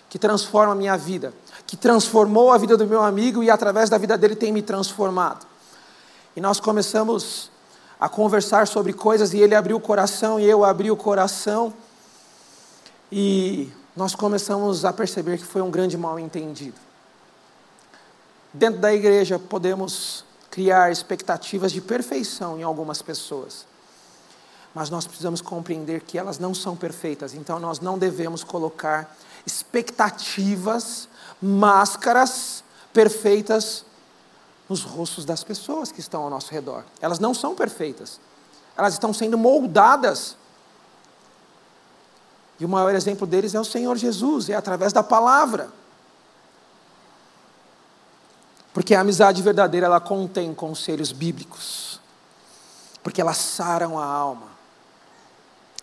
que 0.09 0.18
transforma 0.18 0.72
a 0.72 0.76
minha 0.76 0.96
vida 0.96 1.34
que 1.66 1.76
transformou 1.76 2.52
a 2.52 2.59
vida 2.59 2.76
do 2.76 2.86
meu 2.86 3.02
amigo 3.02 3.42
e 3.42 3.50
através 3.50 3.88
da 3.88 3.98
vida 3.98 4.16
dele 4.18 4.36
tem 4.36 4.52
me 4.52 4.62
transformado. 4.62 5.46
E 6.36 6.40
nós 6.40 6.61
começamos 6.61 7.50
a 7.98 8.09
conversar 8.09 8.66
sobre 8.66 8.92
coisas 8.92 9.32
e 9.32 9.38
ele 9.38 9.55
abriu 9.55 9.76
o 9.76 9.80
coração 9.80 10.38
e 10.38 10.44
eu 10.44 10.64
abri 10.64 10.90
o 10.90 10.96
coração. 10.96 11.72
E 13.11 13.72
nós 13.96 14.14
começamos 14.14 14.84
a 14.84 14.92
perceber 14.92 15.38
que 15.38 15.44
foi 15.44 15.62
um 15.62 15.70
grande 15.70 15.96
mal 15.96 16.18
entendido. 16.18 16.76
Dentro 18.52 18.80
da 18.80 18.92
igreja 18.92 19.38
podemos 19.38 20.24
criar 20.50 20.92
expectativas 20.92 21.72
de 21.72 21.80
perfeição 21.80 22.59
em 22.59 22.62
algumas 22.62 23.00
pessoas. 23.00 23.66
Mas 24.74 24.90
nós 24.90 25.06
precisamos 25.06 25.40
compreender 25.40 26.00
que 26.00 26.18
elas 26.18 26.38
não 26.38 26.52
são 26.52 26.74
perfeitas, 26.74 27.32
então 27.32 27.60
nós 27.60 27.78
não 27.78 27.96
devemos 27.96 28.42
colocar 28.42 29.16
expectativas 29.46 31.08
máscaras 31.40 32.64
perfeitas 32.92 33.84
nos 34.68 34.82
rostos 34.82 35.24
das 35.24 35.44
pessoas 35.44 35.92
que 35.92 36.00
estão 36.00 36.22
ao 36.22 36.30
nosso 36.30 36.50
redor. 36.50 36.84
Elas 37.00 37.18
não 37.18 37.34
são 37.34 37.54
perfeitas. 37.54 38.18
Elas 38.76 38.94
estão 38.94 39.12
sendo 39.12 39.36
moldadas. 39.36 40.36
E 42.58 42.64
o 42.64 42.68
maior 42.68 42.94
exemplo 42.94 43.26
deles 43.26 43.54
é 43.54 43.60
o 43.60 43.64
Senhor 43.64 43.96
Jesus, 43.96 44.48
é 44.48 44.54
através 44.54 44.92
da 44.92 45.02
palavra. 45.02 45.68
Porque 48.72 48.94
a 48.94 49.00
amizade 49.00 49.42
verdadeira 49.42 49.86
ela 49.86 50.00
contém 50.00 50.52
conselhos 50.54 51.12
bíblicos. 51.12 52.00
Porque 53.02 53.20
elas 53.20 53.36
saram 53.36 53.98
a 53.98 54.04
alma. 54.04 54.53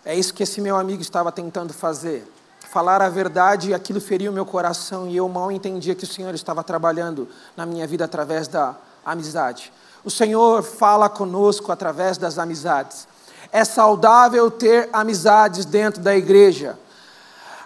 É 0.03 0.15
isso 0.15 0.33
que 0.33 0.43
esse 0.43 0.59
meu 0.61 0.75
amigo 0.75 1.01
estava 1.01 1.31
tentando 1.31 1.73
fazer 1.73 2.27
falar 2.71 3.01
a 3.01 3.09
verdade 3.09 3.73
aquilo 3.73 3.99
feriu 3.99 4.31
meu 4.31 4.45
coração 4.45 5.05
e 5.05 5.17
eu 5.17 5.27
mal 5.27 5.51
entendia 5.51 5.93
que 5.93 6.05
o 6.05 6.07
Senhor 6.07 6.33
estava 6.33 6.63
trabalhando 6.63 7.27
na 7.55 7.65
minha 7.65 7.85
vida 7.85 8.05
através 8.05 8.47
da 8.47 8.77
amizade. 9.05 9.73
O 10.05 10.09
Senhor 10.09 10.63
fala 10.63 11.09
conosco 11.09 11.69
através 11.69 12.17
das 12.17 12.39
amizades. 12.39 13.09
É 13.51 13.65
saudável 13.65 14.49
ter 14.49 14.87
amizades 14.93 15.65
dentro 15.65 16.01
da 16.01 16.15
igreja. 16.15 16.79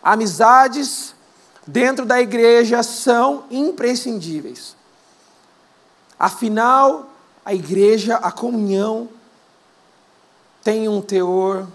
Amizades 0.02 1.14
dentro 1.68 2.04
da 2.04 2.20
igreja 2.20 2.82
são 2.82 3.44
imprescindíveis. 3.52 4.76
Afinal, 6.18 7.12
a 7.46 7.54
igreja, 7.54 8.16
a 8.16 8.32
comunhão, 8.32 9.08
tem 10.64 10.90
um 10.90 11.00
teor 11.00 11.68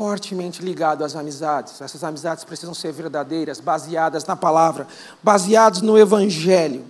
fortemente 0.00 0.62
ligado 0.62 1.04
às 1.04 1.14
amizades. 1.14 1.78
Essas 1.82 2.02
amizades 2.02 2.42
precisam 2.42 2.72
ser 2.72 2.90
verdadeiras, 2.90 3.60
baseadas 3.60 4.24
na 4.24 4.34
palavra, 4.34 4.88
baseadas 5.22 5.82
no 5.82 5.98
Evangelho. 5.98 6.86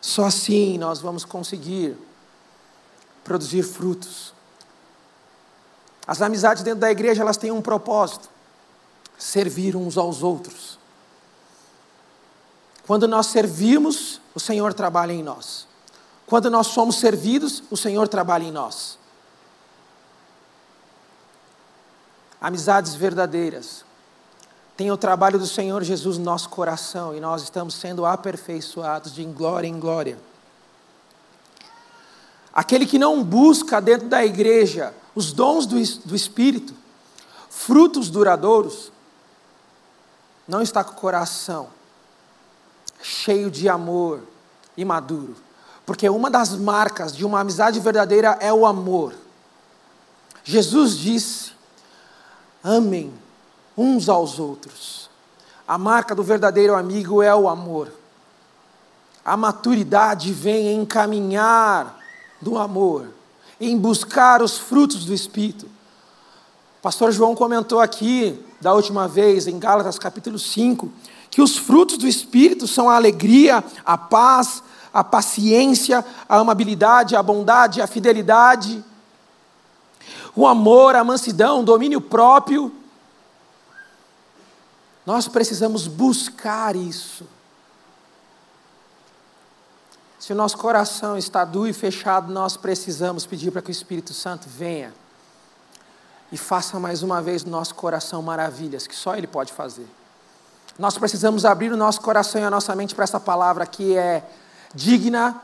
Só 0.00 0.24
assim 0.24 0.76
nós 0.78 0.98
vamos 0.98 1.24
conseguir 1.24 1.96
produzir 3.22 3.62
frutos. 3.62 4.34
As 6.04 6.20
amizades 6.20 6.64
dentro 6.64 6.80
da 6.80 6.90
igreja 6.90 7.22
elas 7.22 7.36
têm 7.36 7.52
um 7.52 7.62
propósito: 7.62 8.28
servir 9.16 9.76
uns 9.76 9.96
aos 9.96 10.24
outros. 10.24 10.80
Quando 12.84 13.06
nós 13.06 13.26
servimos, 13.26 14.20
o 14.34 14.40
Senhor 14.40 14.74
trabalha 14.74 15.12
em 15.12 15.22
nós. 15.22 15.68
Quando 16.26 16.50
nós 16.50 16.66
somos 16.66 16.96
servidos, 16.96 17.62
o 17.70 17.76
Senhor 17.76 18.08
trabalha 18.08 18.42
em 18.42 18.50
nós. 18.50 18.98
Amizades 22.42 22.96
verdadeiras. 22.96 23.84
Tem 24.76 24.90
o 24.90 24.96
trabalho 24.96 25.38
do 25.38 25.46
Senhor 25.46 25.84
Jesus 25.84 26.18
no 26.18 26.24
nosso 26.24 26.48
coração 26.48 27.14
e 27.14 27.20
nós 27.20 27.42
estamos 27.42 27.74
sendo 27.74 28.04
aperfeiçoados 28.04 29.14
de 29.14 29.24
glória 29.24 29.68
em 29.68 29.78
glória. 29.78 30.18
Aquele 32.52 32.84
que 32.84 32.98
não 32.98 33.22
busca 33.22 33.80
dentro 33.80 34.08
da 34.08 34.24
igreja 34.24 34.92
os 35.14 35.32
dons 35.32 35.66
do, 35.66 35.76
do 36.04 36.16
Espírito, 36.16 36.74
frutos 37.48 38.10
duradouros, 38.10 38.90
não 40.48 40.60
está 40.60 40.82
com 40.82 40.92
o 40.92 40.96
coração 40.96 41.68
cheio 43.00 43.50
de 43.50 43.68
amor 43.68 44.22
e 44.76 44.84
maduro. 44.84 45.36
Porque 45.86 46.08
uma 46.08 46.30
das 46.30 46.50
marcas 46.56 47.14
de 47.14 47.24
uma 47.24 47.40
amizade 47.40 47.78
verdadeira 47.78 48.36
é 48.40 48.52
o 48.52 48.66
amor. 48.66 49.14
Jesus 50.44 50.96
disse 50.96 51.51
Amem 52.62 53.12
uns 53.76 54.08
aos 54.08 54.38
outros. 54.38 55.10
A 55.66 55.78
marca 55.78 56.14
do 56.14 56.22
verdadeiro 56.22 56.74
amigo 56.74 57.22
é 57.22 57.34
o 57.34 57.48
amor. 57.48 57.92
A 59.24 59.36
maturidade 59.36 60.32
vem 60.32 60.68
em 60.68 60.84
caminhar 60.84 61.98
do 62.40 62.58
amor, 62.58 63.08
em 63.60 63.76
buscar 63.78 64.42
os 64.42 64.58
frutos 64.58 65.04
do 65.04 65.14
Espírito. 65.14 65.66
O 65.66 66.82
pastor 66.82 67.12
João 67.12 67.34
comentou 67.34 67.80
aqui, 67.80 68.44
da 68.60 68.74
última 68.74 69.06
vez, 69.06 69.46
em 69.46 69.58
Gálatas 69.58 69.98
capítulo 69.98 70.38
5, 70.38 70.90
que 71.30 71.40
os 71.40 71.56
frutos 71.56 71.96
do 71.96 72.06
Espírito 72.06 72.66
são 72.66 72.90
a 72.90 72.96
alegria, 72.96 73.64
a 73.84 73.96
paz, 73.96 74.62
a 74.92 75.02
paciência, 75.02 76.04
a 76.28 76.38
amabilidade, 76.38 77.16
a 77.16 77.22
bondade, 77.22 77.80
a 77.80 77.86
fidelidade, 77.86 78.84
o 80.34 80.46
amor, 80.46 80.96
a 80.96 81.04
mansidão, 81.04 81.60
o 81.60 81.64
domínio 81.64 82.00
próprio. 82.00 82.72
Nós 85.04 85.28
precisamos 85.28 85.86
buscar 85.86 86.76
isso. 86.76 87.26
Se 90.18 90.32
o 90.32 90.36
nosso 90.36 90.56
coração 90.56 91.18
está 91.18 91.44
duro 91.44 91.68
e 91.68 91.72
fechado, 91.72 92.32
nós 92.32 92.56
precisamos 92.56 93.26
pedir 93.26 93.50
para 93.50 93.60
que 93.60 93.70
o 93.70 93.72
Espírito 93.72 94.14
Santo 94.14 94.48
venha 94.48 94.94
e 96.30 96.36
faça 96.38 96.78
mais 96.78 97.02
uma 97.02 97.20
vez 97.20 97.44
no 97.44 97.50
nosso 97.50 97.74
coração 97.74 98.22
maravilhas 98.22 98.86
que 98.86 98.94
só 98.94 99.16
Ele 99.16 99.26
pode 99.26 99.52
fazer. 99.52 99.86
Nós 100.78 100.96
precisamos 100.96 101.44
abrir 101.44 101.72
o 101.72 101.76
nosso 101.76 102.00
coração 102.00 102.40
e 102.40 102.44
a 102.44 102.50
nossa 102.50 102.74
mente 102.74 102.94
para 102.94 103.04
essa 103.04 103.20
palavra 103.20 103.66
que 103.66 103.96
é 103.96 104.24
digna 104.74 105.42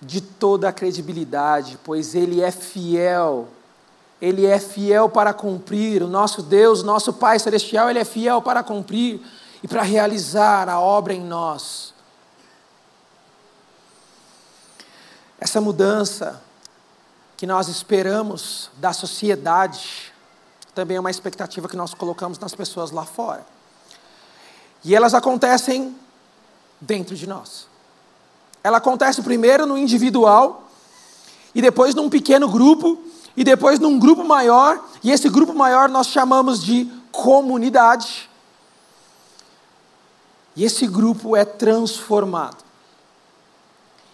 de 0.00 0.20
toda 0.20 0.68
a 0.68 0.72
credibilidade, 0.72 1.78
pois 1.84 2.14
Ele 2.14 2.40
é 2.40 2.50
fiel. 2.50 3.48
Ele 4.22 4.46
é 4.46 4.60
fiel 4.60 5.08
para 5.08 5.34
cumprir. 5.34 6.00
O 6.00 6.06
nosso 6.06 6.42
Deus, 6.42 6.84
nosso 6.84 7.12
Pai 7.12 7.40
Celestial, 7.40 7.90
Ele 7.90 7.98
é 7.98 8.04
fiel 8.04 8.40
para 8.40 8.62
cumprir 8.62 9.20
e 9.60 9.66
para 9.66 9.82
realizar 9.82 10.68
a 10.68 10.78
obra 10.78 11.12
em 11.12 11.20
nós. 11.20 11.92
Essa 15.40 15.60
mudança 15.60 16.40
que 17.36 17.48
nós 17.48 17.66
esperamos 17.66 18.70
da 18.76 18.92
sociedade, 18.92 20.12
também 20.72 20.96
é 20.96 21.00
uma 21.00 21.10
expectativa 21.10 21.68
que 21.68 21.76
nós 21.76 21.92
colocamos 21.92 22.38
nas 22.38 22.54
pessoas 22.54 22.92
lá 22.92 23.04
fora. 23.04 23.44
E 24.84 24.94
elas 24.94 25.14
acontecem 25.14 25.96
dentro 26.80 27.16
de 27.16 27.26
nós. 27.26 27.66
Ela 28.62 28.76
acontece 28.78 29.20
primeiro 29.20 29.66
no 29.66 29.76
individual, 29.76 30.68
e 31.52 31.60
depois 31.60 31.92
num 31.92 32.08
pequeno 32.08 32.48
grupo, 32.48 33.02
e 33.36 33.44
depois 33.44 33.78
num 33.78 33.98
grupo 33.98 34.24
maior, 34.24 34.82
e 35.02 35.10
esse 35.10 35.28
grupo 35.28 35.54
maior 35.54 35.88
nós 35.88 36.08
chamamos 36.08 36.62
de 36.62 36.90
comunidade. 37.10 38.28
E 40.54 40.64
esse 40.64 40.86
grupo 40.86 41.34
é 41.34 41.44
transformado. 41.44 42.62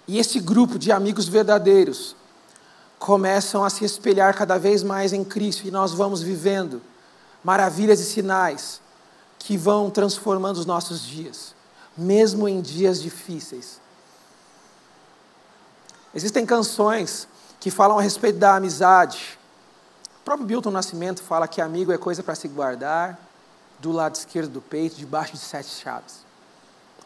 E 0.06 0.18
esse 0.18 0.38
grupo 0.40 0.78
de 0.78 0.92
amigos 0.92 1.26
verdadeiros 1.28 2.16
começam 2.98 3.64
a 3.64 3.70
se 3.70 3.84
espelhar 3.84 4.34
cada 4.34 4.58
vez 4.58 4.82
mais 4.82 5.12
em 5.12 5.24
Cristo 5.24 5.66
e 5.66 5.70
nós 5.70 5.92
vamos 5.92 6.22
vivendo 6.22 6.80
maravilhas 7.44 8.00
e 8.00 8.04
sinais 8.04 8.80
que 9.38 9.56
vão 9.56 9.90
transformando 9.90 10.56
os 10.56 10.66
nossos 10.66 11.02
dias, 11.02 11.54
mesmo 11.96 12.48
em 12.48 12.60
dias 12.60 13.00
difíceis. 13.00 13.80
Existem 16.14 16.44
canções 16.44 17.28
que 17.60 17.70
falam 17.70 17.98
a 17.98 18.02
respeito 18.02 18.38
da 18.38 18.56
amizade. 18.56 19.38
O 20.20 20.24
próprio 20.24 20.46
Bilton 20.46 20.70
Nascimento 20.70 21.22
fala 21.22 21.48
que 21.48 21.60
amigo 21.60 21.92
é 21.92 21.98
coisa 21.98 22.22
para 22.22 22.34
se 22.34 22.48
guardar 22.48 23.18
do 23.78 23.92
lado 23.92 24.14
esquerdo 24.16 24.50
do 24.50 24.60
peito, 24.60 24.96
debaixo 24.96 25.32
de 25.32 25.38
sete 25.38 25.68
chaves. 25.68 26.26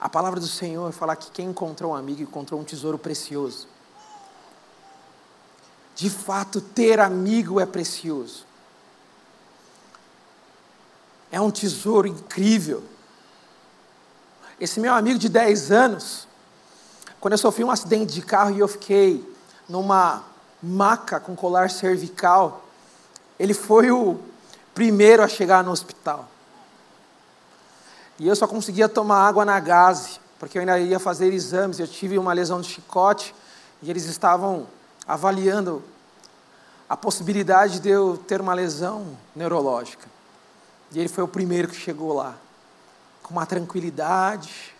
A 0.00 0.08
palavra 0.08 0.40
do 0.40 0.46
Senhor 0.46 0.90
fala 0.92 1.14
que 1.14 1.30
quem 1.30 1.48
encontrou 1.50 1.92
um 1.92 1.94
amigo 1.94 2.22
encontrou 2.22 2.60
um 2.60 2.64
tesouro 2.64 2.98
precioso. 2.98 3.68
De 5.94 6.10
fato, 6.10 6.60
ter 6.60 6.98
amigo 6.98 7.60
é 7.60 7.66
precioso. 7.66 8.44
É 11.30 11.40
um 11.40 11.50
tesouro 11.50 12.08
incrível. 12.08 12.82
Esse 14.58 14.80
meu 14.80 14.94
amigo 14.94 15.18
de 15.18 15.28
10 15.28 15.70
anos, 15.70 16.26
quando 17.20 17.32
eu 17.32 17.38
sofri 17.38 17.62
um 17.62 17.70
acidente 17.70 18.12
de 18.12 18.22
carro 18.22 18.50
e 18.50 18.58
eu 18.58 18.68
fiquei 18.68 19.24
numa 19.68 20.24
maca 20.62 21.18
com 21.18 21.34
colar 21.34 21.70
cervical, 21.70 22.64
ele 23.38 23.54
foi 23.54 23.90
o 23.90 24.20
primeiro 24.74 25.22
a 25.22 25.28
chegar 25.28 25.64
no 25.64 25.70
hospital. 25.70 26.28
E 28.18 28.28
eu 28.28 28.36
só 28.36 28.46
conseguia 28.46 28.88
tomar 28.88 29.26
água 29.26 29.44
na 29.44 29.58
gase, 29.58 30.20
porque 30.38 30.58
eu 30.58 30.60
ainda 30.60 30.78
ia 30.78 30.98
fazer 30.98 31.32
exames. 31.32 31.80
Eu 31.80 31.88
tive 31.88 32.18
uma 32.18 32.32
lesão 32.32 32.60
de 32.60 32.68
chicote 32.68 33.34
e 33.82 33.90
eles 33.90 34.04
estavam 34.04 34.66
avaliando 35.06 35.82
a 36.88 36.96
possibilidade 36.96 37.80
de 37.80 37.88
eu 37.88 38.16
ter 38.16 38.40
uma 38.40 38.54
lesão 38.54 39.16
neurológica. 39.34 40.06
E 40.92 41.00
ele 41.00 41.08
foi 41.08 41.24
o 41.24 41.28
primeiro 41.28 41.68
que 41.68 41.74
chegou 41.74 42.12
lá, 42.12 42.36
com 43.22 43.32
uma 43.32 43.46
tranquilidade. 43.46 44.71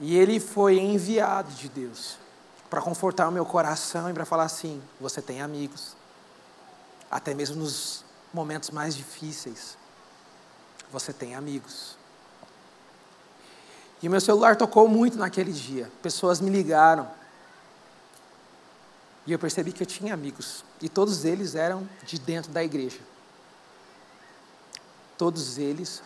E 0.00 0.16
ele 0.16 0.38
foi 0.38 0.78
enviado 0.78 1.50
de 1.52 1.68
Deus 1.68 2.16
para 2.70 2.80
confortar 2.80 3.28
o 3.28 3.32
meu 3.32 3.44
coração 3.44 4.08
e 4.10 4.12
para 4.12 4.24
falar 4.24 4.44
assim: 4.44 4.82
você 5.00 5.20
tem 5.20 5.42
amigos, 5.42 5.96
até 7.10 7.34
mesmo 7.34 7.56
nos 7.56 8.04
momentos 8.32 8.70
mais 8.70 8.94
difíceis, 8.94 9.76
você 10.92 11.12
tem 11.12 11.34
amigos. 11.34 11.96
E 14.00 14.06
o 14.06 14.10
meu 14.10 14.20
celular 14.20 14.56
tocou 14.56 14.86
muito 14.86 15.18
naquele 15.18 15.52
dia. 15.52 15.90
Pessoas 16.00 16.40
me 16.40 16.50
ligaram. 16.50 17.10
E 19.26 19.32
eu 19.32 19.38
percebi 19.38 19.72
que 19.72 19.82
eu 19.82 19.86
tinha 19.86 20.14
amigos. 20.14 20.64
E 20.80 20.88
todos 20.88 21.24
eles 21.24 21.54
eram 21.56 21.88
de 22.04 22.18
dentro 22.18 22.52
da 22.52 22.62
igreja. 22.62 23.00
Todos 25.16 25.58
eles 25.58 26.00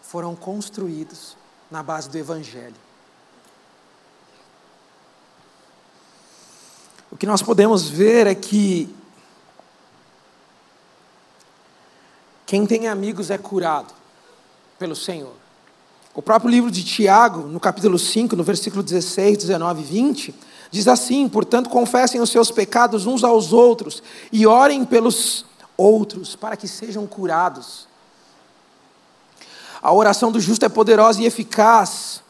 foram 0.00 0.36
construídos 0.36 1.36
na 1.70 1.82
base 1.82 2.08
do 2.08 2.16
Evangelho. 2.16 2.83
O 7.14 7.16
que 7.16 7.26
nós 7.26 7.40
podemos 7.40 7.88
ver 7.88 8.26
é 8.26 8.34
que 8.34 8.92
quem 12.44 12.66
tem 12.66 12.88
amigos 12.88 13.30
é 13.30 13.38
curado 13.38 13.94
pelo 14.80 14.96
Senhor. 14.96 15.32
O 16.12 16.20
próprio 16.20 16.50
livro 16.50 16.72
de 16.72 16.82
Tiago, 16.82 17.46
no 17.46 17.60
capítulo 17.60 18.00
5, 18.00 18.34
no 18.34 18.42
versículo 18.42 18.82
16, 18.82 19.38
19 19.38 19.82
e 19.82 19.84
20, 19.84 20.34
diz 20.72 20.88
assim: 20.88 21.28
Portanto, 21.28 21.70
confessem 21.70 22.20
os 22.20 22.30
seus 22.30 22.50
pecados 22.50 23.06
uns 23.06 23.22
aos 23.22 23.52
outros 23.52 24.02
e 24.32 24.44
orem 24.44 24.84
pelos 24.84 25.46
outros 25.76 26.34
para 26.34 26.56
que 26.56 26.66
sejam 26.66 27.06
curados. 27.06 27.86
A 29.80 29.92
oração 29.92 30.32
do 30.32 30.40
justo 30.40 30.64
é 30.64 30.68
poderosa 30.68 31.22
e 31.22 31.26
eficaz. 31.26 32.23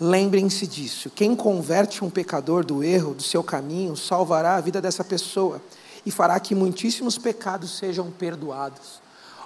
Lembrem-se 0.00 0.66
disso: 0.66 1.10
quem 1.10 1.34
converte 1.34 2.04
um 2.04 2.10
pecador 2.10 2.64
do 2.64 2.84
erro, 2.84 3.14
do 3.14 3.22
seu 3.22 3.42
caminho, 3.42 3.96
salvará 3.96 4.56
a 4.56 4.60
vida 4.60 4.80
dessa 4.80 5.02
pessoa 5.02 5.60
e 6.04 6.10
fará 6.10 6.38
que 6.38 6.54
muitíssimos 6.54 7.18
pecados 7.18 7.78
sejam 7.78 8.10
perdoados. 8.10 9.00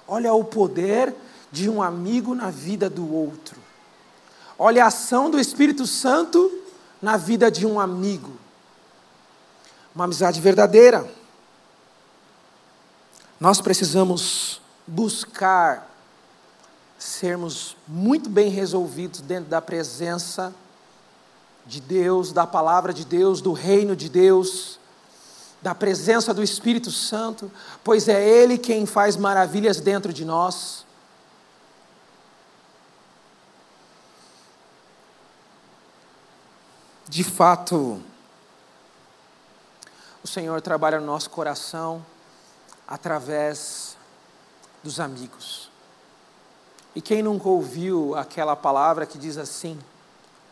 Olha 0.06 0.32
o 0.34 0.44
poder 0.44 1.14
de 1.52 1.68
um 1.68 1.82
amigo 1.82 2.34
na 2.34 2.50
vida 2.50 2.90
do 2.90 3.12
outro. 3.14 3.56
Olha 4.58 4.84
a 4.84 4.88
ação 4.88 5.30
do 5.30 5.38
Espírito 5.38 5.86
Santo 5.86 6.50
na 7.00 7.16
vida 7.16 7.50
de 7.50 7.64
um 7.64 7.80
amigo. 7.80 8.32
Uma 9.94 10.04
amizade 10.04 10.40
verdadeira. 10.40 11.08
Nós 13.38 13.60
precisamos 13.60 14.60
buscar 14.86 15.89
sermos 17.00 17.76
muito 17.88 18.30
bem 18.30 18.48
resolvidos 18.48 19.20
dentro 19.20 19.50
da 19.50 19.60
presença 19.60 20.54
de 21.66 21.80
Deus, 21.80 22.30
da 22.30 22.46
palavra 22.46 22.92
de 22.92 23.04
Deus, 23.04 23.40
do 23.40 23.52
reino 23.52 23.96
de 23.96 24.08
Deus, 24.08 24.78
da 25.60 25.74
presença 25.74 26.32
do 26.32 26.42
Espírito 26.42 26.92
Santo, 26.92 27.50
pois 27.82 28.06
é 28.06 28.24
Ele 28.24 28.56
quem 28.56 28.86
faz 28.86 29.16
maravilhas 29.16 29.80
dentro 29.80 30.12
de 30.12 30.24
nós. 30.24 30.84
de 37.10 37.24
fato, 37.24 38.00
o 40.22 40.28
Senhor 40.28 40.60
trabalha 40.60 41.00
no 41.00 41.06
nosso 41.06 41.28
coração 41.28 42.06
através 42.86 43.96
dos 44.80 45.00
amigos. 45.00 45.69
E 46.94 47.00
quem 47.00 47.22
nunca 47.22 47.48
ouviu 47.48 48.16
aquela 48.16 48.56
palavra 48.56 49.06
que 49.06 49.18
diz 49.18 49.38
assim, 49.38 49.78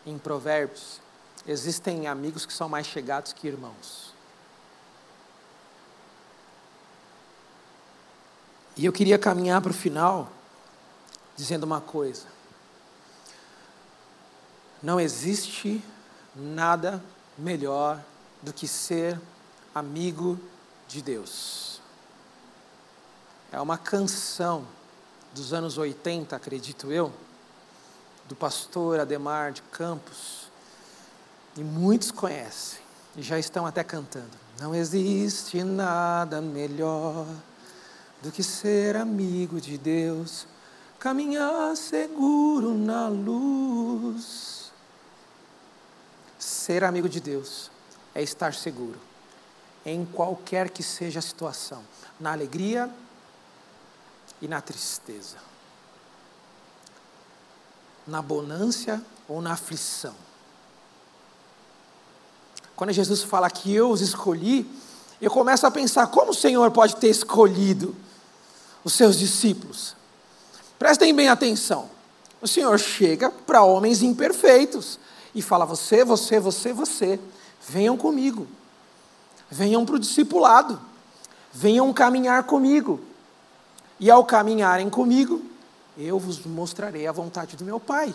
em 0.07 0.19
Provérbios: 0.19 1.01
existem 1.47 2.07
amigos 2.07 2.47
que 2.47 2.53
são 2.53 2.69
mais 2.69 2.87
chegados 2.87 3.33
que 3.33 3.49
irmãos. 3.49 4.15
E 8.77 8.85
eu 8.85 8.93
queria 8.93 9.19
caminhar 9.19 9.61
para 9.61 9.73
o 9.73 9.75
final 9.75 10.31
dizendo 11.37 11.65
uma 11.65 11.81
coisa. 11.81 12.27
Não 14.81 15.01
existe 15.01 15.83
nada 16.35 17.03
melhor 17.37 18.01
do 18.41 18.53
que 18.53 18.69
ser 18.69 19.21
amigo 19.75 20.39
de 20.87 21.03
Deus. 21.03 21.81
É 23.51 23.61
uma 23.61 23.77
canção 23.77 24.65
dos 25.39 25.53
anos 25.53 25.79
80, 25.79 26.35
acredito 26.35 26.93
eu, 26.93 27.13
do 28.29 28.35
pastor 28.35 29.01
Ademar 29.01 29.53
de 29.53 29.63
Campos, 29.63 30.49
e 31.57 31.63
muitos 31.63 32.11
conhecem, 32.11 32.81
e 33.17 33.23
já 33.23 33.39
estão 33.39 33.65
até 33.65 33.83
cantando. 33.83 34.31
Não 34.61 34.75
existe 34.75 35.63
nada 35.63 36.41
melhor 36.41 37.27
do 38.21 38.33
que 38.33 38.43
ser 38.43 38.97
amigo 38.97 39.61
de 39.61 39.79
Deus, 39.79 40.47
caminhar 40.99 41.77
seguro 41.77 42.75
na 42.75 43.09
luz 43.09 44.59
ser 46.39 46.85
amigo 46.85 47.09
de 47.09 47.21
Deus 47.21 47.71
é 48.15 48.23
estar 48.23 48.55
seguro, 48.55 48.99
em 49.87 50.05
qualquer 50.05 50.71
que 50.71 50.83
seja 50.83 51.19
a 51.19 51.23
situação, 51.23 51.83
na 52.19 52.33
alegria 52.33 52.91
e 54.41 54.49
na 54.49 54.61
tristeza, 54.61 55.37
na 58.07 58.23
bonância 58.23 59.03
ou 59.29 59.43
na 59.43 59.53
aflição. 59.53 60.15
Quando 62.77 62.93
Jesus 62.93 63.23
fala 63.23 63.51
que 63.51 63.75
eu 63.75 63.91
os 63.91 64.01
escolhi, 64.01 64.65
eu 65.21 65.31
começo 65.31 65.67
a 65.67 65.71
pensar 65.71 66.07
como 66.07 66.31
o 66.31 66.35
Senhor 66.35 66.71
pode 66.71 66.97
ter 66.97 67.09
escolhido 67.09 67.95
os 68.85 68.93
seus 68.93 69.19
discípulos. 69.19 69.97
Prestem 70.79 71.13
bem 71.13 71.29
atenção. 71.29 71.91
O 72.41 72.47
Senhor 72.47 72.79
chega 72.79 73.31
para 73.31 73.65
homens 73.65 74.01
imperfeitos 74.01 74.99
e 75.35 75.43
fala: 75.43 75.65
Você, 75.65 76.05
você, 76.05 76.39
você, 76.39 76.73
você, 76.73 77.21
venham 77.69 77.97
comigo, 77.97 78.47
venham 79.51 79.85
para 79.85 79.97
o 79.97 79.99
discipulado, 79.99 80.81
venham 81.53 81.93
caminhar 81.93 82.45
comigo. 82.45 83.01
E 84.01 84.11
ao 84.11 84.25
caminharem 84.25 84.89
comigo, 84.89 85.43
eu 85.97 86.19
vos 86.19 86.45
mostrarei 86.45 87.07
a 87.07 87.13
vontade 87.13 87.57
do 87.57 87.65
meu 87.65 87.81
Pai. 87.81 88.15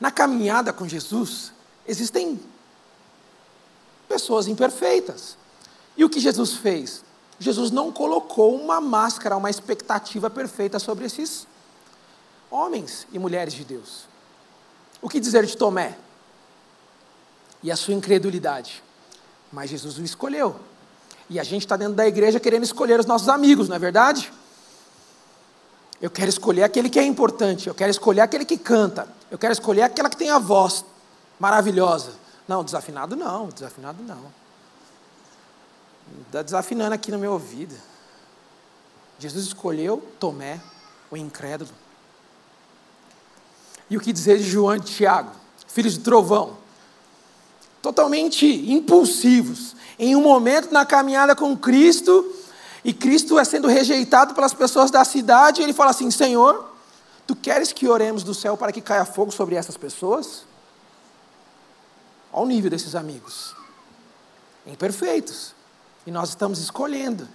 Na 0.00 0.10
caminhada 0.10 0.72
com 0.72 0.88
Jesus, 0.88 1.52
existem 1.86 2.40
pessoas 4.08 4.48
imperfeitas. 4.48 5.36
E 5.96 6.04
o 6.04 6.08
que 6.08 6.18
Jesus 6.18 6.54
fez? 6.54 7.04
Jesus 7.38 7.70
não 7.70 7.92
colocou 7.92 8.54
uma 8.54 8.80
máscara, 8.80 9.36
uma 9.36 9.50
expectativa 9.50 10.30
perfeita 10.30 10.78
sobre 10.78 11.04
esses 11.04 11.46
homens 12.50 13.06
e 13.12 13.18
mulheres 13.18 13.52
de 13.52 13.64
Deus. 13.64 14.08
O 15.02 15.08
que 15.08 15.20
dizer 15.20 15.44
de 15.46 15.56
Tomé? 15.56 15.96
E 17.62 17.70
a 17.70 17.76
sua 17.76 17.94
incredulidade. 17.94 18.82
Mas 19.52 19.70
Jesus 19.70 19.98
o 19.98 20.02
escolheu. 20.02 20.58
E 21.30 21.38
a 21.38 21.44
gente 21.44 21.62
está 21.62 21.76
dentro 21.76 21.94
da 21.94 22.06
igreja 22.06 22.40
querendo 22.40 22.64
escolher 22.64 22.98
os 22.98 23.06
nossos 23.06 23.28
amigos, 23.28 23.68
não 23.68 23.76
é 23.76 23.78
verdade? 23.78 24.32
Eu 26.02 26.10
quero 26.10 26.28
escolher 26.28 26.64
aquele 26.64 26.90
que 26.90 26.98
é 26.98 27.04
importante, 27.04 27.68
eu 27.68 27.74
quero 27.74 27.90
escolher 27.90 28.22
aquele 28.22 28.44
que 28.44 28.58
canta, 28.58 29.08
eu 29.30 29.38
quero 29.38 29.52
escolher 29.52 29.82
aquela 29.82 30.10
que 30.10 30.16
tem 30.16 30.28
a 30.28 30.38
voz 30.40 30.84
maravilhosa. 31.38 32.12
Não, 32.48 32.64
desafinado 32.64 33.14
não, 33.14 33.48
desafinado 33.48 34.02
não. 34.02 34.40
Está 36.26 36.42
desafinando 36.42 36.94
aqui 36.94 37.12
no 37.12 37.18
meu 37.18 37.32
ouvido. 37.32 37.76
Jesus 39.20 39.46
escolheu 39.46 40.02
Tomé, 40.18 40.60
o 41.10 41.16
incrédulo. 41.16 41.70
E 43.88 43.96
o 43.96 44.00
que 44.00 44.12
dizer 44.12 44.38
de 44.38 44.44
João 44.44 44.76
e 44.76 44.80
Tiago, 44.80 45.30
filhos 45.68 45.94
de 45.94 46.00
trovão? 46.00 46.56
Totalmente 47.80 48.46
impulsivos. 48.46 49.76
Em 50.02 50.16
um 50.16 50.22
momento 50.22 50.72
na 50.72 50.86
caminhada 50.86 51.36
com 51.36 51.54
Cristo, 51.54 52.34
e 52.82 52.90
Cristo 52.90 53.38
é 53.38 53.44
sendo 53.44 53.68
rejeitado 53.68 54.32
pelas 54.32 54.54
pessoas 54.54 54.90
da 54.90 55.04
cidade, 55.04 55.60
ele 55.60 55.74
fala 55.74 55.90
assim: 55.90 56.10
Senhor, 56.10 56.72
tu 57.26 57.36
queres 57.36 57.70
que 57.70 57.86
oremos 57.86 58.22
do 58.22 58.32
céu 58.32 58.56
para 58.56 58.72
que 58.72 58.80
caia 58.80 59.04
fogo 59.04 59.30
sobre 59.30 59.56
essas 59.56 59.76
pessoas? 59.76 60.46
Olha 62.32 62.44
o 62.44 62.48
nível 62.48 62.70
desses 62.70 62.94
amigos. 62.94 63.54
Imperfeitos. 64.66 65.54
E 66.06 66.10
nós 66.10 66.30
estamos 66.30 66.60
escolhendo. 66.60 67.28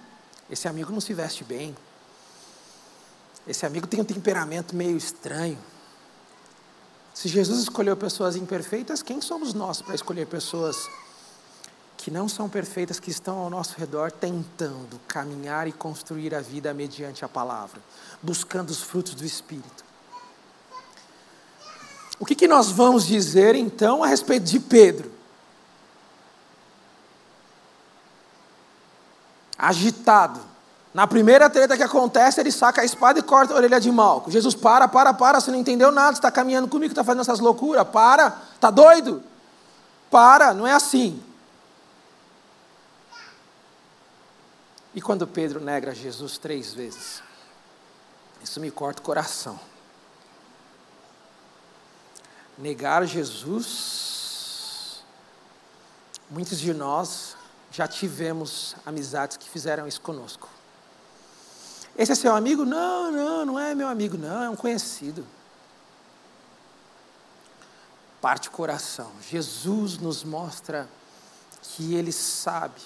Esse 0.50 0.66
amigo 0.66 0.90
não 0.90 1.00
se 1.00 1.14
veste 1.14 1.44
bem. 1.44 1.76
Esse 3.46 3.64
amigo 3.64 3.86
tem 3.86 4.00
um 4.00 4.04
temperamento 4.04 4.74
meio 4.74 4.96
estranho. 4.96 5.58
Se 7.14 7.28
Jesus 7.28 7.60
escolheu 7.60 7.96
pessoas 7.96 8.34
imperfeitas, 8.34 9.04
quem 9.04 9.20
somos 9.20 9.54
nós 9.54 9.80
para 9.80 9.94
escolher 9.94 10.26
pessoas 10.26 10.76
que 11.96 12.10
não 12.10 12.28
são 12.28 12.48
perfeitas, 12.48 13.00
que 13.00 13.10
estão 13.10 13.38
ao 13.38 13.50
nosso 13.50 13.78
redor 13.78 14.12
tentando 14.12 15.00
caminhar 15.08 15.66
e 15.66 15.72
construir 15.72 16.34
a 16.34 16.40
vida 16.40 16.72
mediante 16.74 17.24
a 17.24 17.28
palavra, 17.28 17.80
buscando 18.22 18.70
os 18.70 18.82
frutos 18.82 19.14
do 19.14 19.24
Espírito? 19.24 19.84
O 22.18 22.24
que, 22.24 22.34
que 22.34 22.48
nós 22.48 22.70
vamos 22.70 23.06
dizer 23.06 23.54
então 23.54 24.02
a 24.02 24.06
respeito 24.06 24.44
de 24.44 24.60
Pedro? 24.60 25.10
Agitado, 29.58 30.40
na 30.96 31.06
primeira 31.06 31.50
treta 31.50 31.76
que 31.76 31.82
acontece, 31.82 32.40
ele 32.40 32.50
saca 32.50 32.80
a 32.80 32.84
espada 32.84 33.18
e 33.18 33.22
corta 33.22 33.52
a 33.52 33.56
orelha 33.56 33.78
de 33.78 33.90
Malco. 33.90 34.30
Jesus, 34.30 34.54
para, 34.54 34.88
para, 34.88 35.12
para, 35.12 35.40
você 35.40 35.50
não 35.50 35.58
entendeu 35.58 35.92
nada, 35.92 36.12
você 36.12 36.18
está 36.18 36.30
caminhando 36.30 36.68
comigo, 36.68 36.92
está 36.92 37.04
fazendo 37.04 37.20
essas 37.20 37.40
loucuras, 37.40 37.86
para, 37.88 38.34
está 38.54 38.70
doido? 38.70 39.22
Para, 40.10 40.54
não 40.54 40.66
é 40.66 40.72
assim. 40.72 41.22
E 44.96 45.02
quando 45.02 45.26
Pedro 45.26 45.60
nega 45.60 45.94
Jesus 45.94 46.38
três 46.38 46.72
vezes, 46.72 47.22
isso 48.42 48.58
me 48.58 48.70
corta 48.70 49.02
o 49.02 49.04
coração. 49.04 49.60
Negar 52.56 53.04
Jesus, 53.04 54.24
muitos 56.30 56.58
de 56.58 56.72
nós 56.72 57.36
já 57.70 57.86
tivemos 57.86 58.74
amizades 58.86 59.36
que 59.36 59.46
fizeram 59.50 59.86
isso 59.86 60.00
conosco. 60.00 60.48
Esse 61.94 62.12
é 62.12 62.14
seu 62.14 62.34
amigo? 62.34 62.64
Não, 62.64 63.12
não, 63.12 63.44
não 63.44 63.60
é 63.60 63.74
meu 63.74 63.88
amigo, 63.88 64.16
não, 64.16 64.44
é 64.44 64.48
um 64.48 64.56
conhecido. 64.56 65.26
Parte 68.18 68.48
o 68.48 68.50
coração. 68.50 69.12
Jesus 69.28 69.98
nos 69.98 70.24
mostra 70.24 70.88
que 71.60 71.94
Ele 71.94 72.12
sabe, 72.12 72.80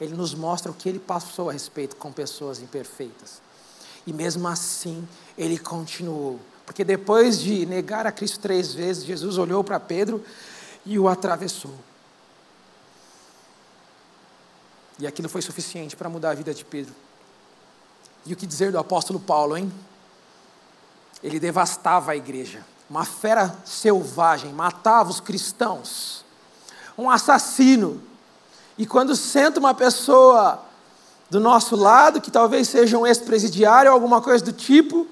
Ele 0.00 0.14
nos 0.14 0.34
mostra 0.34 0.70
o 0.70 0.74
que 0.74 0.88
Ele 0.88 0.98
passou 0.98 1.50
a 1.50 1.52
respeito 1.52 1.96
com 1.96 2.10
pessoas 2.10 2.60
imperfeitas. 2.60 3.42
E 4.06 4.12
mesmo 4.12 4.48
assim, 4.48 5.06
Ele 5.36 5.58
continuou. 5.58 6.40
Porque 6.64 6.84
depois 6.84 7.38
de 7.38 7.66
negar 7.66 8.06
a 8.06 8.12
Cristo 8.12 8.38
três 8.40 8.72
vezes, 8.72 9.04
Jesus 9.04 9.36
olhou 9.36 9.62
para 9.62 9.78
Pedro 9.78 10.24
e 10.86 10.98
o 10.98 11.08
atravessou. 11.08 11.74
E 14.98 15.06
aquilo 15.06 15.28
foi 15.28 15.42
suficiente 15.42 15.96
para 15.96 16.08
mudar 16.08 16.30
a 16.30 16.34
vida 16.34 16.54
de 16.54 16.64
Pedro. 16.64 16.94
E 18.24 18.32
o 18.32 18.36
que 18.36 18.46
dizer 18.46 18.70
do 18.70 18.78
apóstolo 18.78 19.18
Paulo, 19.18 19.56
hein? 19.56 19.72
Ele 21.22 21.40
devastava 21.40 22.12
a 22.12 22.16
igreja. 22.16 22.64
Uma 22.88 23.04
fera 23.04 23.56
selvagem, 23.64 24.52
matava 24.52 25.10
os 25.10 25.20
cristãos. 25.20 26.24
Um 26.96 27.10
assassino. 27.10 28.02
E 28.80 28.86
quando 28.86 29.14
senta 29.14 29.60
uma 29.60 29.74
pessoa 29.74 30.58
do 31.28 31.38
nosso 31.38 31.76
lado, 31.76 32.18
que 32.18 32.30
talvez 32.30 32.66
seja 32.66 32.96
um 32.96 33.06
ex-presidiário 33.06 33.90
ou 33.90 33.94
alguma 33.94 34.22
coisa 34.22 34.42
do 34.42 34.54
tipo, 34.54 35.06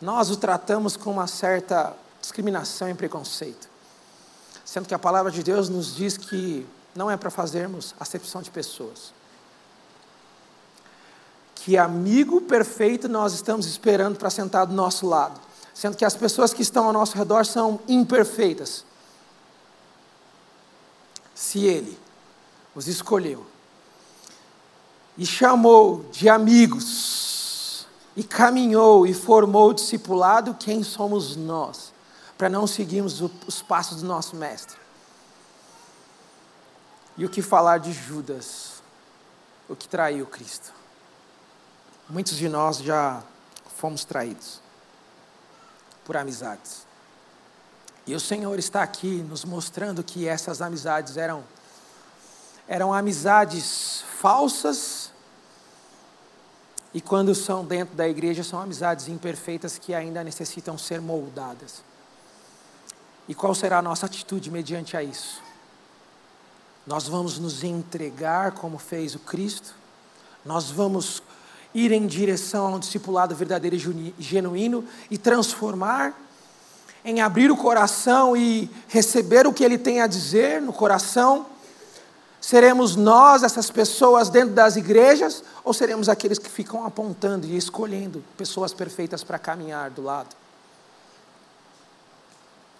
nós 0.00 0.30
o 0.30 0.36
tratamos 0.36 0.96
com 0.96 1.10
uma 1.10 1.26
certa 1.26 1.96
discriminação 2.20 2.88
e 2.88 2.94
preconceito. 2.94 3.68
Sendo 4.64 4.86
que 4.86 4.94
a 4.94 5.00
palavra 5.00 5.32
de 5.32 5.42
Deus 5.42 5.68
nos 5.68 5.96
diz 5.96 6.16
que 6.16 6.64
não 6.94 7.10
é 7.10 7.16
para 7.16 7.28
fazermos 7.28 7.92
acepção 7.98 8.40
de 8.40 8.52
pessoas 8.52 9.12
que 11.56 11.76
amigo 11.76 12.40
perfeito 12.40 13.08
nós 13.08 13.32
estamos 13.34 13.66
esperando 13.66 14.16
para 14.16 14.30
sentar 14.30 14.64
do 14.64 14.74
nosso 14.74 15.08
lado, 15.08 15.40
sendo 15.74 15.96
que 15.96 16.04
as 16.04 16.14
pessoas 16.14 16.52
que 16.52 16.62
estão 16.62 16.86
ao 16.86 16.92
nosso 16.92 17.16
redor 17.16 17.44
são 17.44 17.80
imperfeitas. 17.88 18.84
Se 21.34 21.64
Ele 21.64 21.98
os 22.74 22.88
escolheu 22.88 23.46
e 25.16 25.26
chamou 25.26 26.04
de 26.10 26.28
amigos, 26.28 27.86
e 28.14 28.22
caminhou 28.22 29.06
e 29.06 29.14
formou 29.14 29.70
o 29.70 29.74
discipulado, 29.74 30.54
quem 30.54 30.82
somos 30.82 31.36
nós 31.36 31.92
para 32.36 32.48
não 32.48 32.66
seguirmos 32.66 33.20
os 33.20 33.62
passos 33.62 34.02
do 34.02 34.06
nosso 34.06 34.36
Mestre? 34.36 34.76
E 37.16 37.24
o 37.24 37.28
que 37.28 37.42
falar 37.42 37.78
de 37.78 37.92
Judas, 37.92 38.82
o 39.68 39.76
que 39.76 39.86
traiu 39.86 40.26
Cristo? 40.26 40.72
Muitos 42.08 42.36
de 42.36 42.48
nós 42.48 42.78
já 42.78 43.22
fomos 43.76 44.04
traídos 44.04 44.60
por 46.04 46.16
amizades. 46.16 46.86
E 48.06 48.14
o 48.14 48.20
Senhor 48.20 48.58
está 48.58 48.82
aqui 48.82 49.24
nos 49.28 49.44
mostrando 49.44 50.02
que 50.02 50.26
essas 50.26 50.60
amizades 50.60 51.16
eram 51.16 51.44
eram 52.68 52.92
amizades 52.92 54.04
falsas 54.18 55.10
e 56.94 57.00
quando 57.00 57.34
são 57.34 57.64
dentro 57.64 57.94
da 57.94 58.08
igreja 58.08 58.44
são 58.44 58.60
amizades 58.60 59.08
imperfeitas 59.08 59.78
que 59.78 59.94
ainda 59.94 60.22
necessitam 60.22 60.76
ser 60.76 61.00
moldadas. 61.00 61.82
E 63.26 63.34
qual 63.34 63.54
será 63.54 63.78
a 63.78 63.82
nossa 63.82 64.06
atitude 64.06 64.50
mediante 64.50 64.96
a 64.96 65.02
isso? 65.02 65.40
Nós 66.86 67.06
vamos 67.06 67.38
nos 67.38 67.64
entregar 67.64 68.52
como 68.52 68.78
fez 68.78 69.14
o 69.14 69.20
Cristo? 69.20 69.74
Nós 70.44 70.70
vamos 70.70 71.22
ir 71.74 71.92
em 71.92 72.06
direção 72.06 72.66
a 72.66 72.70
um 72.70 72.78
discipulado 72.78 73.34
verdadeiro 73.34 73.76
e 73.76 74.14
genuíno 74.18 74.84
e 75.10 75.16
transformar 75.16 76.14
em 77.04 77.20
abrir 77.20 77.50
o 77.50 77.56
coração 77.56 78.36
e 78.36 78.70
receber 78.88 79.46
o 79.46 79.52
que 79.52 79.64
Ele 79.64 79.78
tem 79.78 80.00
a 80.00 80.06
dizer 80.06 80.60
no 80.60 80.72
coração? 80.72 81.46
Seremos 82.42 82.96
nós, 82.96 83.44
essas 83.44 83.70
pessoas 83.70 84.28
dentro 84.28 84.52
das 84.52 84.74
igrejas, 84.74 85.44
ou 85.62 85.72
seremos 85.72 86.08
aqueles 86.08 86.40
que 86.40 86.50
ficam 86.50 86.84
apontando 86.84 87.46
e 87.46 87.56
escolhendo 87.56 88.22
pessoas 88.36 88.74
perfeitas 88.74 89.22
para 89.22 89.38
caminhar 89.38 89.90
do 89.90 90.02
lado? 90.02 90.34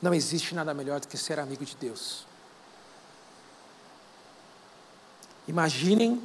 Não 0.03 0.13
existe 0.13 0.53
nada 0.53 0.75
melhor 0.75 0.99
do 0.99 1.07
que 1.07 1.17
ser 1.17 1.39
amigo 1.39 1.65
de 1.65 1.77
Deus. 1.77 2.27
Imaginem 5.47 6.21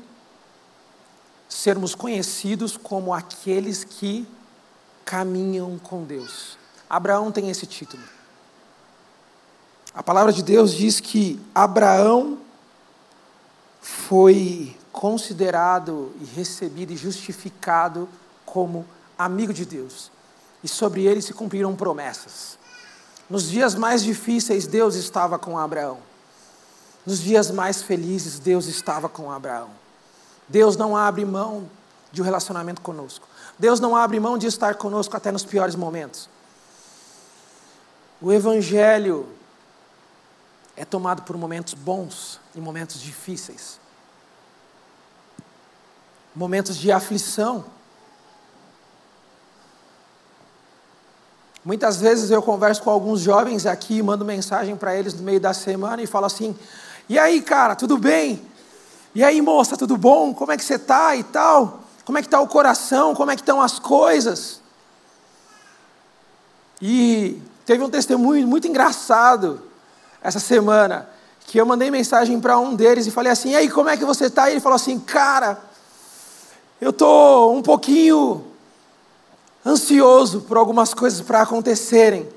sermos 1.47 1.93
conhecidos 1.93 2.75
como 2.75 3.13
aqueles 3.13 3.83
que 3.83 4.27
caminham 5.05 5.77
com 5.77 6.03
Deus. 6.03 6.57
Abraão 6.89 7.31
tem 7.31 7.51
esse 7.51 7.67
título. 7.67 8.01
A 9.93 10.01
palavra 10.01 10.33
de 10.33 10.41
Deus 10.41 10.73
diz 10.73 10.99
que 10.99 11.39
Abraão 11.53 12.46
foi 14.07 14.73
considerado 14.89 16.13
e 16.21 16.23
recebido 16.23 16.93
e 16.93 16.97
justificado 16.97 18.07
como 18.45 18.85
amigo 19.17 19.53
de 19.53 19.65
Deus. 19.65 20.09
E 20.63 20.67
sobre 20.67 21.05
ele 21.05 21.21
se 21.21 21.33
cumpriram 21.33 21.75
promessas. 21.75 22.57
Nos 23.29 23.49
dias 23.49 23.75
mais 23.75 24.01
difíceis, 24.01 24.65
Deus 24.65 24.95
estava 24.95 25.37
com 25.37 25.59
Abraão. 25.59 25.97
Nos 27.05 27.19
dias 27.19 27.51
mais 27.51 27.81
felizes, 27.81 28.39
Deus 28.39 28.67
estava 28.67 29.09
com 29.09 29.29
Abraão. 29.29 29.69
Deus 30.47 30.77
não 30.77 30.95
abre 30.95 31.25
mão 31.25 31.69
de 32.09 32.21
um 32.21 32.25
relacionamento 32.25 32.81
conosco. 32.81 33.27
Deus 33.59 33.81
não 33.81 33.93
abre 33.93 34.21
mão 34.21 34.37
de 34.37 34.47
estar 34.47 34.75
conosco 34.75 35.17
até 35.17 35.33
nos 35.33 35.43
piores 35.43 35.75
momentos. 35.75 36.29
O 38.21 38.31
Evangelho 38.31 39.27
é 40.77 40.85
tomado 40.85 41.23
por 41.23 41.35
momentos 41.35 41.73
bons 41.73 42.39
e 42.55 42.61
momentos 42.61 43.01
difíceis 43.01 43.85
momentos 46.37 46.77
de 46.77 46.91
aflição. 46.91 47.65
Muitas 51.65 51.97
vezes 51.99 52.29
eu 52.29 52.43
converso 52.43 52.83
com 52.83 52.91
alguns 52.91 53.21
jovens 53.21 53.65
aqui, 53.65 54.03
mando 54.03 54.23
mensagem 54.23 54.75
para 54.75 54.95
eles 54.95 55.15
no 55.15 55.23
meio 55.23 55.39
da 55.39 55.51
semana 55.51 56.01
e 56.01 56.05
falo 56.05 56.27
assim: 56.27 56.55
e 57.09 57.17
aí, 57.17 57.41
cara, 57.41 57.75
tudo 57.75 57.97
bem? 57.97 58.45
E 59.15 59.23
aí, 59.23 59.41
moça, 59.41 59.75
tudo 59.75 59.97
bom? 59.97 60.31
Como 60.31 60.51
é 60.51 60.57
que 60.57 60.63
você 60.63 60.75
está 60.75 61.15
e 61.15 61.23
tal? 61.23 61.79
Como 62.05 62.19
é 62.19 62.21
que 62.21 62.27
está 62.27 62.39
o 62.39 62.47
coração? 62.47 63.15
Como 63.15 63.31
é 63.31 63.35
que 63.35 63.41
estão 63.41 63.59
as 63.59 63.79
coisas? 63.79 64.61
E 66.79 67.41
teve 67.65 67.83
um 67.83 67.89
testemunho 67.89 68.47
muito 68.47 68.67
engraçado 68.67 69.63
essa 70.21 70.39
semana, 70.39 71.09
que 71.47 71.59
eu 71.59 71.65
mandei 71.65 71.89
mensagem 71.89 72.39
para 72.39 72.59
um 72.59 72.75
deles 72.75 73.07
e 73.07 73.11
falei 73.11 73.31
assim: 73.31 73.49
e 73.49 73.55
aí, 73.55 73.69
como 73.71 73.89
é 73.89 73.97
que 73.97 74.05
você 74.05 74.25
está? 74.27 74.49
E 74.49 74.53
ele 74.53 74.61
falou 74.61 74.75
assim: 74.75 74.99
cara, 74.99 75.65
eu 76.79 76.91
estou 76.91 77.55
um 77.55 77.61
pouquinho 77.61 78.45
ansioso 79.65 80.41
por 80.41 80.57
algumas 80.57 80.93
coisas 80.93 81.21
para 81.21 81.41
acontecerem. 81.41 82.27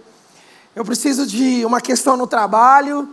Eu 0.74 0.84
preciso 0.84 1.26
de 1.26 1.64
uma 1.64 1.80
questão 1.80 2.16
no 2.16 2.26
trabalho 2.26 3.09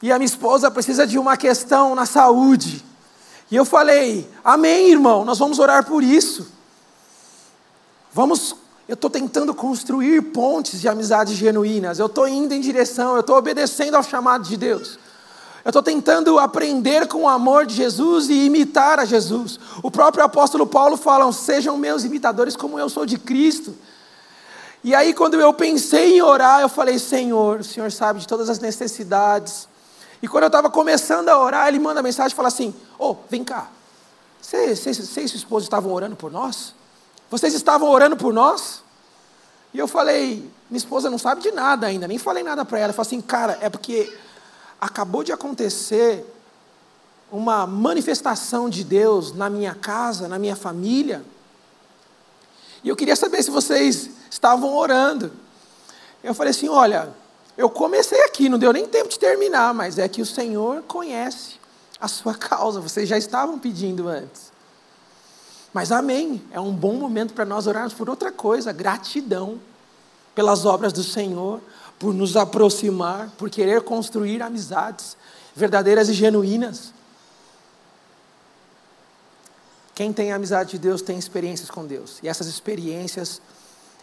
e 0.00 0.12
a 0.12 0.18
minha 0.18 0.26
esposa 0.26 0.70
precisa 0.70 1.06
de 1.06 1.18
uma 1.18 1.36
questão 1.36 1.94
na 1.94 2.06
saúde. 2.06 2.84
E 3.50 3.56
eu 3.56 3.64
falei: 3.64 4.30
Amém, 4.44 4.90
irmão, 4.90 5.24
nós 5.24 5.38
vamos 5.38 5.58
orar 5.58 5.84
por 5.84 6.02
isso. 6.02 6.46
Vamos, 8.12 8.54
eu 8.86 8.94
estou 8.94 9.10
tentando 9.10 9.52
construir 9.52 10.22
pontes 10.22 10.80
de 10.80 10.88
amizades 10.88 11.36
genuínas. 11.36 11.98
Eu 11.98 12.06
estou 12.06 12.28
indo 12.28 12.54
em 12.54 12.60
direção, 12.60 13.14
eu 13.14 13.20
estou 13.20 13.36
obedecendo 13.36 13.96
ao 13.96 14.02
chamado 14.04 14.44
de 14.44 14.56
Deus. 14.56 14.98
Eu 15.64 15.70
estou 15.70 15.82
tentando 15.82 16.38
aprender 16.38 17.08
com 17.08 17.22
o 17.22 17.28
amor 17.28 17.64
de 17.64 17.74
Jesus 17.74 18.28
e 18.28 18.44
imitar 18.44 19.00
a 19.00 19.06
Jesus. 19.06 19.58
O 19.82 19.90
próprio 19.90 20.22
apóstolo 20.22 20.66
Paulo 20.66 20.96
fala: 20.96 21.32
sejam 21.32 21.78
meus 21.78 22.04
imitadores 22.04 22.54
como 22.54 22.78
eu 22.78 22.88
sou 22.90 23.06
de 23.06 23.18
Cristo. 23.18 23.74
E 24.82 24.94
aí, 24.94 25.14
quando 25.14 25.40
eu 25.40 25.54
pensei 25.54 26.18
em 26.18 26.22
orar, 26.22 26.60
eu 26.60 26.68
falei: 26.68 26.98
Senhor, 26.98 27.60
o 27.60 27.64
Senhor 27.64 27.90
sabe 27.90 28.20
de 28.20 28.28
todas 28.28 28.50
as 28.50 28.58
necessidades. 28.58 29.66
E 30.20 30.28
quando 30.28 30.44
eu 30.44 30.48
estava 30.48 30.68
começando 30.68 31.30
a 31.30 31.38
orar, 31.38 31.68
ele 31.68 31.78
manda 31.78 32.02
mensagem 32.02 32.32
e 32.32 32.36
fala 32.36 32.48
assim: 32.48 32.74
Ô, 32.98 33.12
oh, 33.12 33.16
vem 33.30 33.42
cá. 33.42 33.68
Você, 34.42 34.76
você, 34.76 34.92
você 34.92 35.22
e 35.22 35.28
sua 35.28 35.38
esposa 35.38 35.64
estavam 35.64 35.90
orando 35.90 36.14
por 36.14 36.30
nós? 36.30 36.74
Vocês 37.30 37.54
estavam 37.54 37.88
orando 37.88 38.18
por 38.18 38.34
nós? 38.34 38.82
E 39.72 39.78
eu 39.78 39.88
falei: 39.88 40.46
Minha 40.68 40.78
esposa 40.78 41.08
não 41.08 41.16
sabe 41.16 41.40
de 41.40 41.50
nada 41.52 41.86
ainda, 41.86 42.06
nem 42.06 42.18
falei 42.18 42.42
nada 42.42 42.66
para 42.66 42.78
ela. 42.78 42.90
Eu 42.90 42.94
falei 42.94 43.06
assim: 43.06 43.22
Cara, 43.22 43.58
é 43.62 43.70
porque 43.70 44.14
acabou 44.80 45.22
de 45.22 45.32
acontecer 45.32 46.24
uma 47.30 47.66
manifestação 47.66 48.68
de 48.68 48.84
Deus 48.84 49.32
na 49.32 49.50
minha 49.50 49.74
casa, 49.74 50.28
na 50.28 50.38
minha 50.38 50.54
família. 50.54 51.24
E 52.82 52.88
eu 52.88 52.96
queria 52.96 53.16
saber 53.16 53.42
se 53.42 53.50
vocês 53.50 54.10
estavam 54.30 54.76
orando. 54.76 55.32
Eu 56.22 56.34
falei 56.34 56.50
assim: 56.50 56.68
olha, 56.68 57.08
eu 57.56 57.68
comecei 57.70 58.22
aqui, 58.24 58.48
não 58.48 58.58
deu 58.58 58.72
nem 58.72 58.86
tempo 58.86 59.08
de 59.08 59.18
terminar, 59.18 59.72
mas 59.74 59.98
é 59.98 60.08
que 60.08 60.22
o 60.22 60.26
Senhor 60.26 60.82
conhece 60.82 61.54
a 62.00 62.08
sua 62.08 62.34
causa, 62.36 62.80
vocês 62.80 63.08
já 63.08 63.16
estavam 63.16 63.58
pedindo 63.58 64.08
antes. 64.08 64.52
Mas 65.72 65.90
amém, 65.90 66.40
é 66.52 66.60
um 66.60 66.72
bom 66.72 66.94
momento 66.94 67.34
para 67.34 67.44
nós 67.44 67.66
orarmos 67.66 67.94
por 67.94 68.08
outra 68.08 68.30
coisa, 68.30 68.72
gratidão 68.72 69.60
pelas 70.34 70.64
obras 70.64 70.92
do 70.92 71.02
Senhor, 71.02 71.60
por 72.04 72.12
nos 72.12 72.36
aproximar, 72.36 73.30
por 73.38 73.48
querer 73.48 73.80
construir 73.80 74.42
amizades 74.42 75.16
verdadeiras 75.56 76.10
e 76.10 76.12
genuínas. 76.12 76.92
Quem 79.94 80.12
tem 80.12 80.30
amizade 80.30 80.72
de 80.72 80.78
Deus 80.78 81.00
tem 81.00 81.18
experiências 81.18 81.70
com 81.70 81.86
Deus. 81.86 82.18
E 82.22 82.28
essas 82.28 82.46
experiências, 82.46 83.40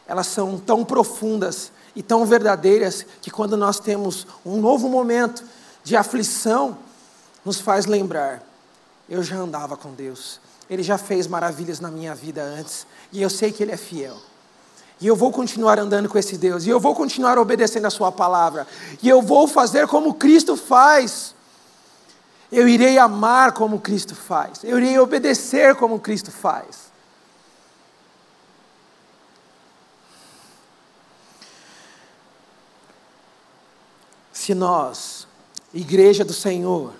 elas 0.07 0.25
são 0.25 0.57
tão 0.57 0.83
profundas 0.83 1.71
e 1.95 2.01
tão 2.01 2.25
verdadeiras 2.25 3.05
que 3.21 3.29
quando 3.29 3.55
nós 3.55 3.79
temos 3.79 4.25
um 4.43 4.59
novo 4.59 4.89
momento 4.89 5.43
de 5.83 5.95
aflição, 5.95 6.79
nos 7.45 7.61
faz 7.61 7.85
lembrar: 7.85 8.41
eu 9.07 9.21
já 9.21 9.35
andava 9.35 9.77
com 9.77 9.93
Deus. 9.93 10.41
Ele 10.67 10.81
já 10.81 10.97
fez 10.97 11.27
maravilhas 11.27 11.79
na 11.79 11.91
minha 11.91 12.15
vida 12.15 12.41
antes, 12.41 12.87
e 13.11 13.21
eu 13.21 13.29
sei 13.29 13.51
que 13.51 13.61
ele 13.61 13.73
é 13.73 13.77
fiel. 13.77 14.17
E 15.01 15.07
eu 15.07 15.15
vou 15.15 15.31
continuar 15.31 15.79
andando 15.79 16.07
com 16.07 16.17
esse 16.17 16.37
Deus. 16.37 16.65
E 16.65 16.69
eu 16.69 16.79
vou 16.79 16.93
continuar 16.93 17.39
obedecendo 17.39 17.87
a 17.87 17.89
Sua 17.89 18.11
palavra. 18.11 18.67
E 19.01 19.09
eu 19.09 19.19
vou 19.19 19.47
fazer 19.47 19.87
como 19.87 20.13
Cristo 20.13 20.55
faz. 20.55 21.33
Eu 22.51 22.67
irei 22.67 22.99
amar 22.99 23.53
como 23.53 23.79
Cristo 23.79 24.13
faz. 24.13 24.63
Eu 24.63 24.77
irei 24.77 24.99
obedecer 24.99 25.75
como 25.75 25.99
Cristo 25.99 26.31
faz. 26.31 26.91
Se 34.31 34.53
nós, 34.53 35.27
Igreja 35.73 36.23
do 36.23 36.33
Senhor, 36.33 36.93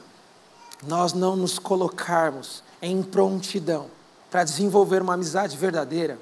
nós 0.87 1.13
não 1.13 1.35
nos 1.35 1.59
colocarmos 1.59 2.63
em 2.81 3.03
prontidão 3.03 3.87
para 4.31 4.43
desenvolver 4.43 5.01
uma 5.01 5.13
amizade 5.13 5.57
verdadeira, 5.57 6.17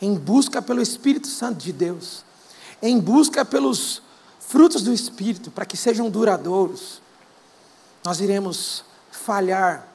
em 0.00 0.14
busca 0.14 0.60
pelo 0.60 0.82
Espírito 0.82 1.26
Santo 1.26 1.58
de 1.58 1.72
Deus, 1.72 2.24
em 2.82 2.98
busca 2.98 3.44
pelos 3.44 4.02
frutos 4.40 4.82
do 4.82 4.92
Espírito, 4.92 5.50
para 5.50 5.66
que 5.66 5.76
sejam 5.76 6.10
duradouros, 6.10 7.00
nós 8.04 8.20
iremos 8.20 8.84
falhar 9.10 9.88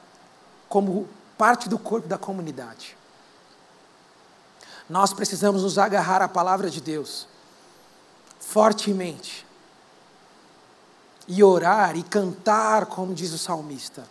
como 0.68 1.08
parte 1.38 1.68
do 1.68 1.78
corpo 1.78 2.06
da 2.06 2.18
comunidade. 2.18 2.96
Nós 4.88 5.12
precisamos 5.12 5.62
nos 5.62 5.78
agarrar 5.78 6.20
à 6.20 6.28
palavra 6.28 6.68
de 6.68 6.80
Deus 6.80 7.26
fortemente 8.38 9.46
e 11.26 11.42
orar 11.42 11.96
e 11.96 12.02
cantar, 12.02 12.86
como 12.86 13.14
diz 13.14 13.32
o 13.32 13.38
salmista. 13.38 14.06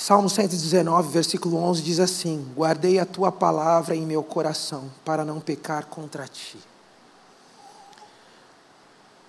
Salmo 0.00 0.30
119, 0.30 1.10
versículo 1.10 1.56
11 1.56 1.82
diz 1.82 1.98
assim: 1.98 2.46
Guardei 2.54 3.00
a 3.00 3.04
tua 3.04 3.32
palavra 3.32 3.96
em 3.96 4.06
meu 4.06 4.22
coração, 4.22 4.84
para 5.04 5.24
não 5.24 5.40
pecar 5.40 5.86
contra 5.86 6.24
ti. 6.28 6.56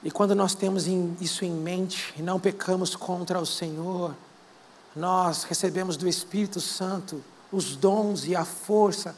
E 0.03 0.11
quando 0.11 0.35
nós 0.35 0.53
temos 0.53 0.85
isso 1.19 1.43
em 1.43 1.51
mente 1.51 2.13
e 2.15 2.21
não 2.21 2.39
pecamos 2.39 2.95
contra 2.95 3.39
o 3.39 3.47
Senhor, 3.47 4.13
nós 4.95 5.43
recebemos 5.43 5.97
do 5.97 6.07
Espírito 6.07 6.61
Santo 6.61 7.23
os 7.51 7.75
dons 7.75 8.27
e 8.27 8.35
a 8.35 8.45
força 8.45 9.15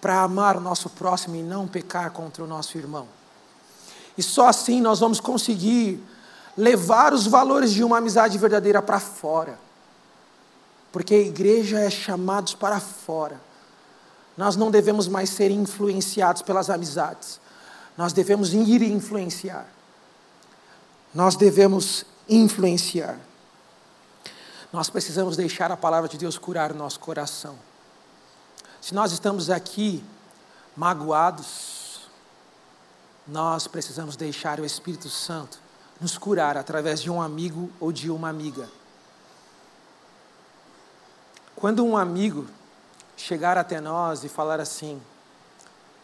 para 0.00 0.22
amar 0.22 0.56
o 0.56 0.60
nosso 0.60 0.88
próximo 0.88 1.36
e 1.36 1.42
não 1.42 1.68
pecar 1.68 2.12
contra 2.12 2.42
o 2.42 2.46
nosso 2.46 2.78
irmão. 2.78 3.06
E 4.16 4.22
só 4.22 4.48
assim 4.48 4.80
nós 4.80 5.00
vamos 5.00 5.20
conseguir 5.20 6.02
levar 6.56 7.12
os 7.12 7.26
valores 7.26 7.74
de 7.74 7.84
uma 7.84 7.98
amizade 7.98 8.38
verdadeira 8.38 8.80
para 8.80 8.98
fora 8.98 9.65
porque 10.96 11.14
a 11.14 11.18
igreja 11.18 11.78
é 11.78 11.90
chamados 11.90 12.54
para 12.54 12.80
fora. 12.80 13.38
Nós 14.34 14.56
não 14.56 14.70
devemos 14.70 15.06
mais 15.06 15.28
ser 15.28 15.50
influenciados 15.50 16.40
pelas 16.40 16.70
amizades, 16.70 17.38
Nós 17.98 18.14
devemos 18.14 18.54
ir 18.54 18.80
influenciar. 18.80 19.66
Nós 21.12 21.36
devemos 21.36 22.06
influenciar. 22.26 23.18
Nós 24.72 24.88
precisamos 24.88 25.36
deixar 25.36 25.70
a 25.70 25.76
palavra 25.76 26.08
de 26.08 26.16
Deus 26.16 26.38
curar 26.38 26.72
o 26.72 26.74
nosso 26.74 26.98
coração. 26.98 27.58
Se 28.80 28.94
nós 28.94 29.12
estamos 29.12 29.50
aqui 29.50 30.02
magoados, 30.74 32.08
nós 33.28 33.66
precisamos 33.66 34.16
deixar 34.16 34.60
o 34.60 34.64
Espírito 34.64 35.10
Santo 35.10 35.58
nos 36.00 36.16
curar 36.16 36.56
através 36.56 37.02
de 37.02 37.10
um 37.10 37.20
amigo 37.20 37.70
ou 37.78 37.92
de 37.92 38.08
uma 38.08 38.30
amiga. 38.30 38.66
Quando 41.56 41.82
um 41.82 41.96
amigo 41.96 42.46
chegar 43.16 43.56
até 43.56 43.80
nós 43.80 44.22
e 44.24 44.28
falar 44.28 44.60
assim: 44.60 45.00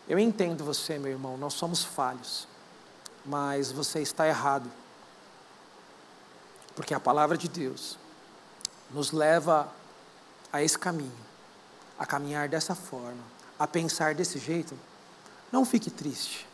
Eu 0.08 0.18
entendo 0.18 0.64
você, 0.64 0.98
meu 0.98 1.12
irmão, 1.12 1.36
nós 1.36 1.52
somos 1.52 1.84
falhos, 1.84 2.48
mas 3.24 3.70
você 3.70 4.00
está 4.00 4.26
errado. 4.26 4.68
Porque 6.74 6.94
a 6.94 7.00
palavra 7.00 7.36
de 7.36 7.48
Deus 7.48 7.98
nos 8.90 9.12
leva 9.12 9.70
a 10.50 10.62
esse 10.62 10.78
caminho, 10.78 11.12
a 11.98 12.06
caminhar 12.06 12.48
dessa 12.48 12.74
forma, 12.74 13.22
a 13.58 13.66
pensar 13.66 14.14
desse 14.14 14.38
jeito. 14.38 14.78
Não 15.52 15.66
fique 15.66 15.90
triste. 15.90 16.48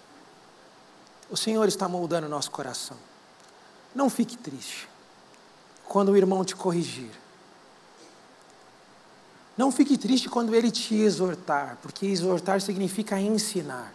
O 1.31 1.37
Senhor 1.37 1.69
está 1.69 1.89
moldando 1.89 2.27
o 2.27 2.31
nosso 2.31 2.51
coração. 2.51 2.97
Não 3.95 4.11
fique 4.11 4.37
triste 4.37 4.89
quando 5.87 6.11
o 6.11 6.17
irmão 6.17 6.45
te 6.45 6.57
corrigir. 6.57 7.11
Não 9.59 9.71
fique 9.71 9.99
triste 9.99 10.31
quando 10.31 10.55
ele 10.55 10.71
te 10.71 10.95
exortar, 10.95 11.77
porque 11.83 12.07
exortar 12.07 12.61
significa 12.63 13.21
ensinar 13.21 13.93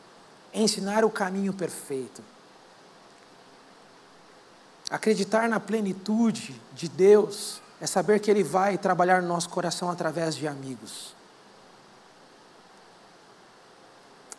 ensinar 0.53 1.03
o 1.03 1.09
caminho 1.09 1.51
perfeito. 1.51 2.23
Acreditar 4.89 5.49
na 5.49 5.59
plenitude 5.59 6.61
de 6.73 6.87
Deus 6.87 7.61
é 7.81 7.87
saber 7.87 8.19
que 8.19 8.29
Ele 8.29 8.43
vai 8.43 8.77
trabalhar 8.77 9.21
no 9.21 9.27
nosso 9.27 9.49
coração 9.49 9.89
através 9.89 10.35
de 10.35 10.47
amigos. 10.47 11.15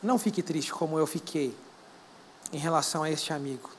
Não 0.02 0.18
fique 0.18 0.42
triste 0.42 0.72
como 0.72 0.98
eu 0.98 1.06
fiquei 1.06 1.56
em 2.52 2.58
relação 2.58 3.02
a 3.02 3.10
este 3.10 3.32
amigo. 3.32 3.70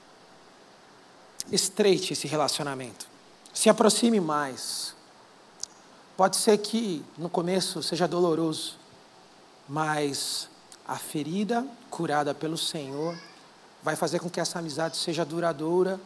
Estreite 1.51 2.13
esse 2.13 2.27
relacionamento. 2.27 3.07
Se 3.53 3.69
aproxime 3.69 4.19
mais. 4.19 4.93
Pode 6.17 6.37
ser 6.37 6.57
que 6.59 7.03
no 7.17 7.27
começo 7.27 7.83
seja 7.83 8.07
doloroso, 8.07 8.77
mas 9.67 10.47
a 10.87 10.95
ferida 10.95 11.67
curada 11.89 12.33
pelo 12.33 12.57
Senhor 12.57 13.17
vai 13.83 13.97
fazer 13.97 14.19
com 14.19 14.29
que 14.29 14.39
essa 14.39 14.59
amizade 14.59 14.95
seja 14.95 15.25
duradoura 15.25 15.99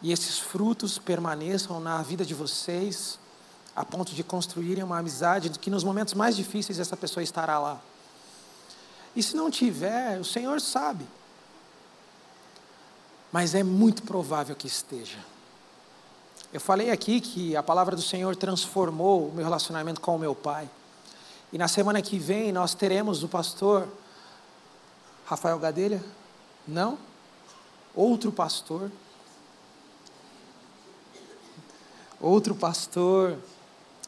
e 0.00 0.12
esses 0.12 0.38
frutos 0.38 0.98
permaneçam 0.98 1.80
na 1.80 2.00
vida 2.00 2.24
de 2.24 2.32
vocês, 2.32 3.18
a 3.74 3.84
ponto 3.84 4.14
de 4.14 4.22
construírem 4.22 4.84
uma 4.84 4.98
amizade 4.98 5.50
que 5.50 5.68
nos 5.68 5.82
momentos 5.82 6.14
mais 6.14 6.36
difíceis 6.36 6.78
essa 6.78 6.96
pessoa 6.96 7.24
estará 7.24 7.58
lá. 7.58 7.80
E 9.16 9.22
se 9.22 9.34
não 9.34 9.50
tiver, 9.50 10.20
o 10.20 10.24
Senhor 10.24 10.60
sabe. 10.60 11.04
Mas 13.32 13.52
é 13.52 13.64
muito 13.64 14.02
provável 14.04 14.54
que 14.54 14.68
esteja. 14.68 15.18
Eu 16.56 16.60
falei 16.60 16.90
aqui 16.90 17.20
que 17.20 17.54
a 17.54 17.62
palavra 17.62 17.94
do 17.94 18.00
Senhor 18.00 18.34
transformou 18.34 19.28
o 19.28 19.30
meu 19.34 19.44
relacionamento 19.44 20.00
com 20.00 20.16
o 20.16 20.18
meu 20.18 20.34
pai. 20.34 20.66
E 21.52 21.58
na 21.58 21.68
semana 21.68 22.00
que 22.00 22.18
vem 22.18 22.50
nós 22.50 22.72
teremos 22.74 23.22
o 23.22 23.28
pastor 23.28 23.86
Rafael 25.26 25.58
Gadelha? 25.58 26.02
Não? 26.66 26.96
Outro 27.94 28.32
pastor 28.32 28.90
outro 32.18 32.54
pastor 32.54 33.36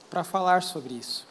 para 0.09 0.25
falar 0.25 0.63
sobre 0.63 0.95
isso. 0.95 1.27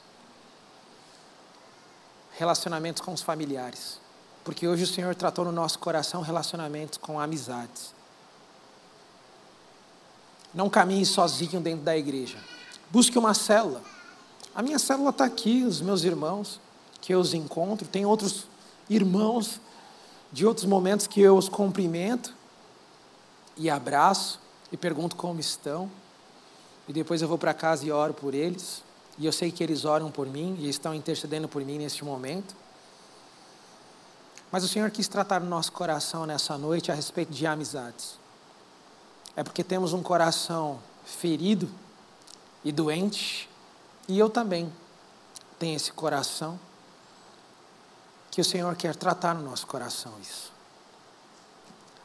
Relacionamentos 2.33 3.01
com 3.01 3.11
os 3.11 3.23
familiares. 3.23 3.99
Porque 4.43 4.67
hoje 4.67 4.83
o 4.83 4.87
Senhor 4.87 5.15
tratou 5.15 5.43
no 5.45 5.51
nosso 5.51 5.79
coração 5.79 6.21
relacionamentos 6.21 6.99
com 6.99 7.19
amizades. 7.19 7.96
Não 10.57 10.69
caminhe 10.69 11.05
sozinho 11.05 11.61
dentro 11.61 11.85
da 11.85 11.95
igreja. 11.95 12.37
Busque 12.91 13.17
uma 13.17 13.33
célula. 13.33 13.81
A 14.53 14.61
minha 14.61 14.79
célula 14.79 15.11
está 15.11 15.23
aqui, 15.23 15.63
os 15.63 15.79
meus 15.79 16.03
irmãos, 16.03 16.59
que 16.99 17.13
eu 17.13 17.19
os 17.19 17.33
encontro. 17.33 17.87
Tem 17.87 18.05
outros 18.05 18.47
irmãos 18.89 19.61
de 20.33 20.45
outros 20.45 20.65
momentos 20.65 21.07
que 21.07 21.21
eu 21.21 21.37
os 21.37 21.47
cumprimento 21.47 22.33
e 23.55 23.69
abraço 23.69 24.41
e 24.69 24.75
pergunto 24.75 25.15
como 25.15 25.39
estão 25.39 25.89
e 26.87 26.93
depois 26.93 27.21
eu 27.21 27.27
vou 27.27 27.37
para 27.37 27.53
casa 27.53 27.85
e 27.85 27.91
oro 27.91 28.13
por 28.13 28.33
eles, 28.33 28.81
e 29.17 29.25
eu 29.25 29.31
sei 29.31 29.51
que 29.51 29.61
eles 29.63 29.83
oram 29.83 30.09
por 30.09 30.27
mim 30.27 30.55
e 30.59 30.69
estão 30.69 30.93
intercedendo 30.93 31.47
por 31.47 31.63
mim 31.63 31.77
neste 31.77 32.05
momento. 32.05 32.55
Mas 34.51 34.63
o 34.63 34.67
Senhor 34.67 34.89
quis 34.89 35.07
tratar 35.07 35.41
no 35.41 35.49
nosso 35.49 35.71
coração 35.71 36.25
nessa 36.25 36.57
noite 36.57 36.91
a 36.91 36.95
respeito 36.95 37.31
de 37.33 37.45
amizades. 37.45 38.17
É 39.37 39.43
porque 39.43 39.63
temos 39.63 39.93
um 39.93 40.01
coração 40.01 40.79
ferido 41.05 41.69
e 42.65 42.71
doente, 42.71 43.47
e 44.07 44.17
eu 44.17 44.31
também 44.31 44.73
tenho 45.59 45.75
esse 45.75 45.91
coração, 45.91 46.59
que 48.31 48.41
o 48.41 48.43
Senhor 48.43 48.75
quer 48.75 48.95
tratar 48.95 49.35
no 49.35 49.43
nosso 49.47 49.67
coração 49.67 50.11
isso. 50.19 50.51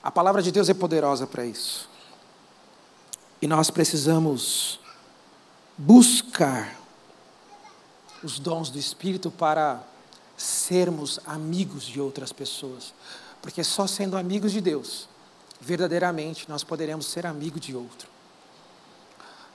A 0.02 0.10
palavra 0.10 0.42
de 0.42 0.52
Deus 0.52 0.68
é 0.68 0.74
poderosa 0.74 1.26
para 1.26 1.46
isso. 1.46 1.88
E 3.40 3.46
nós 3.46 3.70
precisamos 3.70 4.78
buscar 5.78 6.76
os 8.22 8.38
dons 8.38 8.68
do 8.68 8.78
Espírito 8.78 9.30
para 9.30 9.82
sermos 10.36 11.18
amigos 11.24 11.84
de 11.84 11.98
outras 11.98 12.30
pessoas. 12.30 12.92
Porque 13.40 13.64
só 13.64 13.86
sendo 13.86 14.18
amigos 14.18 14.52
de 14.52 14.60
Deus, 14.60 15.08
verdadeiramente, 15.62 16.48
nós 16.48 16.64
poderemos 16.64 17.06
ser 17.06 17.24
amigos 17.24 17.60
de 17.60 17.74
outro. 17.74 18.08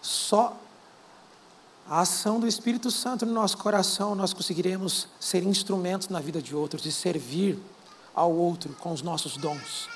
Só 0.01 0.57
a 1.89 2.01
ação 2.01 2.39
do 2.39 2.47
Espírito 2.47 2.89
Santo 2.89 3.25
no 3.25 3.33
nosso 3.33 3.57
coração, 3.57 4.15
nós 4.15 4.33
conseguiremos 4.33 5.07
ser 5.19 5.43
instrumentos 5.43 6.07
na 6.07 6.19
vida 6.19 6.41
de 6.41 6.55
outros 6.55 6.85
e 6.85 6.91
servir 6.91 7.59
ao 8.15 8.31
outro 8.31 8.73
com 8.75 8.91
os 8.91 9.01
nossos 9.01 9.37
dons. 9.37 9.89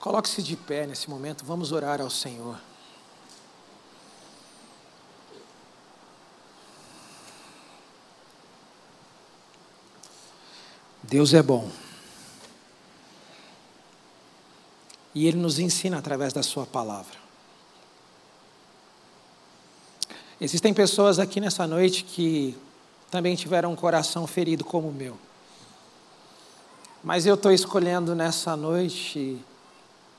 Coloque-se 0.00 0.42
de 0.42 0.56
pé 0.56 0.86
nesse 0.86 1.08
momento, 1.08 1.44
vamos 1.44 1.72
orar 1.72 2.00
ao 2.00 2.10
Senhor. 2.10 2.58
Deus 11.08 11.34
é 11.34 11.42
bom. 11.42 11.70
E 15.14 15.26
Ele 15.26 15.36
nos 15.36 15.58
ensina 15.58 15.98
através 15.98 16.32
da 16.32 16.42
Sua 16.42 16.66
palavra. 16.66 17.16
Existem 20.40 20.74
pessoas 20.74 21.18
aqui 21.18 21.40
nessa 21.40 21.66
noite 21.66 22.04
que 22.04 22.56
também 23.10 23.36
tiveram 23.36 23.72
um 23.72 23.76
coração 23.76 24.26
ferido 24.26 24.64
como 24.64 24.88
o 24.88 24.92
meu. 24.92 25.16
Mas 27.02 27.26
eu 27.26 27.34
estou 27.34 27.52
escolhendo 27.52 28.14
nessa 28.14 28.56
noite 28.56 29.38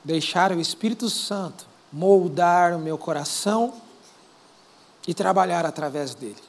deixar 0.03 0.51
o 0.51 0.59
Espírito 0.61 1.09
Santo 1.09 1.65
moldar 1.91 2.75
o 2.75 2.79
meu 2.79 2.97
coração 2.97 3.73
e 5.07 5.13
trabalhar 5.13 5.65
através 5.65 6.13
dele. 6.13 6.41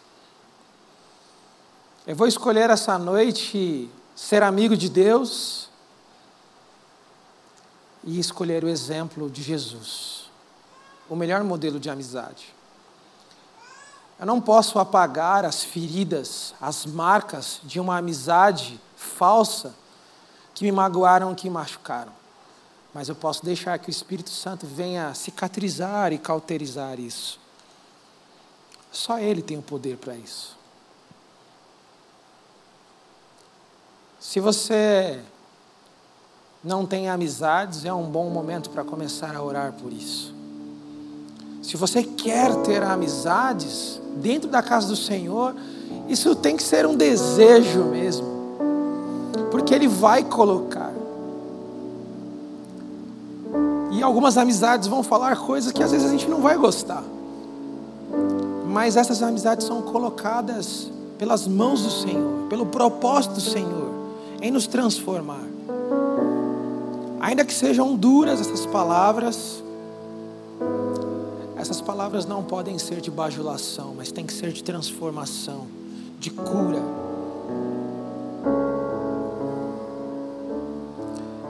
Eu 2.07 2.15
vou 2.15 2.27
escolher 2.27 2.71
essa 2.71 2.99
noite 2.99 3.91
ser 4.17 4.43
amigo 4.43 4.77
de 4.77 4.89
Deus 4.89 5.69
e 8.03 8.19
escolher 8.19 8.65
o 8.65 8.69
exemplo 8.69 9.31
de 9.31 9.41
Jesus, 9.41 10.29
o 11.09 11.15
melhor 11.15 11.45
modelo 11.45 11.79
de 11.79 11.89
amizade. 11.89 12.53
Eu 14.19 14.27
não 14.27 14.41
posso 14.41 14.81
apagar 14.81 15.45
as 15.45 15.63
feridas, 15.63 16.55
as 16.61 16.85
marcas 16.85 17.61
de 17.63 17.79
uma 17.79 17.99
amizade 17.99 18.81
falsa 18.97 19.73
que 20.53 20.65
me 20.65 20.73
magoaram, 20.73 21.33
que 21.33 21.49
me 21.49 21.55
machucaram 21.55 22.17
mas 22.97 23.11
eu 23.11 23.15
posso 23.15 23.45
deixar 23.45 23.79
que 23.79 23.89
o 23.89 23.91
Espírito 23.91 24.31
Santo 24.31 24.67
venha 24.67 25.13
cicatrizar 25.13 26.15
e 26.15 26.19
cauterizar 26.19 26.99
isso. 26.99 27.39
Só 28.91 29.19
Ele 29.19 29.43
tem 29.43 29.59
o 29.59 29.63
poder 29.63 29.99
para 29.99 30.15
isso. 30.17 30.56
Se 34.29 34.41
você 34.41 35.21
não 36.63 36.85
tem 36.85 37.09
amizades, 37.09 37.85
é 37.85 37.93
um 37.93 38.03
bom 38.03 38.29
momento 38.29 38.71
para 38.71 38.83
começar 38.83 39.37
a 39.37 39.41
orar 39.41 39.73
por 39.81 39.93
isso. 39.93 40.35
Se 41.63 41.77
você 41.77 42.03
quer 42.03 42.53
ter 42.57 42.83
amizades 42.83 44.01
dentro 44.17 44.51
da 44.51 44.61
casa 44.61 44.89
do 44.89 44.97
Senhor, 44.97 45.55
isso 46.09 46.35
tem 46.35 46.57
que 46.57 46.65
ser 46.65 46.85
um 46.87 46.97
desejo 46.97 47.85
mesmo, 47.85 48.27
porque 49.53 49.73
Ele 49.73 49.87
vai 49.87 50.25
colocar. 50.25 50.93
E 53.93 54.03
algumas 54.03 54.37
amizades 54.37 54.89
vão 54.89 55.05
falar 55.05 55.37
coisas 55.37 55.71
que 55.71 55.85
às 55.85 55.93
vezes 55.93 56.05
a 56.05 56.11
gente 56.11 56.29
não 56.29 56.41
vai 56.41 56.57
gostar, 56.57 57.05
mas 58.67 58.97
essas 58.97 59.23
amizades 59.23 59.65
são 59.65 59.83
colocadas 59.83 60.91
pelas 61.17 61.47
mãos 61.47 61.85
do 61.85 61.91
Senhor, 61.91 62.49
pelo 62.49 62.67
propósito 62.67 63.35
do 63.35 63.41
Senhor 63.41 63.86
em 64.41 64.51
nos 64.51 64.67
transformar. 64.67 65.45
Ainda 67.21 67.45
que 67.45 67.53
sejam 67.53 67.97
duras 67.97 68.41
essas 68.41 68.67
palavras, 68.67 69.63
essas 71.57 71.81
palavras 71.81 72.27
não 72.27 72.43
podem 72.43 72.79
ser 72.79 73.01
de 73.01 73.11
bajulação, 73.11 73.95
mas 73.97 74.13
tem 74.13 74.25
que 74.25 74.33
ser 74.33 74.53
de 74.53 74.63
transformação, 74.63 75.67
de 76.21 76.31
cura. 76.31 76.83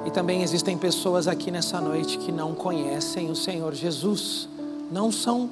E 0.07 0.11
também 0.11 0.43
existem 0.43 0.79
pessoas 0.79 1.29
aqui 1.29 1.51
nessa 1.51 1.81
noite 1.81 2.17
que 2.17 2.33
não 2.33 2.55
conhecem 2.55 3.31
o 3.31 3.37
Senhor 3.37 3.75
Jesus, 3.75 4.49
não 4.91 5.13
são 5.13 5.51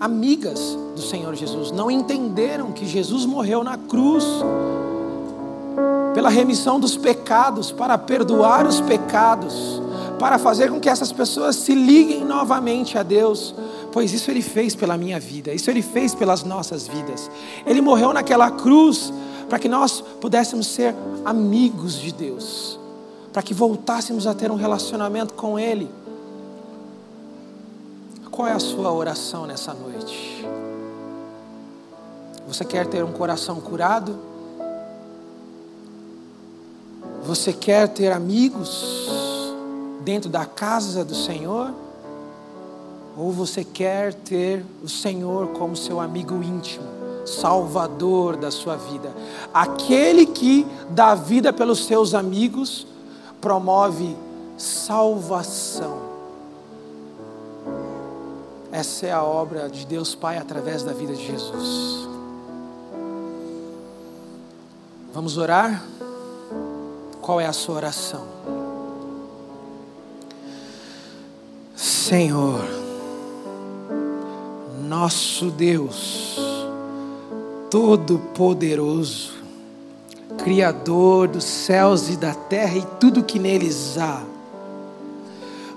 amigas 0.00 0.76
do 0.96 1.02
Senhor 1.02 1.34
Jesus, 1.36 1.70
não 1.70 1.88
entenderam 1.88 2.72
que 2.72 2.84
Jesus 2.86 3.24
morreu 3.24 3.62
na 3.62 3.76
cruz 3.76 4.24
pela 6.14 6.28
remissão 6.28 6.78
dos 6.78 6.96
pecados, 6.96 7.72
para 7.72 7.96
perdoar 7.96 8.66
os 8.66 8.80
pecados, 8.80 9.80
para 10.18 10.38
fazer 10.38 10.70
com 10.70 10.78
que 10.78 10.88
essas 10.88 11.12
pessoas 11.12 11.56
se 11.56 11.74
liguem 11.74 12.24
novamente 12.24 12.96
a 12.98 13.02
Deus, 13.02 13.54
pois 13.90 14.12
isso 14.12 14.30
Ele 14.30 14.42
fez 14.42 14.74
pela 14.74 14.96
minha 14.96 15.18
vida, 15.18 15.52
isso 15.52 15.70
Ele 15.70 15.82
fez 15.82 16.14
pelas 16.14 16.44
nossas 16.44 16.86
vidas. 16.86 17.30
Ele 17.66 17.80
morreu 17.80 18.12
naquela 18.12 18.50
cruz 18.50 19.12
para 19.48 19.58
que 19.58 19.68
nós 19.68 20.00
pudéssemos 20.20 20.66
ser 20.66 20.94
amigos 21.24 21.94
de 21.94 22.12
Deus, 22.12 22.78
para 23.32 23.42
que 23.42 23.52
voltássemos 23.52 24.26
a 24.26 24.34
ter 24.34 24.50
um 24.50 24.56
relacionamento 24.56 25.34
com 25.34 25.58
Ele. 25.58 25.90
Qual 28.30 28.48
é 28.48 28.52
a 28.52 28.58
sua 28.58 28.90
oração 28.90 29.46
nessa 29.46 29.74
noite? 29.74 30.46
Você 32.48 32.64
quer 32.64 32.86
ter 32.86 33.04
um 33.04 33.12
coração 33.12 33.60
curado? 33.60 34.31
Você 37.24 37.52
quer 37.52 37.88
ter 37.88 38.10
amigos 38.10 38.84
dentro 40.04 40.28
da 40.28 40.44
casa 40.44 41.04
do 41.04 41.14
Senhor? 41.14 41.72
Ou 43.16 43.30
você 43.30 43.62
quer 43.62 44.12
ter 44.12 44.64
o 44.82 44.88
Senhor 44.88 45.48
como 45.48 45.76
seu 45.76 46.00
amigo 46.00 46.42
íntimo, 46.42 46.86
salvador 47.24 48.36
da 48.36 48.50
sua 48.50 48.76
vida? 48.76 49.14
Aquele 49.54 50.26
que 50.26 50.66
dá 50.90 51.14
vida 51.14 51.52
pelos 51.52 51.84
seus 51.84 52.12
amigos 52.12 52.86
promove 53.40 54.16
salvação. 54.56 56.12
Essa 58.72 59.06
é 59.06 59.12
a 59.12 59.22
obra 59.22 59.68
de 59.68 59.86
Deus 59.86 60.14
Pai 60.14 60.38
através 60.38 60.82
da 60.82 60.92
vida 60.92 61.14
de 61.14 61.24
Jesus. 61.24 62.08
Vamos 65.12 65.36
orar? 65.36 65.84
Qual 67.22 67.40
é 67.40 67.46
a 67.46 67.52
sua 67.52 67.76
oração? 67.76 68.26
Senhor, 71.76 72.68
nosso 74.82 75.48
Deus, 75.52 76.36
Todo-Poderoso, 77.70 79.34
Criador 80.36 81.28
dos 81.28 81.44
céus 81.44 82.10
e 82.10 82.16
da 82.16 82.34
terra 82.34 82.76
e 82.76 82.82
tudo 82.98 83.22
que 83.22 83.38
neles 83.38 83.96
há, 83.96 84.20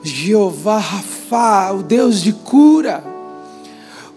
Jeová 0.01 0.79
Rafa, 0.79 1.73
o 1.73 1.83
Deus 1.83 2.23
de 2.23 2.33
cura, 2.33 3.03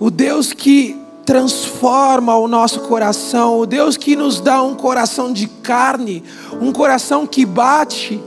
o 0.01 0.11
Deus 0.11 0.55
que 0.55 0.98
transforma 1.29 2.35
o 2.37 2.49
nosso 2.49 2.81
coração, 2.81 3.59
o 3.59 3.67
Deus 3.67 3.99
que 3.99 4.17
nos 4.17 4.41
dá 4.41 4.63
um 4.63 4.75
coração 4.75 5.31
de 5.31 5.47
carne, 5.47 6.25
um 6.59 6.73
coração 6.73 7.27
que 7.27 7.45
bate. 7.45 8.19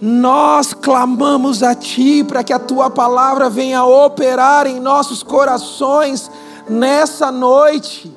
Nós 0.00 0.72
clamamos 0.72 1.62
a 1.62 1.74
Ti 1.74 2.24
para 2.24 2.42
que 2.42 2.54
a 2.54 2.58
Tua 2.58 2.88
palavra 2.88 3.50
venha 3.50 3.84
operar 3.84 4.66
em 4.66 4.80
nossos 4.80 5.22
corações 5.22 6.30
nessa 6.66 7.30
noite. 7.30 8.10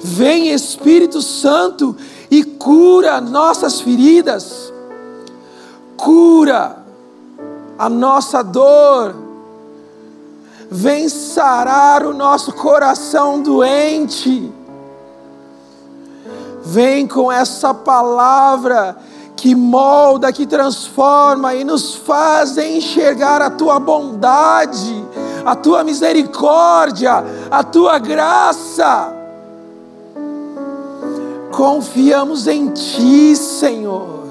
Vem 0.00 0.48
Espírito 0.48 1.20
Santo 1.20 1.94
e 2.30 2.42
cura 2.42 3.20
nossas 3.20 3.82
feridas, 3.82 4.72
cura 5.94 6.78
a 7.78 7.90
nossa 7.90 8.42
dor, 8.42 9.25
vem 10.70 11.08
sarar 11.08 12.04
o 12.04 12.12
nosso 12.12 12.52
coração 12.52 13.40
doente. 13.40 14.52
Vem 16.62 17.06
com 17.06 17.30
essa 17.30 17.72
palavra 17.72 18.96
que 19.36 19.54
molda, 19.54 20.32
que 20.32 20.46
transforma 20.46 21.54
e 21.54 21.62
nos 21.62 21.94
faz 21.94 22.56
enxergar 22.56 23.40
a 23.42 23.50
tua 23.50 23.78
bondade, 23.78 25.04
a 25.44 25.54
tua 25.54 25.84
misericórdia, 25.84 27.24
a 27.50 27.62
tua 27.62 27.98
graça. 27.98 29.12
Confiamos 31.52 32.46
em 32.46 32.68
ti, 32.70 33.36
Senhor. 33.36 34.25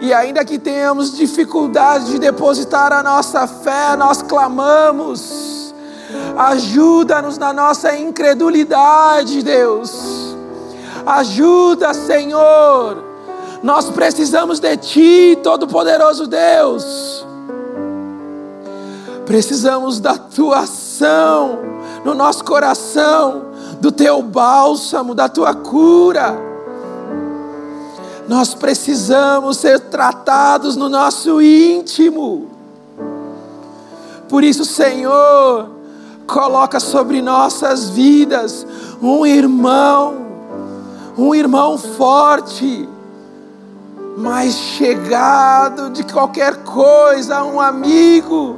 E 0.00 0.12
ainda 0.12 0.44
que 0.44 0.58
tenhamos 0.58 1.16
dificuldade 1.16 2.12
de 2.12 2.18
depositar 2.18 2.92
a 2.92 3.02
nossa 3.02 3.46
fé, 3.46 3.96
nós 3.96 4.22
clamamos. 4.22 5.74
Ajuda-nos 6.36 7.38
na 7.38 7.52
nossa 7.52 7.94
incredulidade, 7.96 9.42
Deus. 9.42 10.36
Ajuda, 11.04 11.92
Senhor. 11.92 13.04
Nós 13.62 13.90
precisamos 13.90 14.60
de 14.60 14.76
Ti, 14.76 15.38
Todo-Poderoso 15.42 16.26
Deus. 16.26 17.26
Precisamos 19.26 20.00
da 20.00 20.16
Tua 20.16 20.60
ação 20.60 21.58
no 22.04 22.14
nosso 22.14 22.44
coração, 22.44 23.46
do 23.80 23.90
Teu 23.90 24.22
bálsamo, 24.22 25.14
da 25.14 25.28
Tua 25.28 25.54
cura. 25.54 26.53
Nós 28.28 28.54
precisamos 28.54 29.58
ser 29.58 29.80
tratados 29.80 30.76
no 30.76 30.88
nosso 30.88 31.42
íntimo. 31.42 32.50
Por 34.28 34.42
isso, 34.42 34.64
Senhor, 34.64 35.68
coloca 36.26 36.80
sobre 36.80 37.20
nossas 37.20 37.90
vidas 37.90 38.66
um 39.02 39.26
irmão, 39.26 40.26
um 41.18 41.34
irmão 41.34 41.76
forte, 41.76 42.88
mais 44.16 44.54
chegado 44.54 45.90
de 45.90 46.02
qualquer 46.04 46.64
coisa, 46.64 47.44
um 47.44 47.60
amigo 47.60 48.56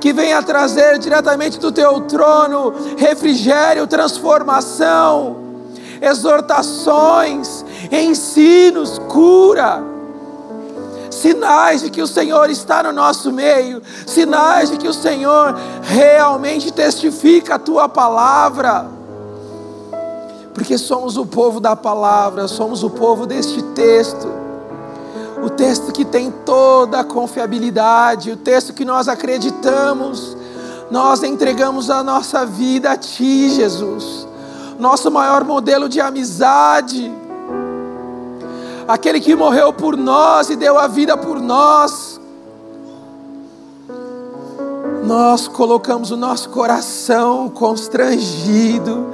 que 0.00 0.12
venha 0.12 0.40
trazer 0.42 0.98
diretamente 0.98 1.58
do 1.58 1.72
teu 1.72 2.00
trono 2.02 2.72
refrigério, 2.96 3.86
transformação 3.86 5.48
exortações, 6.00 7.64
ensinos, 7.90 8.98
cura, 8.98 9.82
sinais 11.10 11.82
de 11.82 11.90
que 11.90 12.00
o 12.00 12.06
Senhor 12.06 12.48
está 12.50 12.82
no 12.82 12.92
nosso 12.92 13.32
meio, 13.32 13.82
sinais 14.06 14.70
de 14.70 14.76
que 14.76 14.88
o 14.88 14.92
Senhor 14.92 15.54
realmente 15.82 16.72
testifica 16.72 17.56
a 17.56 17.58
tua 17.58 17.88
palavra. 17.88 18.88
Porque 20.54 20.76
somos 20.76 21.16
o 21.16 21.26
povo 21.26 21.60
da 21.60 21.76
palavra, 21.76 22.48
somos 22.48 22.82
o 22.82 22.90
povo 22.90 23.26
deste 23.26 23.62
texto. 23.74 24.28
O 25.42 25.48
texto 25.50 25.92
que 25.92 26.04
tem 26.04 26.32
toda 26.44 27.00
a 27.00 27.04
confiabilidade, 27.04 28.32
o 28.32 28.36
texto 28.36 28.72
que 28.72 28.84
nós 28.84 29.06
acreditamos, 29.06 30.36
nós 30.90 31.22
entregamos 31.22 31.90
a 31.90 32.02
nossa 32.02 32.44
vida 32.44 32.90
a 32.90 32.96
Ti, 32.96 33.50
Jesus. 33.50 34.26
Nosso 34.80 35.10
maior 35.10 35.44
modelo 35.44 35.88
de 35.88 36.00
amizade, 36.00 37.12
aquele 38.88 39.20
que 39.20 39.36
morreu 39.36 39.70
por 39.70 39.98
nós 39.98 40.48
e 40.48 40.56
deu 40.56 40.78
a 40.78 40.86
vida 40.88 41.14
por 41.14 41.38
nós. 41.38 42.18
Nós 45.04 45.46
colocamos 45.46 46.10
o 46.10 46.16
nosso 46.16 46.48
coração 46.48 47.50
constrangido 47.50 49.06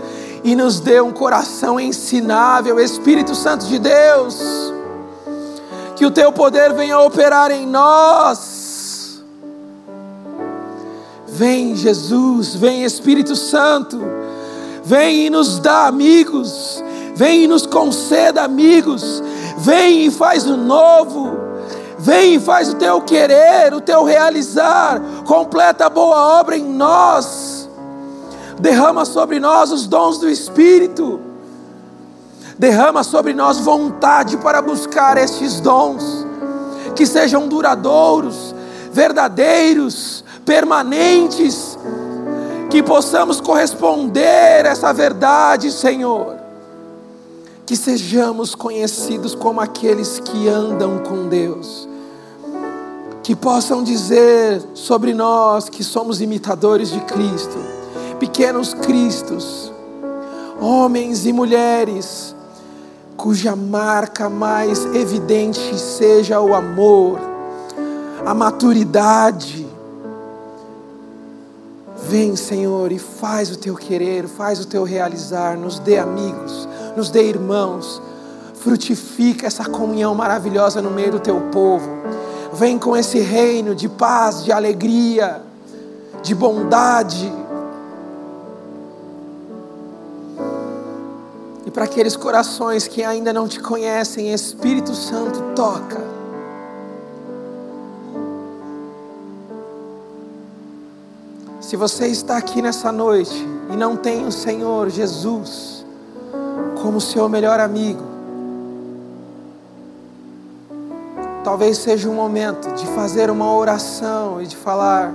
e 0.45 0.55
nos 0.55 0.79
deu 0.79 1.07
um 1.07 1.13
coração 1.13 1.79
ensinável, 1.81 2.79
Espírito 2.79 3.35
Santo 3.35 3.67
de 3.67 3.79
Deus. 3.81 4.73
Que 5.97 6.07
o 6.07 6.11
teu 6.11 6.33
poder 6.33 6.73
venha 6.73 6.99
operar 7.01 7.51
em 7.51 7.67
nós. 7.67 9.23
Vem, 11.27 11.75
Jesus, 11.75 12.55
vem, 12.55 12.85
Espírito 12.85 13.35
Santo, 13.35 14.01
vem 14.85 15.27
e 15.27 15.31
nos 15.31 15.59
dá 15.59 15.87
amigos, 15.87 16.83
vem 17.17 17.43
e 17.43 17.49
nos 17.49 17.67
conceda 17.67 18.45
amigos, 18.45 19.21
vem 19.65 20.07
e 20.07 20.11
faz 20.11 20.47
o 20.47 20.59
novo, 20.59 21.33
vem 21.99 22.35
e 22.35 22.41
faz 22.41 22.69
o 22.69 22.75
teu 22.75 23.01
querer, 23.01 23.73
o 23.73 23.81
teu 23.81 24.05
realizar, 24.05 25.01
completa 25.27 25.87
a 25.87 25.91
boa 25.91 26.39
obra 26.39 26.55
em 26.55 26.65
nós, 26.65 27.69
derrama 28.61 29.07
sobre 29.07 29.41
nós 29.41 29.73
os 29.73 29.87
dons 29.87 30.19
do 30.19 30.29
Espírito, 30.29 31.19
derrama 32.59 33.03
sobre 33.03 33.33
nós 33.33 33.59
vontade 33.59 34.37
para 34.37 34.61
buscar 34.61 35.17
estes 35.17 35.61
dons, 35.61 36.27
que 36.95 37.07
sejam 37.07 37.49
duradouros, 37.49 38.55
verdadeiros, 38.93 40.23
permanentes, 40.45 41.79
que 42.71 42.83
possamos 42.83 43.41
corresponder 43.41 44.67
a 44.67 44.71
essa 44.71 44.93
verdade, 44.93 45.73
Senhor. 45.73 46.44
Que 47.67 47.77
sejamos 47.77 48.55
conhecidos 48.55 49.35
como 49.35 49.61
aqueles 49.61 50.21
que 50.21 50.49
andam 50.49 50.99
com 50.99 51.29
Deus. 51.29 51.89
Que 53.23 53.35
possam 53.35 53.83
dizer 53.83 54.63
sobre 54.75 55.15
nós 55.15 55.69
que 55.69 55.83
somos 55.83 56.21
imitadores 56.21 56.91
de 56.91 57.01
Cristo, 57.01 57.57
pequenos 58.21 58.75
Cristos, 58.75 59.73
homens 60.61 61.25
e 61.25 61.33
mulheres, 61.33 62.35
cuja 63.17 63.57
marca 63.57 64.29
mais 64.29 64.85
evidente 64.95 65.79
seja 65.79 66.41
o 66.41 66.55
amor, 66.55 67.19
a 68.27 68.35
maturidade, 68.35 69.65
Vem, 72.07 72.37
Senhor, 72.37 72.93
e 72.93 72.99
faz 72.99 73.51
o 73.51 73.57
teu 73.57 73.75
querer, 73.75 74.29
faz 74.29 74.61
o 74.61 74.67
teu 74.67 74.85
realizar, 74.85 75.57
nos 75.57 75.79
dê 75.79 75.99
amigos, 75.99 76.69
nos 76.97 77.11
dê 77.11 77.29
irmãos, 77.29 78.01
frutifica 78.55 79.47
essa 79.47 79.65
comunhão 79.65 80.15
maravilhosa 80.15 80.81
no 80.81 80.91
meio 80.91 81.13
do 81.13 81.21
teu 81.21 81.41
povo. 81.53 81.89
Vem 82.53 82.79
com 82.79 82.97
esse 82.97 83.19
reino 83.19 83.75
de 83.75 83.89
paz, 83.89 84.45
de 84.45 84.53
alegria, 84.53 85.43
de 86.23 86.35
bondade. 86.35 87.33
E 91.67 91.71
para 91.71 91.85
aqueles 91.85 92.17
corações 92.17 92.87
que 92.87 93.03
ainda 93.03 93.33
não 93.33 93.49
te 93.49 93.61
conhecem, 93.61 94.33
Espírito 94.33 94.95
Santo, 94.95 95.41
toca 95.55 96.15
Se 101.65 101.77
você 101.77 102.07
está 102.07 102.37
aqui 102.37 102.61
nessa 102.61 102.93
noite 102.93 103.35
e 103.73 103.77
não 103.77 103.97
tem 103.97 104.27
o 104.27 104.31
Senhor 104.31 104.91
Jesus 104.91 105.84
como 106.85 107.01
seu 107.01 107.31
melhor 107.31 107.61
amigo, 107.61 108.03
talvez 111.43 111.79
seja 111.79 112.11
um 112.11 112.15
momento 112.15 112.75
de 112.75 112.87
fazer 112.89 113.31
uma 113.31 113.51
oração 113.57 114.43
e 114.43 114.47
de 114.47 114.55
falar: 114.55 115.11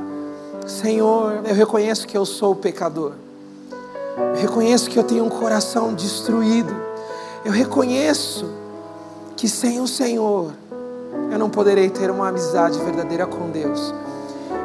Senhor, 0.65 1.43
eu 1.47 1.53
reconheço 1.53 2.07
que 2.07 2.17
eu 2.17 2.25
sou 2.25 2.55
pecador, 2.55 3.11
eu 4.17 4.41
reconheço 4.41 4.89
que 4.89 4.97
eu 4.97 5.03
tenho 5.03 5.23
um 5.23 5.29
coração 5.29 5.93
destruído, 5.93 6.75
eu 7.45 7.51
reconheço 7.51 8.49
que 9.37 9.47
sem 9.47 9.79
o 9.79 9.87
Senhor 9.87 10.51
eu 11.31 11.37
não 11.37 11.51
poderei 11.51 11.87
ter 11.87 12.09
uma 12.09 12.29
amizade 12.29 12.79
verdadeira 12.79 13.27
com 13.27 13.47
Deus. 13.51 13.93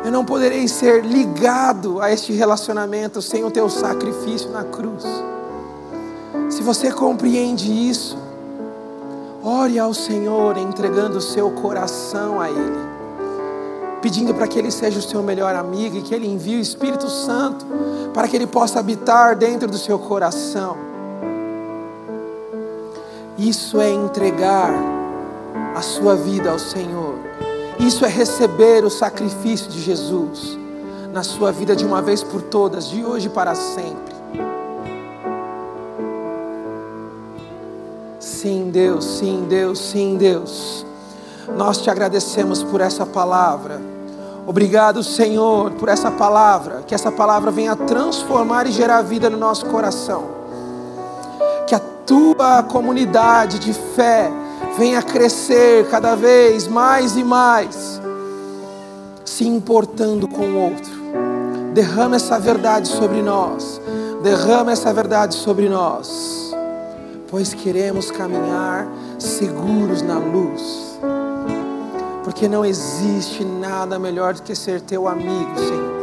Eu 0.02 0.10
não 0.10 0.24
poderei 0.24 0.66
ser 0.68 1.04
ligado 1.04 2.00
a 2.00 2.10
este 2.10 2.32
relacionamento 2.32 3.20
sem 3.20 3.44
o 3.44 3.50
teu 3.50 3.68
sacrifício 3.68 4.48
na 4.50 4.64
cruz. 4.64 5.04
Se 6.54 6.62
você 6.62 6.92
compreende 6.92 7.68
isso, 7.68 8.16
ore 9.42 9.76
ao 9.76 9.92
Senhor 9.92 10.56
entregando 10.56 11.18
o 11.18 11.20
seu 11.20 11.50
coração 11.50 12.40
a 12.40 12.48
Ele, 12.48 12.78
pedindo 14.00 14.32
para 14.32 14.46
que 14.46 14.56
Ele 14.56 14.70
seja 14.70 15.00
o 15.00 15.02
seu 15.02 15.20
melhor 15.20 15.56
amigo 15.56 15.96
e 15.96 16.02
que 16.02 16.14
Ele 16.14 16.28
envie 16.28 16.54
o 16.54 16.60
Espírito 16.60 17.10
Santo 17.10 17.66
para 18.14 18.28
que 18.28 18.36
Ele 18.36 18.46
possa 18.46 18.78
habitar 18.78 19.34
dentro 19.34 19.68
do 19.68 19.76
seu 19.76 19.98
coração. 19.98 20.76
Isso 23.36 23.80
é 23.80 23.90
entregar 23.90 24.72
a 25.74 25.82
sua 25.82 26.14
vida 26.14 26.52
ao 26.52 26.58
Senhor. 26.60 27.16
Isso 27.80 28.04
é 28.04 28.08
receber 28.08 28.84
o 28.84 28.90
sacrifício 28.90 29.68
de 29.72 29.82
Jesus 29.82 30.56
na 31.12 31.24
sua 31.24 31.50
vida 31.50 31.74
de 31.74 31.84
uma 31.84 32.00
vez 32.00 32.22
por 32.22 32.42
todas, 32.42 32.88
de 32.88 33.04
hoje 33.04 33.28
para 33.28 33.56
sempre. 33.56 34.13
Sim, 38.44 38.68
Deus, 38.70 39.04
sim, 39.06 39.46
Deus, 39.48 39.78
sim, 39.78 40.16
Deus. 40.18 40.84
Nós 41.56 41.78
te 41.80 41.88
agradecemos 41.88 42.62
por 42.62 42.82
essa 42.82 43.06
palavra. 43.06 43.80
Obrigado, 44.46 45.02
Senhor, 45.02 45.70
por 45.70 45.88
essa 45.88 46.10
palavra. 46.10 46.82
Que 46.86 46.94
essa 46.94 47.10
palavra 47.10 47.50
venha 47.50 47.74
transformar 47.74 48.66
e 48.66 48.70
gerar 48.70 49.00
vida 49.00 49.30
no 49.30 49.38
nosso 49.38 49.64
coração. 49.64 50.24
Que 51.66 51.74
a 51.74 51.80
tua 52.04 52.62
comunidade 52.64 53.58
de 53.58 53.72
fé 53.72 54.30
venha 54.76 55.00
crescer 55.00 55.88
cada 55.88 56.14
vez 56.14 56.68
mais 56.68 57.16
e 57.16 57.24
mais, 57.24 57.98
se 59.24 59.48
importando 59.48 60.28
com 60.28 60.42
o 60.42 60.58
outro. 60.64 60.92
Derrama 61.72 62.16
essa 62.16 62.38
verdade 62.38 62.88
sobre 62.88 63.22
nós, 63.22 63.80
derrama 64.22 64.70
essa 64.70 64.92
verdade 64.92 65.34
sobre 65.34 65.66
nós, 65.66 66.43
pois 67.30 67.54
queremos 67.54 68.10
caminhar 68.10 68.86
seguros 69.18 70.02
na 70.02 70.18
luz, 70.18 70.98
porque 72.22 72.48
não 72.48 72.64
existe 72.64 73.44
nada 73.44 73.98
melhor 73.98 74.34
do 74.34 74.42
que 74.42 74.54
ser 74.54 74.80
teu 74.80 75.08
amigo, 75.08 75.58
Senhor. 75.58 75.94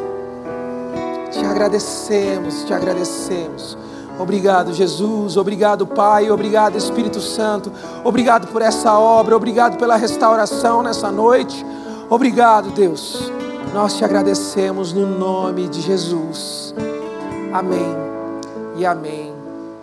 Te 1.31 1.45
agradecemos, 1.45 2.63
te 2.65 2.73
agradecemos. 2.73 3.77
Obrigado, 4.19 4.73
Jesus. 4.73 5.37
Obrigado, 5.37 5.87
Pai. 5.87 6.29
Obrigado, 6.29 6.77
Espírito 6.77 7.19
Santo. 7.19 7.71
Obrigado 8.03 8.47
por 8.47 8.61
essa 8.61 8.97
obra. 8.99 9.35
Obrigado 9.35 9.77
pela 9.77 9.95
restauração 9.95 10.83
nessa 10.83 11.11
noite. 11.11 11.65
Obrigado, 12.09 12.69
Deus. 12.71 13.31
Nós 13.73 13.97
te 13.97 14.05
agradecemos 14.05 14.93
no 14.93 15.07
nome 15.07 15.67
de 15.67 15.81
Jesus. 15.81 16.75
Amém. 17.53 17.95
E 18.77 18.85
amém. 18.85 19.33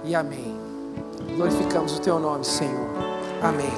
E 0.04 0.14
amém. 0.14 0.47
Glorificamos 1.38 1.96
o 1.96 2.00
teu 2.00 2.18
nome, 2.18 2.44
Senhor. 2.44 2.88
Amém. 3.40 3.70